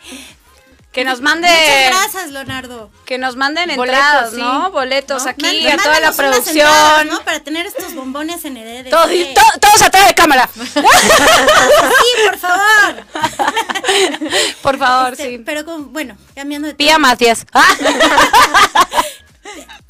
Que 0.93 1.05
nos 1.05 1.21
mande... 1.21 1.47
Muchas 1.49 1.87
gracias, 2.13 2.31
Leonardo. 2.33 2.91
Que 3.05 3.17
nos 3.17 3.37
manden 3.37 3.77
Boletos, 3.77 4.01
entradas, 4.01 4.31
sí. 4.33 4.37
¿no? 4.39 4.71
Boletos 4.73 5.25
¿no? 5.25 5.31
aquí 5.31 5.63
Má- 5.65 5.75
a 5.75 5.77
toda 5.77 6.01
la 6.01 6.11
producción. 6.13 6.57
entradas, 6.67 7.07
¿no? 7.07 7.21
Para 7.25 7.39
tener 7.41 7.65
estos 7.67 7.95
bombones 7.95 8.45
en 8.45 8.57
el 8.57 8.67
EDC. 8.87 8.91
Todos, 8.91 9.09
to- 9.09 9.59
todos 9.61 9.83
atrás 9.83 10.09
de 10.09 10.15
cámara. 10.15 10.49
Sí, 10.59 12.27
por 12.27 12.39
favor. 12.39 13.05
Por 14.63 14.79
favor, 14.79 15.13
Este, 15.13 15.29
sí. 15.31 15.39
Pero 15.45 15.65
con, 15.65 15.93
bueno, 15.93 16.17
cambiando 16.35 16.69
de 16.69 16.75
Pía 16.75 16.95
tema. 16.95 17.09
Matías. 17.09 17.45
Ah. 17.53 17.65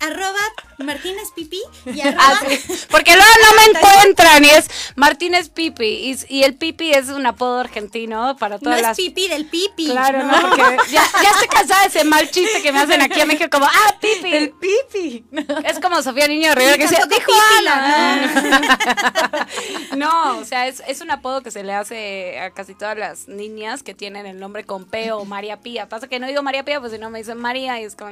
Arroba 0.00 0.38
Martínez 0.84 1.28
Pipi 1.34 1.60
y 1.86 2.00
Ah, 2.00 2.08
arroba 2.08 2.50
sí. 2.50 2.74
Porque 2.90 3.14
luego 3.14 3.30
no 3.42 3.56
me 3.56 3.78
encuentran 3.78 4.44
y 4.44 4.50
es 4.50 4.68
Martínez 4.96 5.48
Pipi. 5.50 5.84
Y, 5.84 6.18
y 6.28 6.42
el 6.44 6.54
Pipi 6.56 6.92
es 6.92 7.08
un 7.08 7.26
apodo 7.26 7.58
argentino 7.60 8.36
para 8.38 8.56
no 8.56 8.60
todas 8.60 8.76
es 8.78 8.82
las. 8.82 8.96
Pipi 8.96 9.28
del 9.28 9.46
Pipi. 9.46 9.86
Claro, 9.90 10.24
¿no? 10.24 10.40
Porque 10.40 10.62
ya, 10.90 11.04
ya 11.22 11.30
estoy 11.30 11.48
cansada 11.48 11.82
de 11.82 11.88
ese 11.88 12.04
mal 12.04 12.30
chiste 12.30 12.62
que 12.62 12.72
me 12.72 12.80
hacen 12.80 13.00
aquí 13.02 13.20
en 13.20 13.28
México, 13.28 13.48
como, 13.50 13.66
ah, 13.66 13.94
Pipi. 14.00 14.32
El 14.34 14.50
pipi. 14.50 15.24
Es 15.64 15.78
como 15.80 16.02
Sofía 16.02 16.26
Niño 16.28 16.48
de 16.50 16.54
Rivera 16.54 16.76
que 16.76 16.82
decía, 16.84 17.06
dijo 17.06 17.30
Pipi, 17.32 17.66
Ana. 17.68 19.46
No, 19.96 20.38
o 20.38 20.44
sea, 20.44 20.66
es, 20.68 20.82
es 20.86 21.00
un 21.00 21.10
apodo 21.10 21.42
que 21.42 21.50
se 21.50 21.62
le 21.62 21.72
hace 21.72 22.38
a 22.40 22.50
casi 22.52 22.74
todas 22.74 22.96
las 22.96 23.28
niñas 23.28 23.82
que 23.82 23.94
tienen 23.94 24.26
el 24.26 24.38
nombre 24.38 24.64
con 24.64 24.84
P 24.84 25.12
o 25.12 25.24
María 25.24 25.60
Pía. 25.60 25.88
Pasa 25.88 26.08
que 26.08 26.18
no 26.18 26.26
digo 26.26 26.42
María 26.42 26.64
Pía, 26.64 26.80
pues 26.80 26.92
si 26.92 26.98
no 26.98 27.10
me 27.10 27.18
dicen 27.18 27.38
María 27.38 27.80
y 27.80 27.84
es 27.84 27.96
como... 27.96 28.10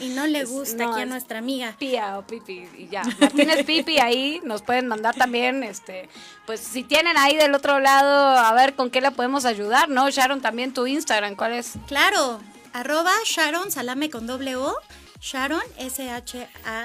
Y 0.00 0.08
no 0.10 0.26
le 0.26 0.44
gusta 0.44 0.84
No, 0.84 0.90
aquí 0.92 1.00
a 1.00 1.04
es- 1.04 1.08
nuestra 1.08 1.38
amiga. 1.38 1.74
Pía 1.78 1.95
o 1.98 2.22
Pipi 2.22 2.68
y 2.76 2.88
ya. 2.88 3.02
Martínez 3.20 3.64
Pipi 3.64 3.98
ahí 3.98 4.40
nos 4.44 4.62
pueden 4.62 4.86
mandar 4.86 5.14
también, 5.14 5.62
este, 5.62 6.08
pues 6.46 6.60
si 6.60 6.82
tienen 6.84 7.16
ahí 7.16 7.36
del 7.36 7.54
otro 7.54 7.80
lado, 7.80 8.38
a 8.38 8.52
ver 8.52 8.74
con 8.74 8.90
qué 8.90 9.00
la 9.00 9.10
podemos 9.10 9.44
ayudar, 9.44 9.88
¿no? 9.88 10.08
Sharon, 10.10 10.40
también 10.40 10.72
tu 10.72 10.86
Instagram, 10.86 11.36
¿cuál 11.36 11.52
es? 11.52 11.74
Claro, 11.86 12.40
arroba 12.72 13.12
Sharon 13.24 13.70
Salame 13.70 14.10
con 14.10 14.26
doble 14.26 14.56
O. 14.56 14.74
Sharon, 15.20 15.62
S-H-A-R-O-O-N. 15.78 16.84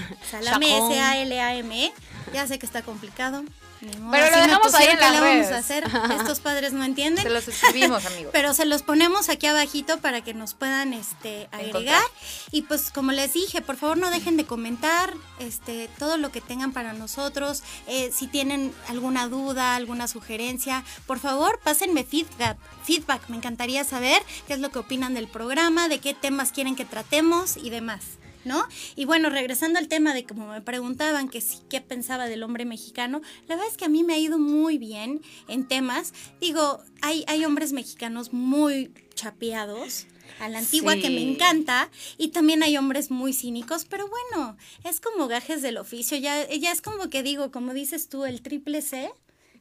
Salame, 0.30 0.68
Sharon. 0.68 0.92
S-A-L-A-M-E. 0.92 1.92
Ya 2.32 2.46
sé 2.46 2.58
que 2.58 2.66
está 2.66 2.82
complicado. 2.82 3.44
Modo, 3.80 4.10
Pero 4.10 4.30
lo 4.30 4.42
dejamos 4.42 4.74
ahí 4.74 4.86
en 4.88 4.96
pusieron, 4.96 4.98
¿qué 4.98 5.00
las 5.00 5.12
le 5.12 5.20
vamos 5.20 5.52
a 5.52 5.58
hacer? 5.58 5.84
Estos 6.18 6.40
padres 6.40 6.72
no 6.72 6.84
entienden. 6.84 7.22
Se 7.22 7.30
los 7.30 7.46
escribimos, 7.46 8.04
amigos. 8.06 8.30
Pero 8.32 8.54
se 8.54 8.64
los 8.64 8.82
ponemos 8.82 9.28
aquí 9.28 9.46
abajito 9.46 9.98
para 9.98 10.22
que 10.22 10.34
nos 10.34 10.54
puedan 10.54 10.92
este, 10.92 11.48
agregar. 11.52 11.68
Encontrar. 11.68 12.02
Y 12.50 12.62
pues 12.62 12.90
como 12.90 13.12
les 13.12 13.32
dije, 13.34 13.60
por 13.62 13.76
favor 13.76 13.98
no 13.98 14.10
dejen 14.10 14.36
de 14.36 14.44
comentar 14.44 15.14
este, 15.38 15.88
todo 15.98 16.16
lo 16.16 16.32
que 16.32 16.40
tengan 16.40 16.72
para 16.72 16.92
nosotros. 16.92 17.62
Eh, 17.86 18.10
si 18.12 18.26
tienen 18.26 18.74
alguna 18.88 19.28
duda, 19.28 19.76
alguna 19.76 20.08
sugerencia, 20.08 20.84
por 21.06 21.18
favor 21.20 21.60
pásenme 21.62 22.04
feedback. 22.04 22.58
Feedback, 22.84 23.28
me 23.28 23.36
encantaría 23.36 23.84
saber 23.84 24.22
qué 24.46 24.54
es 24.54 24.60
lo 24.60 24.70
que 24.70 24.78
opinan 24.78 25.14
del 25.14 25.28
programa, 25.28 25.88
de 25.88 26.00
qué 26.00 26.14
temas 26.14 26.52
quieren 26.52 26.74
que 26.74 26.84
tratemos 26.84 27.56
y 27.56 27.70
demás. 27.70 28.02
¿No? 28.48 28.66
Y 28.96 29.04
bueno, 29.04 29.30
regresando 29.30 29.78
al 29.78 29.86
tema 29.86 30.14
de 30.14 30.24
como 30.24 30.48
me 30.48 30.60
preguntaban 30.60 31.28
que 31.28 31.40
sí, 31.40 31.58
qué 31.68 31.80
pensaba 31.80 32.26
del 32.26 32.42
hombre 32.42 32.64
mexicano, 32.64 33.20
la 33.46 33.54
verdad 33.54 33.70
es 33.70 33.76
que 33.76 33.84
a 33.84 33.88
mí 33.88 34.02
me 34.02 34.14
ha 34.14 34.18
ido 34.18 34.38
muy 34.38 34.78
bien 34.78 35.20
en 35.46 35.68
temas. 35.68 36.12
Digo, 36.40 36.82
hay, 37.02 37.24
hay 37.28 37.44
hombres 37.44 37.72
mexicanos 37.72 38.32
muy 38.32 38.92
chapeados 39.14 40.06
a 40.40 40.48
la 40.48 40.58
antigua 40.58 40.96
que 40.96 41.10
me 41.10 41.22
encanta 41.22 41.90
y 42.16 42.28
también 42.28 42.62
hay 42.62 42.76
hombres 42.76 43.10
muy 43.10 43.32
cínicos, 43.32 43.84
pero 43.84 44.08
bueno, 44.08 44.56
es 44.84 45.00
como 45.00 45.28
gajes 45.28 45.62
del 45.62 45.76
oficio, 45.76 46.16
ya, 46.16 46.48
ya 46.48 46.72
es 46.72 46.80
como 46.80 47.10
que 47.10 47.22
digo, 47.22 47.50
como 47.50 47.74
dices 47.74 48.08
tú, 48.08 48.24
el 48.24 48.42
triple 48.42 48.82
C. 48.82 49.10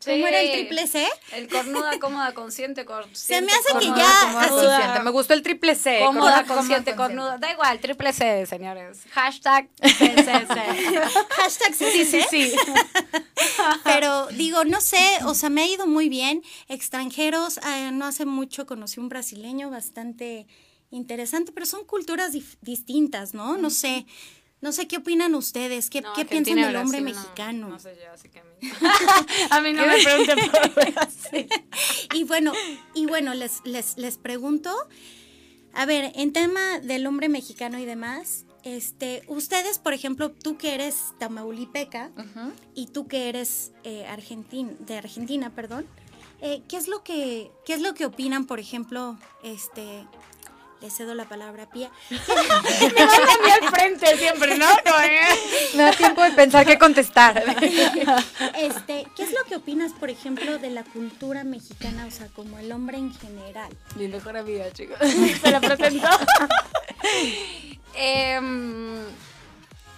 ¿Cómo 0.03 0.15
Sí. 0.17 0.23
era 0.23 0.39
el 0.41 0.51
triple 0.51 0.87
C? 0.87 1.07
El 1.33 1.47
cornuda, 1.49 1.99
cómoda, 1.99 2.33
consciente, 2.33 2.85
consciente. 2.85 3.17
Se 3.19 3.41
me 3.41 3.51
hace 3.51 3.67
que 3.79 3.87
cornuda, 3.87 3.97
ya 3.97 4.21
Cómoda, 4.49 4.49
consciente. 4.49 4.99
Me 5.03 5.11
gustó 5.11 5.33
el 5.33 5.41
triple 5.41 5.75
C. 5.75 5.99
Cómoda, 6.05 6.43
cómoda, 6.43 6.45
consciente, 6.45 6.91
cómoda, 6.91 7.07
cornuda. 7.07 7.37
Da 7.39 7.51
igual, 7.51 7.79
triple 7.79 8.13
C, 8.13 8.45
señores. 8.45 8.99
Hashtag 9.11 9.69
CCC. 9.81 10.55
Hashtag 11.37 11.73
sí, 11.73 11.85
Sí, 11.91 12.05
sí, 12.05 12.21
sí. 12.29 12.53
Pero 13.83 14.27
digo, 14.27 14.63
no 14.65 14.81
sé, 14.81 15.19
o 15.25 15.33
sea, 15.33 15.49
me 15.49 15.61
ha 15.61 15.67
ido 15.67 15.87
muy 15.87 16.09
bien. 16.09 16.43
Extranjeros, 16.67 17.57
eh, 17.57 17.91
no 17.91 18.05
hace 18.05 18.25
mucho 18.25 18.65
conocí 18.65 18.99
un 18.99 19.09
brasileño 19.09 19.69
bastante 19.69 20.47
interesante, 20.89 21.51
pero 21.51 21.65
son 21.65 21.85
culturas 21.85 22.33
dif- 22.33 22.57
distintas, 22.61 23.33
¿no? 23.33 23.57
No 23.57 23.69
sé. 23.69 24.05
No 24.59 24.71
sé 24.71 24.87
qué 24.87 24.97
opinan 24.97 25.35
ustedes, 25.35 25.89
qué, 25.89 26.01
No, 26.01 26.13
qué 26.13 26.25
piensan 26.25 26.55
del 26.55 26.75
hombre 26.77 27.01
Brasil, 27.01 27.15
mexicano. 27.21 27.69
No, 27.69 27.79
sé 27.79 27.95
yo, 28.03 28.11
así 28.11 28.29
que 28.29 28.39
a 28.39 28.43
mí. 28.43 28.49
a 29.51 29.61
mí 29.61 29.73
no 29.73 29.85
me 29.85 30.01
pregunten 30.03 30.37
por. 30.49 30.87
Y 32.15 32.23
bueno, 32.23 32.53
y 32.95 33.05
bueno, 33.05 33.33
les, 33.35 33.61
les, 33.65 33.97
les 33.97 34.17
pregunto, 34.17 34.73
a 35.73 35.85
ver, 35.85 36.11
en 36.15 36.33
tema 36.33 36.79
del 36.79 37.05
hombre 37.05 37.29
mexicano 37.29 37.77
y 37.77 37.85
demás, 37.85 38.45
este, 38.63 39.21
ustedes, 39.27 39.77
por 39.77 39.93
ejemplo, 39.93 40.31
tú 40.31 40.57
que 40.57 40.73
eres 40.73 41.13
tamaulipeca 41.19 42.11
y 42.73 42.87
tú 42.87 43.07
que 43.07 43.29
eres 43.29 43.71
eh, 43.83 44.05
argentin- 44.09 44.77
de 44.79 44.97
Argentina, 44.97 45.51
perdón, 45.53 45.85
eh, 46.41 46.63
¿qué 46.67 46.77
es 46.77 46.87
lo 46.87 47.03
que, 47.03 47.51
qué 47.65 47.73
es 47.73 47.81
lo 47.81 47.93
que 47.93 48.05
opinan, 48.07 48.45
por 48.45 48.59
ejemplo, 48.59 49.17
este, 49.43 50.05
le 50.81 50.89
cedo 50.89 51.15
la 51.15 51.25
palabra 51.25 51.63
a 51.63 51.69
Pía, 51.69 51.89
Me 52.09 53.05
van 53.05 53.21
a 53.21 53.43
mí 53.43 53.51
al 53.61 53.69
frente 53.69 54.17
siempre, 54.17 54.57
¿no? 54.57 54.67
No, 54.85 55.01
eh. 55.01 55.21
Me 55.75 55.83
da 55.83 55.91
tiempo 55.91 56.21
de 56.23 56.31
pensar 56.31 56.65
qué 56.65 56.77
contestar. 56.77 57.43
este, 58.55 59.07
¿qué 59.15 59.23
es 59.23 59.31
lo 59.31 59.43
que 59.47 59.55
opinas, 59.55 59.93
por 59.93 60.09
ejemplo, 60.09 60.57
de 60.59 60.69
la 60.69 60.83
cultura 60.83 61.43
mexicana, 61.43 62.05
o 62.05 62.11
sea, 62.11 62.27
como 62.27 62.59
el 62.59 62.71
hombre 62.71 62.97
en 62.97 63.13
general? 63.13 63.75
Mi 63.95 64.07
mejor 64.07 64.37
amiga, 64.37 64.71
chicos. 64.71 64.97
Se 64.99 65.51
la 65.51 65.59
presentó. 65.59 66.07
Em, 67.93 69.03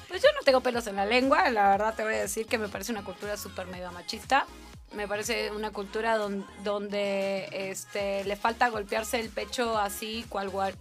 pues 0.07 0.21
yo 0.21 0.29
no 0.33 0.41
tengo 0.43 0.61
pelos 0.61 0.87
en 0.87 0.95
la 0.95 1.05
lengua. 1.05 1.49
La 1.49 1.69
verdad 1.69 1.93
te 1.95 2.03
voy 2.03 2.15
a 2.15 2.21
decir 2.21 2.47
que 2.47 2.57
me 2.57 2.69
parece 2.69 2.91
una 2.91 3.03
cultura 3.03 3.37
súper 3.37 3.67
mega 3.67 3.91
machista. 3.91 4.45
Me 4.95 5.07
parece 5.07 5.51
una 5.51 5.69
cultura 5.71 6.17
don- 6.17 6.45
donde 6.63 7.47
este, 7.51 8.23
le 8.23 8.35
falta 8.35 8.69
golpearse 8.69 9.19
el 9.19 9.29
pecho 9.29 9.77
así, 9.77 10.25
cual, 10.29 10.49
cual 10.51 10.73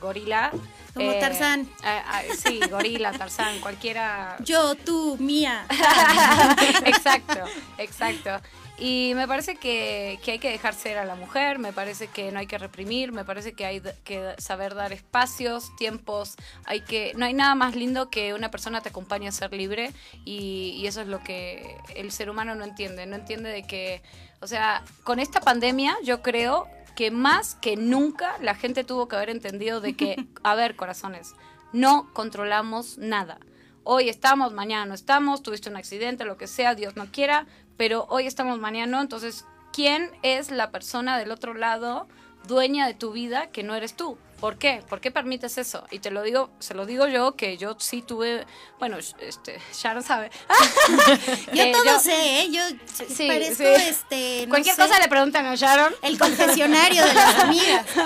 gorila. 0.00 0.50
Como 0.92 1.12
Tarzán. 1.20 1.68
ah, 1.84 2.02
ah, 2.06 2.22
sí, 2.36 2.60
gorila, 2.70 3.12
Tarzán, 3.12 3.60
cualquiera. 3.60 4.36
Yo, 4.40 4.74
tú, 4.74 5.16
mía. 5.20 5.66
exacto, 6.84 7.40
exacto. 7.78 8.30
Y 8.76 9.12
me 9.14 9.28
parece 9.28 9.54
que, 9.54 10.18
que 10.24 10.32
hay 10.32 10.38
que 10.40 10.50
dejar 10.50 10.74
ser 10.74 10.98
a 10.98 11.04
la 11.04 11.14
mujer, 11.14 11.60
me 11.60 11.72
parece 11.72 12.08
que 12.08 12.32
no 12.32 12.40
hay 12.40 12.48
que 12.48 12.58
reprimir, 12.58 13.12
me 13.12 13.24
parece 13.24 13.52
que 13.52 13.64
hay 13.64 13.80
que 14.02 14.34
saber 14.38 14.74
dar 14.74 14.92
espacios, 14.92 15.74
tiempos, 15.76 16.34
hay 16.64 16.80
que 16.80 17.12
no 17.16 17.24
hay 17.24 17.34
nada 17.34 17.54
más 17.54 17.76
lindo 17.76 18.10
que 18.10 18.34
una 18.34 18.50
persona 18.50 18.80
te 18.80 18.88
acompañe 18.88 19.28
a 19.28 19.32
ser 19.32 19.52
libre 19.52 19.92
y, 20.24 20.74
y 20.76 20.88
eso 20.88 21.02
es 21.02 21.06
lo 21.06 21.22
que 21.22 21.76
el 21.94 22.10
ser 22.10 22.30
humano 22.30 22.56
no 22.56 22.64
entiende, 22.64 23.06
no 23.06 23.14
entiende 23.14 23.50
de 23.50 23.62
que, 23.64 24.02
o 24.40 24.48
sea, 24.48 24.82
con 25.04 25.20
esta 25.20 25.40
pandemia 25.40 25.96
yo 26.02 26.20
creo 26.20 26.66
que 26.96 27.10
más 27.10 27.54
que 27.56 27.76
nunca 27.76 28.36
la 28.40 28.54
gente 28.54 28.84
tuvo 28.84 29.08
que 29.08 29.16
haber 29.16 29.30
entendido 29.30 29.80
de 29.80 29.94
que, 29.94 30.26
a 30.42 30.54
ver, 30.54 30.76
corazones, 30.76 31.34
no 31.72 32.12
controlamos 32.12 32.98
nada. 32.98 33.38
Hoy 33.86 34.08
estamos, 34.08 34.54
mañana 34.54 34.86
no 34.86 34.94
estamos, 34.94 35.42
tuviste 35.42 35.68
un 35.68 35.76
accidente, 35.76 36.24
lo 36.24 36.38
que 36.38 36.46
sea, 36.46 36.74
Dios 36.74 36.96
no 36.96 37.04
quiera, 37.12 37.46
pero 37.76 38.06
hoy 38.08 38.26
estamos, 38.26 38.58
mañana 38.58 38.90
no. 38.90 39.02
Entonces, 39.02 39.44
¿quién 39.74 40.10
es 40.22 40.50
la 40.50 40.70
persona 40.70 41.18
del 41.18 41.30
otro 41.30 41.52
lado 41.52 42.08
dueña 42.48 42.86
de 42.86 42.94
tu 42.94 43.12
vida 43.12 43.48
que 43.48 43.62
no 43.62 43.74
eres 43.74 43.94
tú? 43.94 44.16
¿Por 44.44 44.58
qué? 44.58 44.82
¿Por 44.90 45.00
qué 45.00 45.10
permites 45.10 45.56
eso? 45.56 45.86
Y 45.90 46.00
te 46.00 46.10
lo 46.10 46.20
digo, 46.20 46.50
se 46.58 46.74
lo 46.74 46.84
digo 46.84 47.06
yo, 47.06 47.34
que 47.34 47.56
yo 47.56 47.76
sí 47.80 48.02
tuve, 48.02 48.44
bueno, 48.78 48.98
este, 48.98 49.58
Sharon 49.72 50.02
sabe. 50.02 50.30
Yo 51.54 51.62
Eh, 51.62 51.72
todo 51.72 51.84
yo- 51.84 51.98
sé, 51.98 52.42
¿eh? 52.42 52.50
Yo 52.50 52.60
Sí, 53.08 53.26
parezco, 53.26 53.64
sí. 53.64 53.82
este, 53.88 54.42
no 54.46 54.50
Cualquier 54.50 54.74
sé, 54.76 54.82
cosa 54.82 54.98
le 54.98 55.08
preguntan 55.08 55.46
a 55.46 55.54
Sharon. 55.54 55.94
el 56.02 56.18
confesionario 56.18 57.06
de 57.06 57.14
las 57.14 57.38
amigas. 57.40 57.86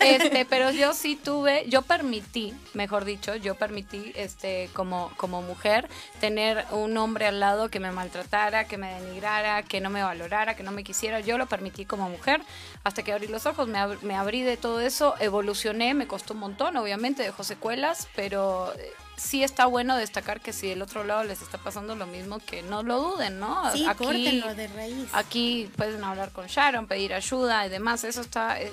Este, 0.00 0.46
pero 0.46 0.70
yo 0.70 0.94
sí 0.94 1.14
tuve, 1.14 1.64
yo 1.68 1.82
permití, 1.82 2.54
mejor 2.72 3.04
dicho, 3.04 3.36
yo 3.36 3.54
permití, 3.56 4.12
este, 4.16 4.70
como, 4.72 5.12
como 5.18 5.42
mujer, 5.42 5.88
tener 6.20 6.64
un 6.70 6.96
hombre 6.96 7.26
al 7.26 7.38
lado 7.38 7.68
que 7.68 7.80
me 7.80 7.90
maltratara, 7.92 8.66
que 8.66 8.78
me 8.78 8.94
denigrara, 8.98 9.62
que 9.62 9.80
no 9.82 9.90
me 9.90 10.02
valorara, 10.02 10.56
que 10.56 10.62
no 10.62 10.70
me 10.72 10.84
quisiera. 10.84 11.20
Yo 11.20 11.36
lo 11.36 11.46
permití 11.46 11.84
como 11.84 12.08
mujer 12.08 12.40
hasta 12.82 13.02
que 13.02 13.12
abrí 13.12 13.26
los 13.26 13.44
ojos, 13.44 13.68
me, 13.68 13.78
ab- 13.78 14.00
me 14.00 14.16
abrí 14.16 14.40
de 14.42 14.56
todo 14.56 14.80
eso, 14.80 15.14
evolucioné, 15.20 15.69
me 15.74 16.06
costó 16.06 16.34
un 16.34 16.40
montón, 16.40 16.76
obviamente, 16.76 17.22
dejó 17.22 17.44
secuelas, 17.44 18.08
pero 18.16 18.72
eh, 18.76 18.92
sí 19.16 19.42
está 19.44 19.66
bueno 19.66 19.96
destacar 19.96 20.40
que 20.40 20.52
si 20.52 20.68
del 20.68 20.82
otro 20.82 21.04
lado 21.04 21.24
les 21.24 21.42
está 21.42 21.58
pasando 21.58 21.94
lo 21.96 22.06
mismo, 22.06 22.38
que 22.38 22.62
no 22.62 22.82
lo 22.82 23.00
duden, 23.00 23.38
¿no? 23.38 23.70
Sí, 23.72 23.84
Aquí- 23.86 24.04
córtenlo 24.04 24.54
de 24.54 24.68
raíz. 24.68 25.08
Aquí 25.12 25.70
pueden 25.76 26.02
hablar 26.04 26.30
con 26.32 26.46
Sharon, 26.46 26.86
pedir 26.86 27.12
ayuda 27.14 27.66
y 27.66 27.68
demás. 27.68 28.04
Eso 28.04 28.20
está 28.20 28.58
es, 28.60 28.72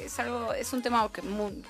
es 0.00 0.18
algo 0.18 0.52
es 0.52 0.72
un 0.72 0.82
tema 0.82 1.08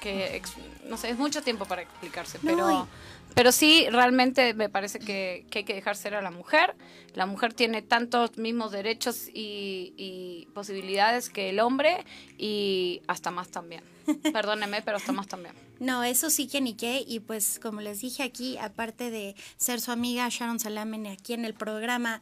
que, 0.01 0.43
no 0.85 0.97
sé 0.97 1.11
es 1.11 1.19
mucho 1.19 1.43
tiempo 1.43 1.65
para 1.67 1.83
explicarse, 1.83 2.39
No, 2.43 2.51
pero 2.51 2.89
pero 3.35 3.53
sí 3.53 3.87
realmente 3.91 4.55
me 4.55 4.69
parece 4.69 4.99
que, 4.99 5.47
que 5.51 5.61
hay 5.61 5.65
que 5.65 5.75
dejar 5.75 5.97
ser 5.97 6.15
a 6.15 6.23
la 6.23 6.31
mujer. 6.31 6.75
La 7.15 7.27
mujer 7.27 7.53
tiene 7.53 7.83
tantos 7.83 8.39
mismos 8.39 8.73
derechos 8.73 9.29
y, 9.29 9.93
y 9.97 10.49
posibilidades 10.55 11.31
que 11.31 11.51
el 11.51 11.61
hombre 11.61 12.05
y 12.39 13.03
hasta 13.07 13.31
más 13.31 13.49
también. 13.49 13.83
Perdóneme, 14.33 14.83
pero 14.83 14.99
hasta 14.99 15.13
más 15.13 15.27
también. 15.27 15.55
No, 15.81 16.05
eso 16.05 16.31
sí 16.31 16.47
que 16.47 16.61
ni 16.61 16.75
qué. 16.75 17.05
Y 17.07 17.21
pues, 17.21 17.59
como 17.61 17.81
les 17.81 18.01
dije 18.01 18.23
aquí, 18.23 18.57
aparte 18.59 19.11
de 19.11 19.35
ser 19.57 19.81
su 19.81 19.91
amiga 19.91 20.29
Sharon 20.31 20.61
Salamen 20.61 21.07
aquí 21.07 21.33
en 21.33 21.45
el 21.45 21.55
programa, 21.55 22.21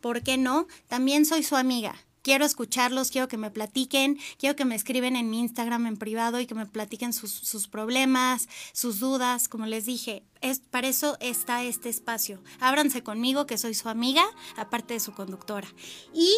¿por 0.00 0.22
qué 0.22 0.38
no? 0.38 0.66
También 0.88 1.26
soy 1.26 1.42
su 1.42 1.56
amiga. 1.56 1.94
Quiero 2.24 2.46
escucharlos, 2.46 3.10
quiero 3.10 3.28
que 3.28 3.36
me 3.36 3.50
platiquen, 3.50 4.18
quiero 4.38 4.56
que 4.56 4.64
me 4.64 4.74
escriben 4.74 5.14
en 5.14 5.28
mi 5.28 5.40
Instagram 5.40 5.86
en 5.86 5.98
privado 5.98 6.40
y 6.40 6.46
que 6.46 6.54
me 6.54 6.64
platiquen 6.64 7.12
sus, 7.12 7.30
sus 7.30 7.68
problemas, 7.68 8.48
sus 8.72 8.98
dudas. 8.98 9.46
Como 9.46 9.66
les 9.66 9.84
dije, 9.84 10.22
es, 10.40 10.60
para 10.60 10.88
eso 10.88 11.18
está 11.20 11.62
este 11.64 11.90
espacio. 11.90 12.42
Ábranse 12.60 13.02
conmigo, 13.02 13.44
que 13.46 13.58
soy 13.58 13.74
su 13.74 13.90
amiga, 13.90 14.24
aparte 14.56 14.94
de 14.94 15.00
su 15.00 15.12
conductora. 15.12 15.68
Y, 16.14 16.34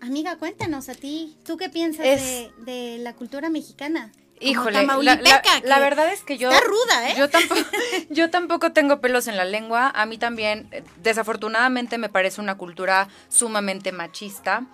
amiga, 0.00 0.36
cuéntanos 0.36 0.88
a 0.88 0.94
ti, 0.96 1.36
¿tú 1.44 1.56
qué 1.56 1.68
piensas 1.68 2.04
Es- 2.06 2.20
de, 2.20 2.52
de 2.64 2.98
la 2.98 3.14
cultura 3.14 3.50
mexicana? 3.50 4.10
Híjole, 4.40 4.84
la, 4.86 4.96
la- 5.16 5.42
la 5.62 5.78
verdad 5.78 6.12
es 6.12 6.22
que 6.22 6.38
yo... 6.38 6.50
Está 6.50 6.64
ruda, 6.66 7.10
¿eh? 7.10 7.14
Yo 7.18 7.28
tampoco, 7.30 7.60
yo 8.10 8.30
tampoco 8.30 8.72
tengo 8.72 9.00
pelos 9.00 9.28
en 9.28 9.36
la 9.36 9.44
lengua. 9.44 9.92
A 9.94 10.06
mí 10.06 10.18
también, 10.18 10.66
eh, 10.72 10.82
desafortunadamente, 11.02 11.98
me 11.98 12.08
parece 12.08 12.40
una 12.40 12.56
cultura 12.56 13.08
sumamente 13.28 13.92
machista. 13.92 14.66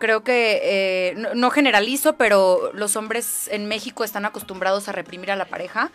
Creo 0.00 0.24
que, 0.24 0.60
eh, 0.64 1.14
no, 1.16 1.34
no 1.34 1.50
generalizo, 1.50 2.16
pero 2.16 2.72
los 2.74 2.96
hombres 2.96 3.46
en 3.52 3.66
México 3.68 4.02
están 4.02 4.24
acostumbrados 4.24 4.88
a 4.88 4.92
reprimir 4.92 5.30
a 5.30 5.36
la 5.36 5.44
pareja. 5.44 5.90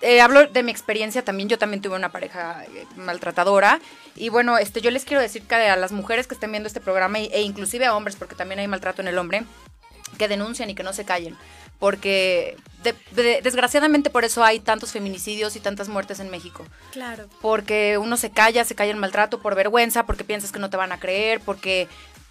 Eh, 0.00 0.22
hablo 0.22 0.46
de 0.46 0.62
mi 0.62 0.70
experiencia 0.72 1.22
también, 1.22 1.50
yo 1.50 1.58
también 1.58 1.82
tuve 1.82 1.94
una 1.94 2.08
pareja 2.10 2.64
eh, 2.64 2.86
maltratadora. 2.96 3.78
Y 4.16 4.30
bueno, 4.30 4.56
este, 4.56 4.80
yo 4.80 4.90
les 4.90 5.04
quiero 5.04 5.20
decir 5.20 5.42
que 5.42 5.54
a 5.54 5.76
las 5.76 5.92
mujeres 5.92 6.26
que 6.26 6.32
estén 6.34 6.50
viendo 6.50 6.66
este 6.68 6.80
programa, 6.80 7.18
e, 7.20 7.26
e 7.32 7.42
inclusive 7.42 7.84
a 7.84 7.94
hombres, 7.94 8.16
porque 8.16 8.34
también 8.34 8.60
hay 8.60 8.66
maltrato 8.66 9.02
en 9.02 9.08
el 9.08 9.18
hombre, 9.18 9.44
que 10.18 10.26
denuncian 10.26 10.70
y 10.70 10.74
que 10.74 10.82
no 10.82 10.94
se 10.94 11.04
callen. 11.04 11.36
Porque 11.78 12.56
de- 12.82 12.94
de- 13.12 13.40
desgraciadamente 13.42 14.08
por 14.10 14.24
eso 14.24 14.42
hay 14.42 14.58
tantos 14.60 14.90
feminicidios 14.92 15.54
y 15.56 15.60
tantas 15.60 15.88
muertes 15.88 16.18
en 16.20 16.30
México. 16.30 16.64
Claro. 16.92 17.26
Porque 17.42 17.98
uno 17.98 18.16
se 18.16 18.30
calla, 18.30 18.64
se 18.64 18.74
calla 18.74 18.90
el 18.92 18.96
maltrato 18.98 19.40
por 19.40 19.54
vergüenza, 19.54 20.04
porque 20.06 20.24
piensas 20.24 20.50
que 20.50 20.58
no 20.58 20.70
te 20.70 20.76
van 20.78 20.92
a 20.92 20.98
creer, 21.00 21.40
porque 21.40 21.88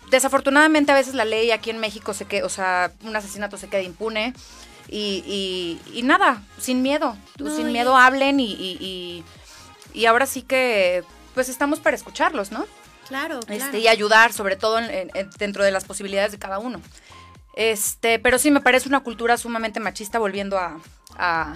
desafortunadamente 0.09 0.91
a 0.91 0.95
veces 0.95 1.13
la 1.13 1.25
ley 1.25 1.51
aquí 1.51 1.69
en 1.69 1.79
México 1.79 2.13
se 2.13 2.25
queda, 2.25 2.45
o 2.45 2.49
sea, 2.49 2.91
un 3.03 3.15
asesinato 3.15 3.57
se 3.57 3.67
queda 3.69 3.81
impune. 3.81 4.33
Y, 4.91 5.23
y- 5.27 5.99
y 5.99 6.01
nada, 6.01 6.41
sin 6.59 6.81
miedo, 6.81 7.15
No, 7.37 7.55
sin 7.55 7.71
miedo 7.71 7.95
hablen 7.95 8.39
y, 8.39 8.51
y- 8.53 8.77
y- 8.79 9.23
y 9.93 10.05
ahora 10.07 10.25
sí 10.25 10.41
que 10.41 11.03
pues 11.35 11.47
estamos 11.47 11.79
para 11.79 11.95
escucharlos, 11.95 12.51
¿no? 12.51 12.65
Claro, 13.07 13.39
claro. 13.41 13.63
este, 13.63 13.79
y 13.79 13.87
ayudar, 13.87 14.33
sobre 14.33 14.55
todo 14.55 14.79
en- 14.79 14.89
en- 14.89 15.11
en- 15.13 15.29
dentro 15.37 15.63
de 15.63 15.69
las 15.71 15.85
posibilidades 15.85 16.31
de 16.31 16.39
cada 16.39 16.57
uno. 16.57 16.81
Este, 17.55 18.17
pero 18.19 18.39
sí 18.39 18.49
me 18.51 18.61
parece 18.61 18.89
una 18.89 19.01
cultura 19.01 19.37
sumamente 19.37 19.79
machista, 19.79 20.17
volviendo 20.17 20.57
a, 20.57 20.79
a- 21.17 21.53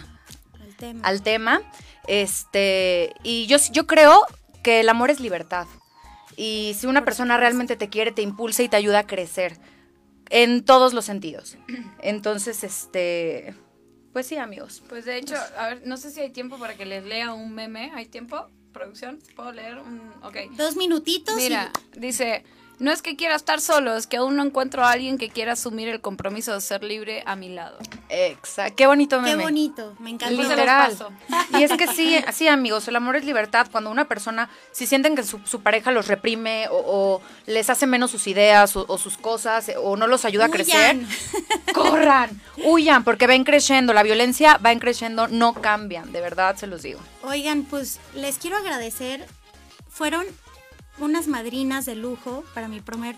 Al 0.82 1.00
al 1.02 1.22
tema. 1.24 1.62
Este, 2.08 3.14
y 3.24 3.48
yo, 3.48 3.58
yo 3.72 3.88
creo 3.88 4.26
que 4.64 4.80
el 4.82 4.90
amor 4.90 5.10
es 5.10 5.20
libertad. 5.20 5.66
Y 6.38 6.76
si 6.78 6.88
una 6.88 7.06
persona 7.06 7.38
realmente 7.38 7.76
te 7.76 7.90
quiere, 7.90 8.12
te 8.12 8.22
impulsa 8.22 8.64
y 8.64 8.70
te 8.70 8.78
ayuda 8.78 9.00
a 9.00 9.08
crecer. 9.08 9.58
En 10.30 10.64
todos 10.64 10.94
los 10.94 11.06
sentidos. 11.06 11.58
Entonces, 12.02 12.64
este. 12.64 13.54
Pues 14.14 14.28
sí, 14.28 14.38
amigos. 14.38 14.84
Pues 14.90 15.06
de 15.06 15.18
hecho, 15.18 15.36
a 15.58 15.70
ver, 15.70 15.82
no 15.86 15.98
sé 15.98 16.12
si 16.12 16.20
hay 16.20 16.32
tiempo 16.32 16.58
para 16.58 16.76
que 16.76 16.86
les 16.86 17.04
lea 17.04 17.34
un 17.34 17.54
meme. 17.54 17.92
¿Hay 17.96 18.06
tiempo? 18.06 18.48
¿Producción? 18.72 19.20
¿Puedo 19.36 19.52
leer 19.52 19.78
un.? 19.80 20.02
Ok. 20.24 20.38
Dos 20.58 20.76
minutitos. 20.76 21.36
Mira, 21.36 21.72
dice. 21.96 22.44
No 22.80 22.92
es 22.92 23.04
que 23.04 23.16
quiera 23.16 23.36
estar 23.36 23.62
solo, 23.62 23.96
es 23.96 24.08
que 24.08 24.18
aún 24.18 24.36
no 24.36 24.44
encuentro 24.44 24.84
a 24.84 24.92
alguien 24.92 25.18
que 25.20 25.30
quiera 25.30 25.54
asumir 25.54 25.88
el 25.90 26.02
compromiso 26.02 26.54
de 26.54 26.60
ser 26.60 26.84
libre 26.84 27.24
a 27.28 27.36
mi 27.36 27.50
lado. 27.50 27.78
Exacto. 28.14 28.76
Qué 28.76 28.86
bonito 28.86 29.20
meme. 29.20 29.38
Qué 29.38 29.44
bonito, 29.44 29.96
me 29.98 30.12
encanta. 30.12 30.36
Literal. 30.36 30.96
Y 31.58 31.64
es 31.64 31.72
que 31.74 31.88
sí, 31.88 32.16
sí, 32.32 32.48
amigos, 32.48 32.88
el 32.88 32.96
amor 32.96 33.16
es 33.16 33.26
libertad. 33.26 33.68
Cuando 33.72 33.90
una 33.90 34.08
persona, 34.08 34.50
si 34.72 34.86
sienten 34.86 35.16
que 35.16 35.24
su, 35.24 35.62
pareja 35.62 35.92
los 35.92 36.08
reprime 36.08 36.68
o, 36.70 37.22
les 37.48 37.72
hace 37.72 37.88
menos 37.88 38.12
sus 38.12 38.28
ideas 38.28 38.76
o, 38.76 38.98
sus 39.00 39.18
cosas 39.18 39.72
o 39.82 39.98
no 39.98 40.06
los 40.06 40.26
ayuda 40.26 40.46
a 40.46 40.50
crecer, 40.50 40.98
corran, 41.74 42.40
huyan, 42.64 43.04
porque 43.04 43.26
ven 43.26 43.44
creciendo. 43.44 43.94
La 43.94 44.04
violencia 44.04 44.60
va 44.64 44.72
en 44.72 44.80
creciendo, 44.80 45.28
no 45.28 45.54
cambian, 45.54 46.12
de 46.12 46.22
verdad 46.22 46.56
se 46.56 46.68
los 46.68 46.84
digo. 46.84 47.00
Oigan, 47.24 47.64
pues 47.64 48.00
les 48.14 48.38
quiero 48.38 48.58
agradecer. 48.58 49.26
Fueron 49.90 50.26
unas 51.00 51.28
madrinas 51.28 51.86
de 51.86 51.96
lujo 51.96 52.44
para 52.54 52.68
mi 52.68 52.80
primer 52.80 53.16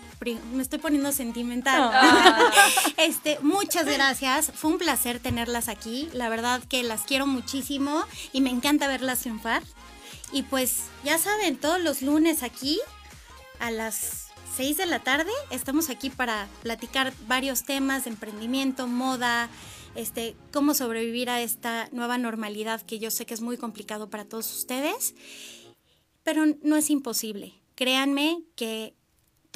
me 0.52 0.62
estoy 0.62 0.78
poniendo 0.78 1.12
sentimental. 1.12 1.90
Ah. 1.92 2.50
este, 2.96 3.38
muchas 3.40 3.86
gracias. 3.86 4.50
Fue 4.54 4.70
un 4.70 4.78
placer 4.78 5.20
tenerlas 5.20 5.68
aquí. 5.68 6.08
La 6.12 6.28
verdad 6.28 6.62
que 6.68 6.82
las 6.82 7.02
quiero 7.02 7.26
muchísimo 7.26 8.02
y 8.32 8.40
me 8.40 8.50
encanta 8.50 8.88
verlas 8.88 9.20
triunfar. 9.20 9.62
Y 10.32 10.42
pues 10.42 10.84
ya 11.04 11.18
saben, 11.18 11.56
todos 11.56 11.80
los 11.80 12.02
lunes 12.02 12.42
aquí 12.42 12.80
a 13.60 13.70
las 13.70 14.28
6 14.56 14.78
de 14.78 14.86
la 14.86 15.00
tarde 15.00 15.30
estamos 15.50 15.90
aquí 15.90 16.10
para 16.10 16.48
platicar 16.62 17.12
varios 17.28 17.64
temas 17.64 18.04
de 18.04 18.10
emprendimiento, 18.10 18.86
moda, 18.88 19.48
este, 19.94 20.34
cómo 20.52 20.74
sobrevivir 20.74 21.30
a 21.30 21.42
esta 21.42 21.88
nueva 21.92 22.18
normalidad 22.18 22.80
que 22.82 22.98
yo 22.98 23.10
sé 23.10 23.26
que 23.26 23.34
es 23.34 23.40
muy 23.40 23.56
complicado 23.56 24.10
para 24.10 24.24
todos 24.24 24.52
ustedes, 24.56 25.14
pero 26.24 26.44
no 26.62 26.76
es 26.76 26.90
imposible 26.90 27.54
créanme 27.76 28.42
que 28.56 28.96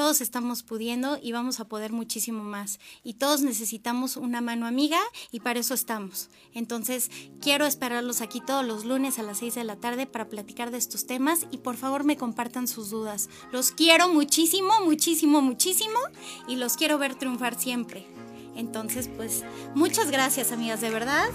todos 0.01 0.23
estamos 0.23 0.63
pudiendo 0.63 1.19
y 1.21 1.33
vamos 1.33 1.61
a 1.61 1.69
poder 1.69 1.93
muchísimo 1.93 2.43
más. 2.43 2.79
Y 3.03 3.15
todos 3.15 3.43
necesitamos 3.43 4.17
una 4.17 4.41
mano 4.41 4.67
amiga 4.67 4.99
y 5.31 5.41
para 5.41 5.61
eso 5.61 5.75
estamos. 5.75 6.31
Entonces, 6.55 7.11
quiero 7.43 7.67
esperarlos 7.67 8.23
aquí 8.23 8.41
todos 8.41 8.65
los 8.65 8.87
lunes 8.87 9.19
a 9.19 9.23
las 9.23 9.41
6 9.41 9.57
de 9.57 9.65
la 9.65 9.77
tarde 9.77 10.07
para 10.07 10.31
platicar 10.31 10.71
de 10.71 10.79
estos 10.79 11.07
temas 11.07 11.47
y 11.51 11.59
por 11.59 11.77
favor 11.77 12.05
me 12.05 12.17
compartan 12.17 12.67
sus 12.67 12.89
dudas. 12.89 13.29
Los 13.53 13.73
quiero 13.73 14.09
muchísimo, 14.09 14.73
muchísimo, 14.87 15.43
muchísimo 15.43 15.99
y 16.49 16.57
los 16.57 16.79
quiero 16.79 16.97
ver 16.97 17.17
triunfar 17.17 17.61
siempre. 17.61 18.07
Entonces, 18.57 19.09
pues, 19.17 19.45
muchas 19.75 20.11
gracias, 20.11 20.53
amigas, 20.53 20.81
de 20.81 20.91
verdad. 20.91 21.29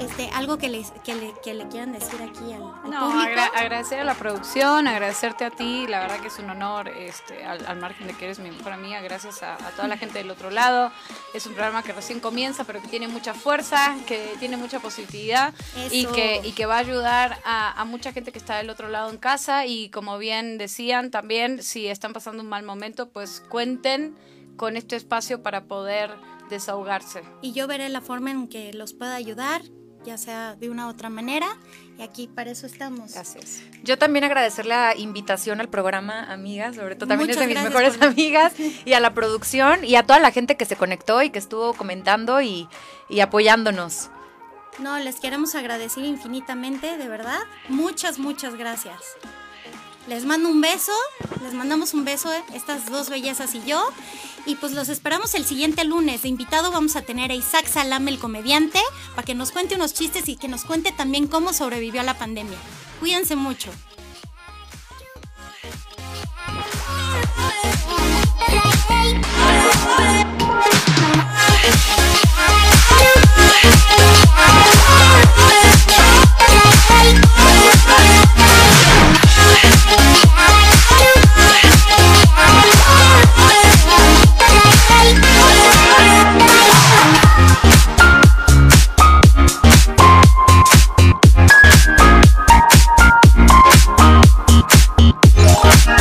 Este, 0.00 0.30
algo 0.32 0.56
que, 0.56 0.70
les, 0.70 0.92
que, 1.04 1.14
le, 1.14 1.34
que 1.44 1.52
le 1.52 1.68
quieran 1.68 1.92
decir 1.92 2.22
aquí 2.22 2.52
al, 2.54 2.60
no, 2.90 3.10
público. 3.10 3.40
agradecer 3.54 4.00
a 4.00 4.04
la 4.04 4.14
producción, 4.14 4.88
agradecerte 4.88 5.44
a 5.44 5.50
ti, 5.50 5.86
la 5.86 6.00
verdad 6.00 6.20
que 6.20 6.28
es 6.28 6.38
un 6.38 6.48
honor, 6.48 6.88
este, 6.88 7.44
al, 7.44 7.78
margen 7.78 8.06
de 8.06 8.14
que 8.14 8.24
eres 8.24 8.38
mi 8.38 8.50
mejor 8.50 8.72
amiga, 8.72 9.02
gracias 9.02 9.42
a, 9.42 9.58
toda 9.76 9.88
la 9.88 9.98
gente 9.98 10.18
del 10.18 10.30
otro 10.30 10.50
lado. 10.50 10.90
Es 11.34 11.44
un 11.44 11.52
programa 11.52 11.82
que 11.82 11.92
recién 11.92 12.18
comienza, 12.18 12.64
pero 12.64 12.80
que 12.80 12.88
tiene 12.88 13.08
mucha 13.08 13.34
fuerza, 13.34 13.94
que 14.06 14.36
tiene 14.38 14.56
mucha 14.56 14.80
positividad 14.80 15.52
y 15.90 16.06
que, 16.06 16.40
y 16.44 16.52
que 16.52 16.64
va 16.64 16.76
a 16.76 16.78
ayudar 16.78 17.38
a, 17.44 17.78
a 17.78 17.84
mucha 17.84 18.12
gente 18.12 18.32
que 18.32 18.38
está 18.38 18.56
del 18.56 18.70
otro 18.70 18.88
lado 18.88 19.10
en 19.10 19.18
casa 19.18 19.66
y 19.66 19.90
como 19.90 20.16
bien 20.16 20.56
decían 20.56 21.10
también, 21.10 21.62
si 21.62 21.88
están 21.88 22.14
pasando 22.14 22.42
un 22.42 22.48
mal 22.48 22.62
momento, 22.62 23.10
pues 23.10 23.42
cuenten 23.50 24.16
con 24.56 24.78
este 24.78 24.96
espacio 24.96 25.42
para 25.42 25.64
poder 25.64 26.10
desahogarse. 26.50 27.22
Y 27.40 27.52
yo 27.52 27.66
veré 27.66 27.88
la 27.88 28.00
forma 28.00 28.30
en 28.30 28.48
que 28.48 28.72
los 28.72 28.92
pueda 28.92 29.14
ayudar, 29.14 29.62
ya 30.04 30.18
sea 30.18 30.56
de 30.56 30.70
una 30.70 30.86
u 30.86 30.90
otra 30.90 31.08
manera. 31.08 31.46
Y 31.98 32.02
aquí 32.02 32.28
para 32.28 32.50
eso 32.50 32.66
estamos. 32.66 33.14
Gracias. 33.14 33.62
Yo 33.82 33.98
también 33.98 34.24
agradecer 34.24 34.66
la 34.66 34.94
invitación 34.96 35.60
al 35.60 35.68
programa, 35.68 36.24
amigas, 36.32 36.76
sobre 36.76 36.96
todo 36.96 37.08
también 37.08 37.30
es 37.30 37.38
de 37.38 37.46
mis 37.46 37.62
mejores 37.62 38.00
amigas, 38.02 38.54
y 38.58 38.92
a 38.92 39.00
la 39.00 39.14
producción 39.14 39.84
y 39.84 39.96
a 39.96 40.02
toda 40.02 40.18
la 40.18 40.30
gente 40.30 40.56
que 40.56 40.64
se 40.64 40.76
conectó 40.76 41.22
y 41.22 41.30
que 41.30 41.38
estuvo 41.38 41.72
comentando 41.74 42.40
y, 42.40 42.68
y 43.08 43.20
apoyándonos. 43.20 44.10
No, 44.78 44.98
les 44.98 45.20
queremos 45.20 45.54
agradecer 45.54 46.04
infinitamente, 46.04 46.96
de 46.96 47.08
verdad. 47.08 47.40
Muchas, 47.68 48.18
muchas 48.18 48.54
gracias. 48.54 48.96
Les 50.10 50.24
mando 50.24 50.48
un 50.48 50.60
beso, 50.60 50.90
les 51.40 51.54
mandamos 51.54 51.94
un 51.94 52.04
beso, 52.04 52.32
eh, 52.32 52.42
estas 52.52 52.90
dos 52.90 53.08
bellezas 53.10 53.54
y 53.54 53.62
yo. 53.64 53.80
Y 54.44 54.56
pues 54.56 54.72
los 54.72 54.88
esperamos 54.88 55.36
el 55.36 55.44
siguiente 55.44 55.84
lunes. 55.84 56.22
De 56.22 56.28
invitado 56.28 56.72
vamos 56.72 56.96
a 56.96 57.02
tener 57.02 57.30
a 57.30 57.34
Isaac 57.34 57.68
Salame, 57.68 58.10
el 58.10 58.18
comediante, 58.18 58.80
para 59.14 59.24
que 59.24 59.36
nos 59.36 59.52
cuente 59.52 59.76
unos 59.76 59.94
chistes 59.94 60.28
y 60.28 60.34
que 60.34 60.48
nos 60.48 60.64
cuente 60.64 60.90
también 60.90 61.28
cómo 61.28 61.52
sobrevivió 61.52 62.00
a 62.00 62.04
la 62.04 62.18
pandemia. 62.18 62.58
Cuídense 62.98 63.36
mucho. 63.36 63.70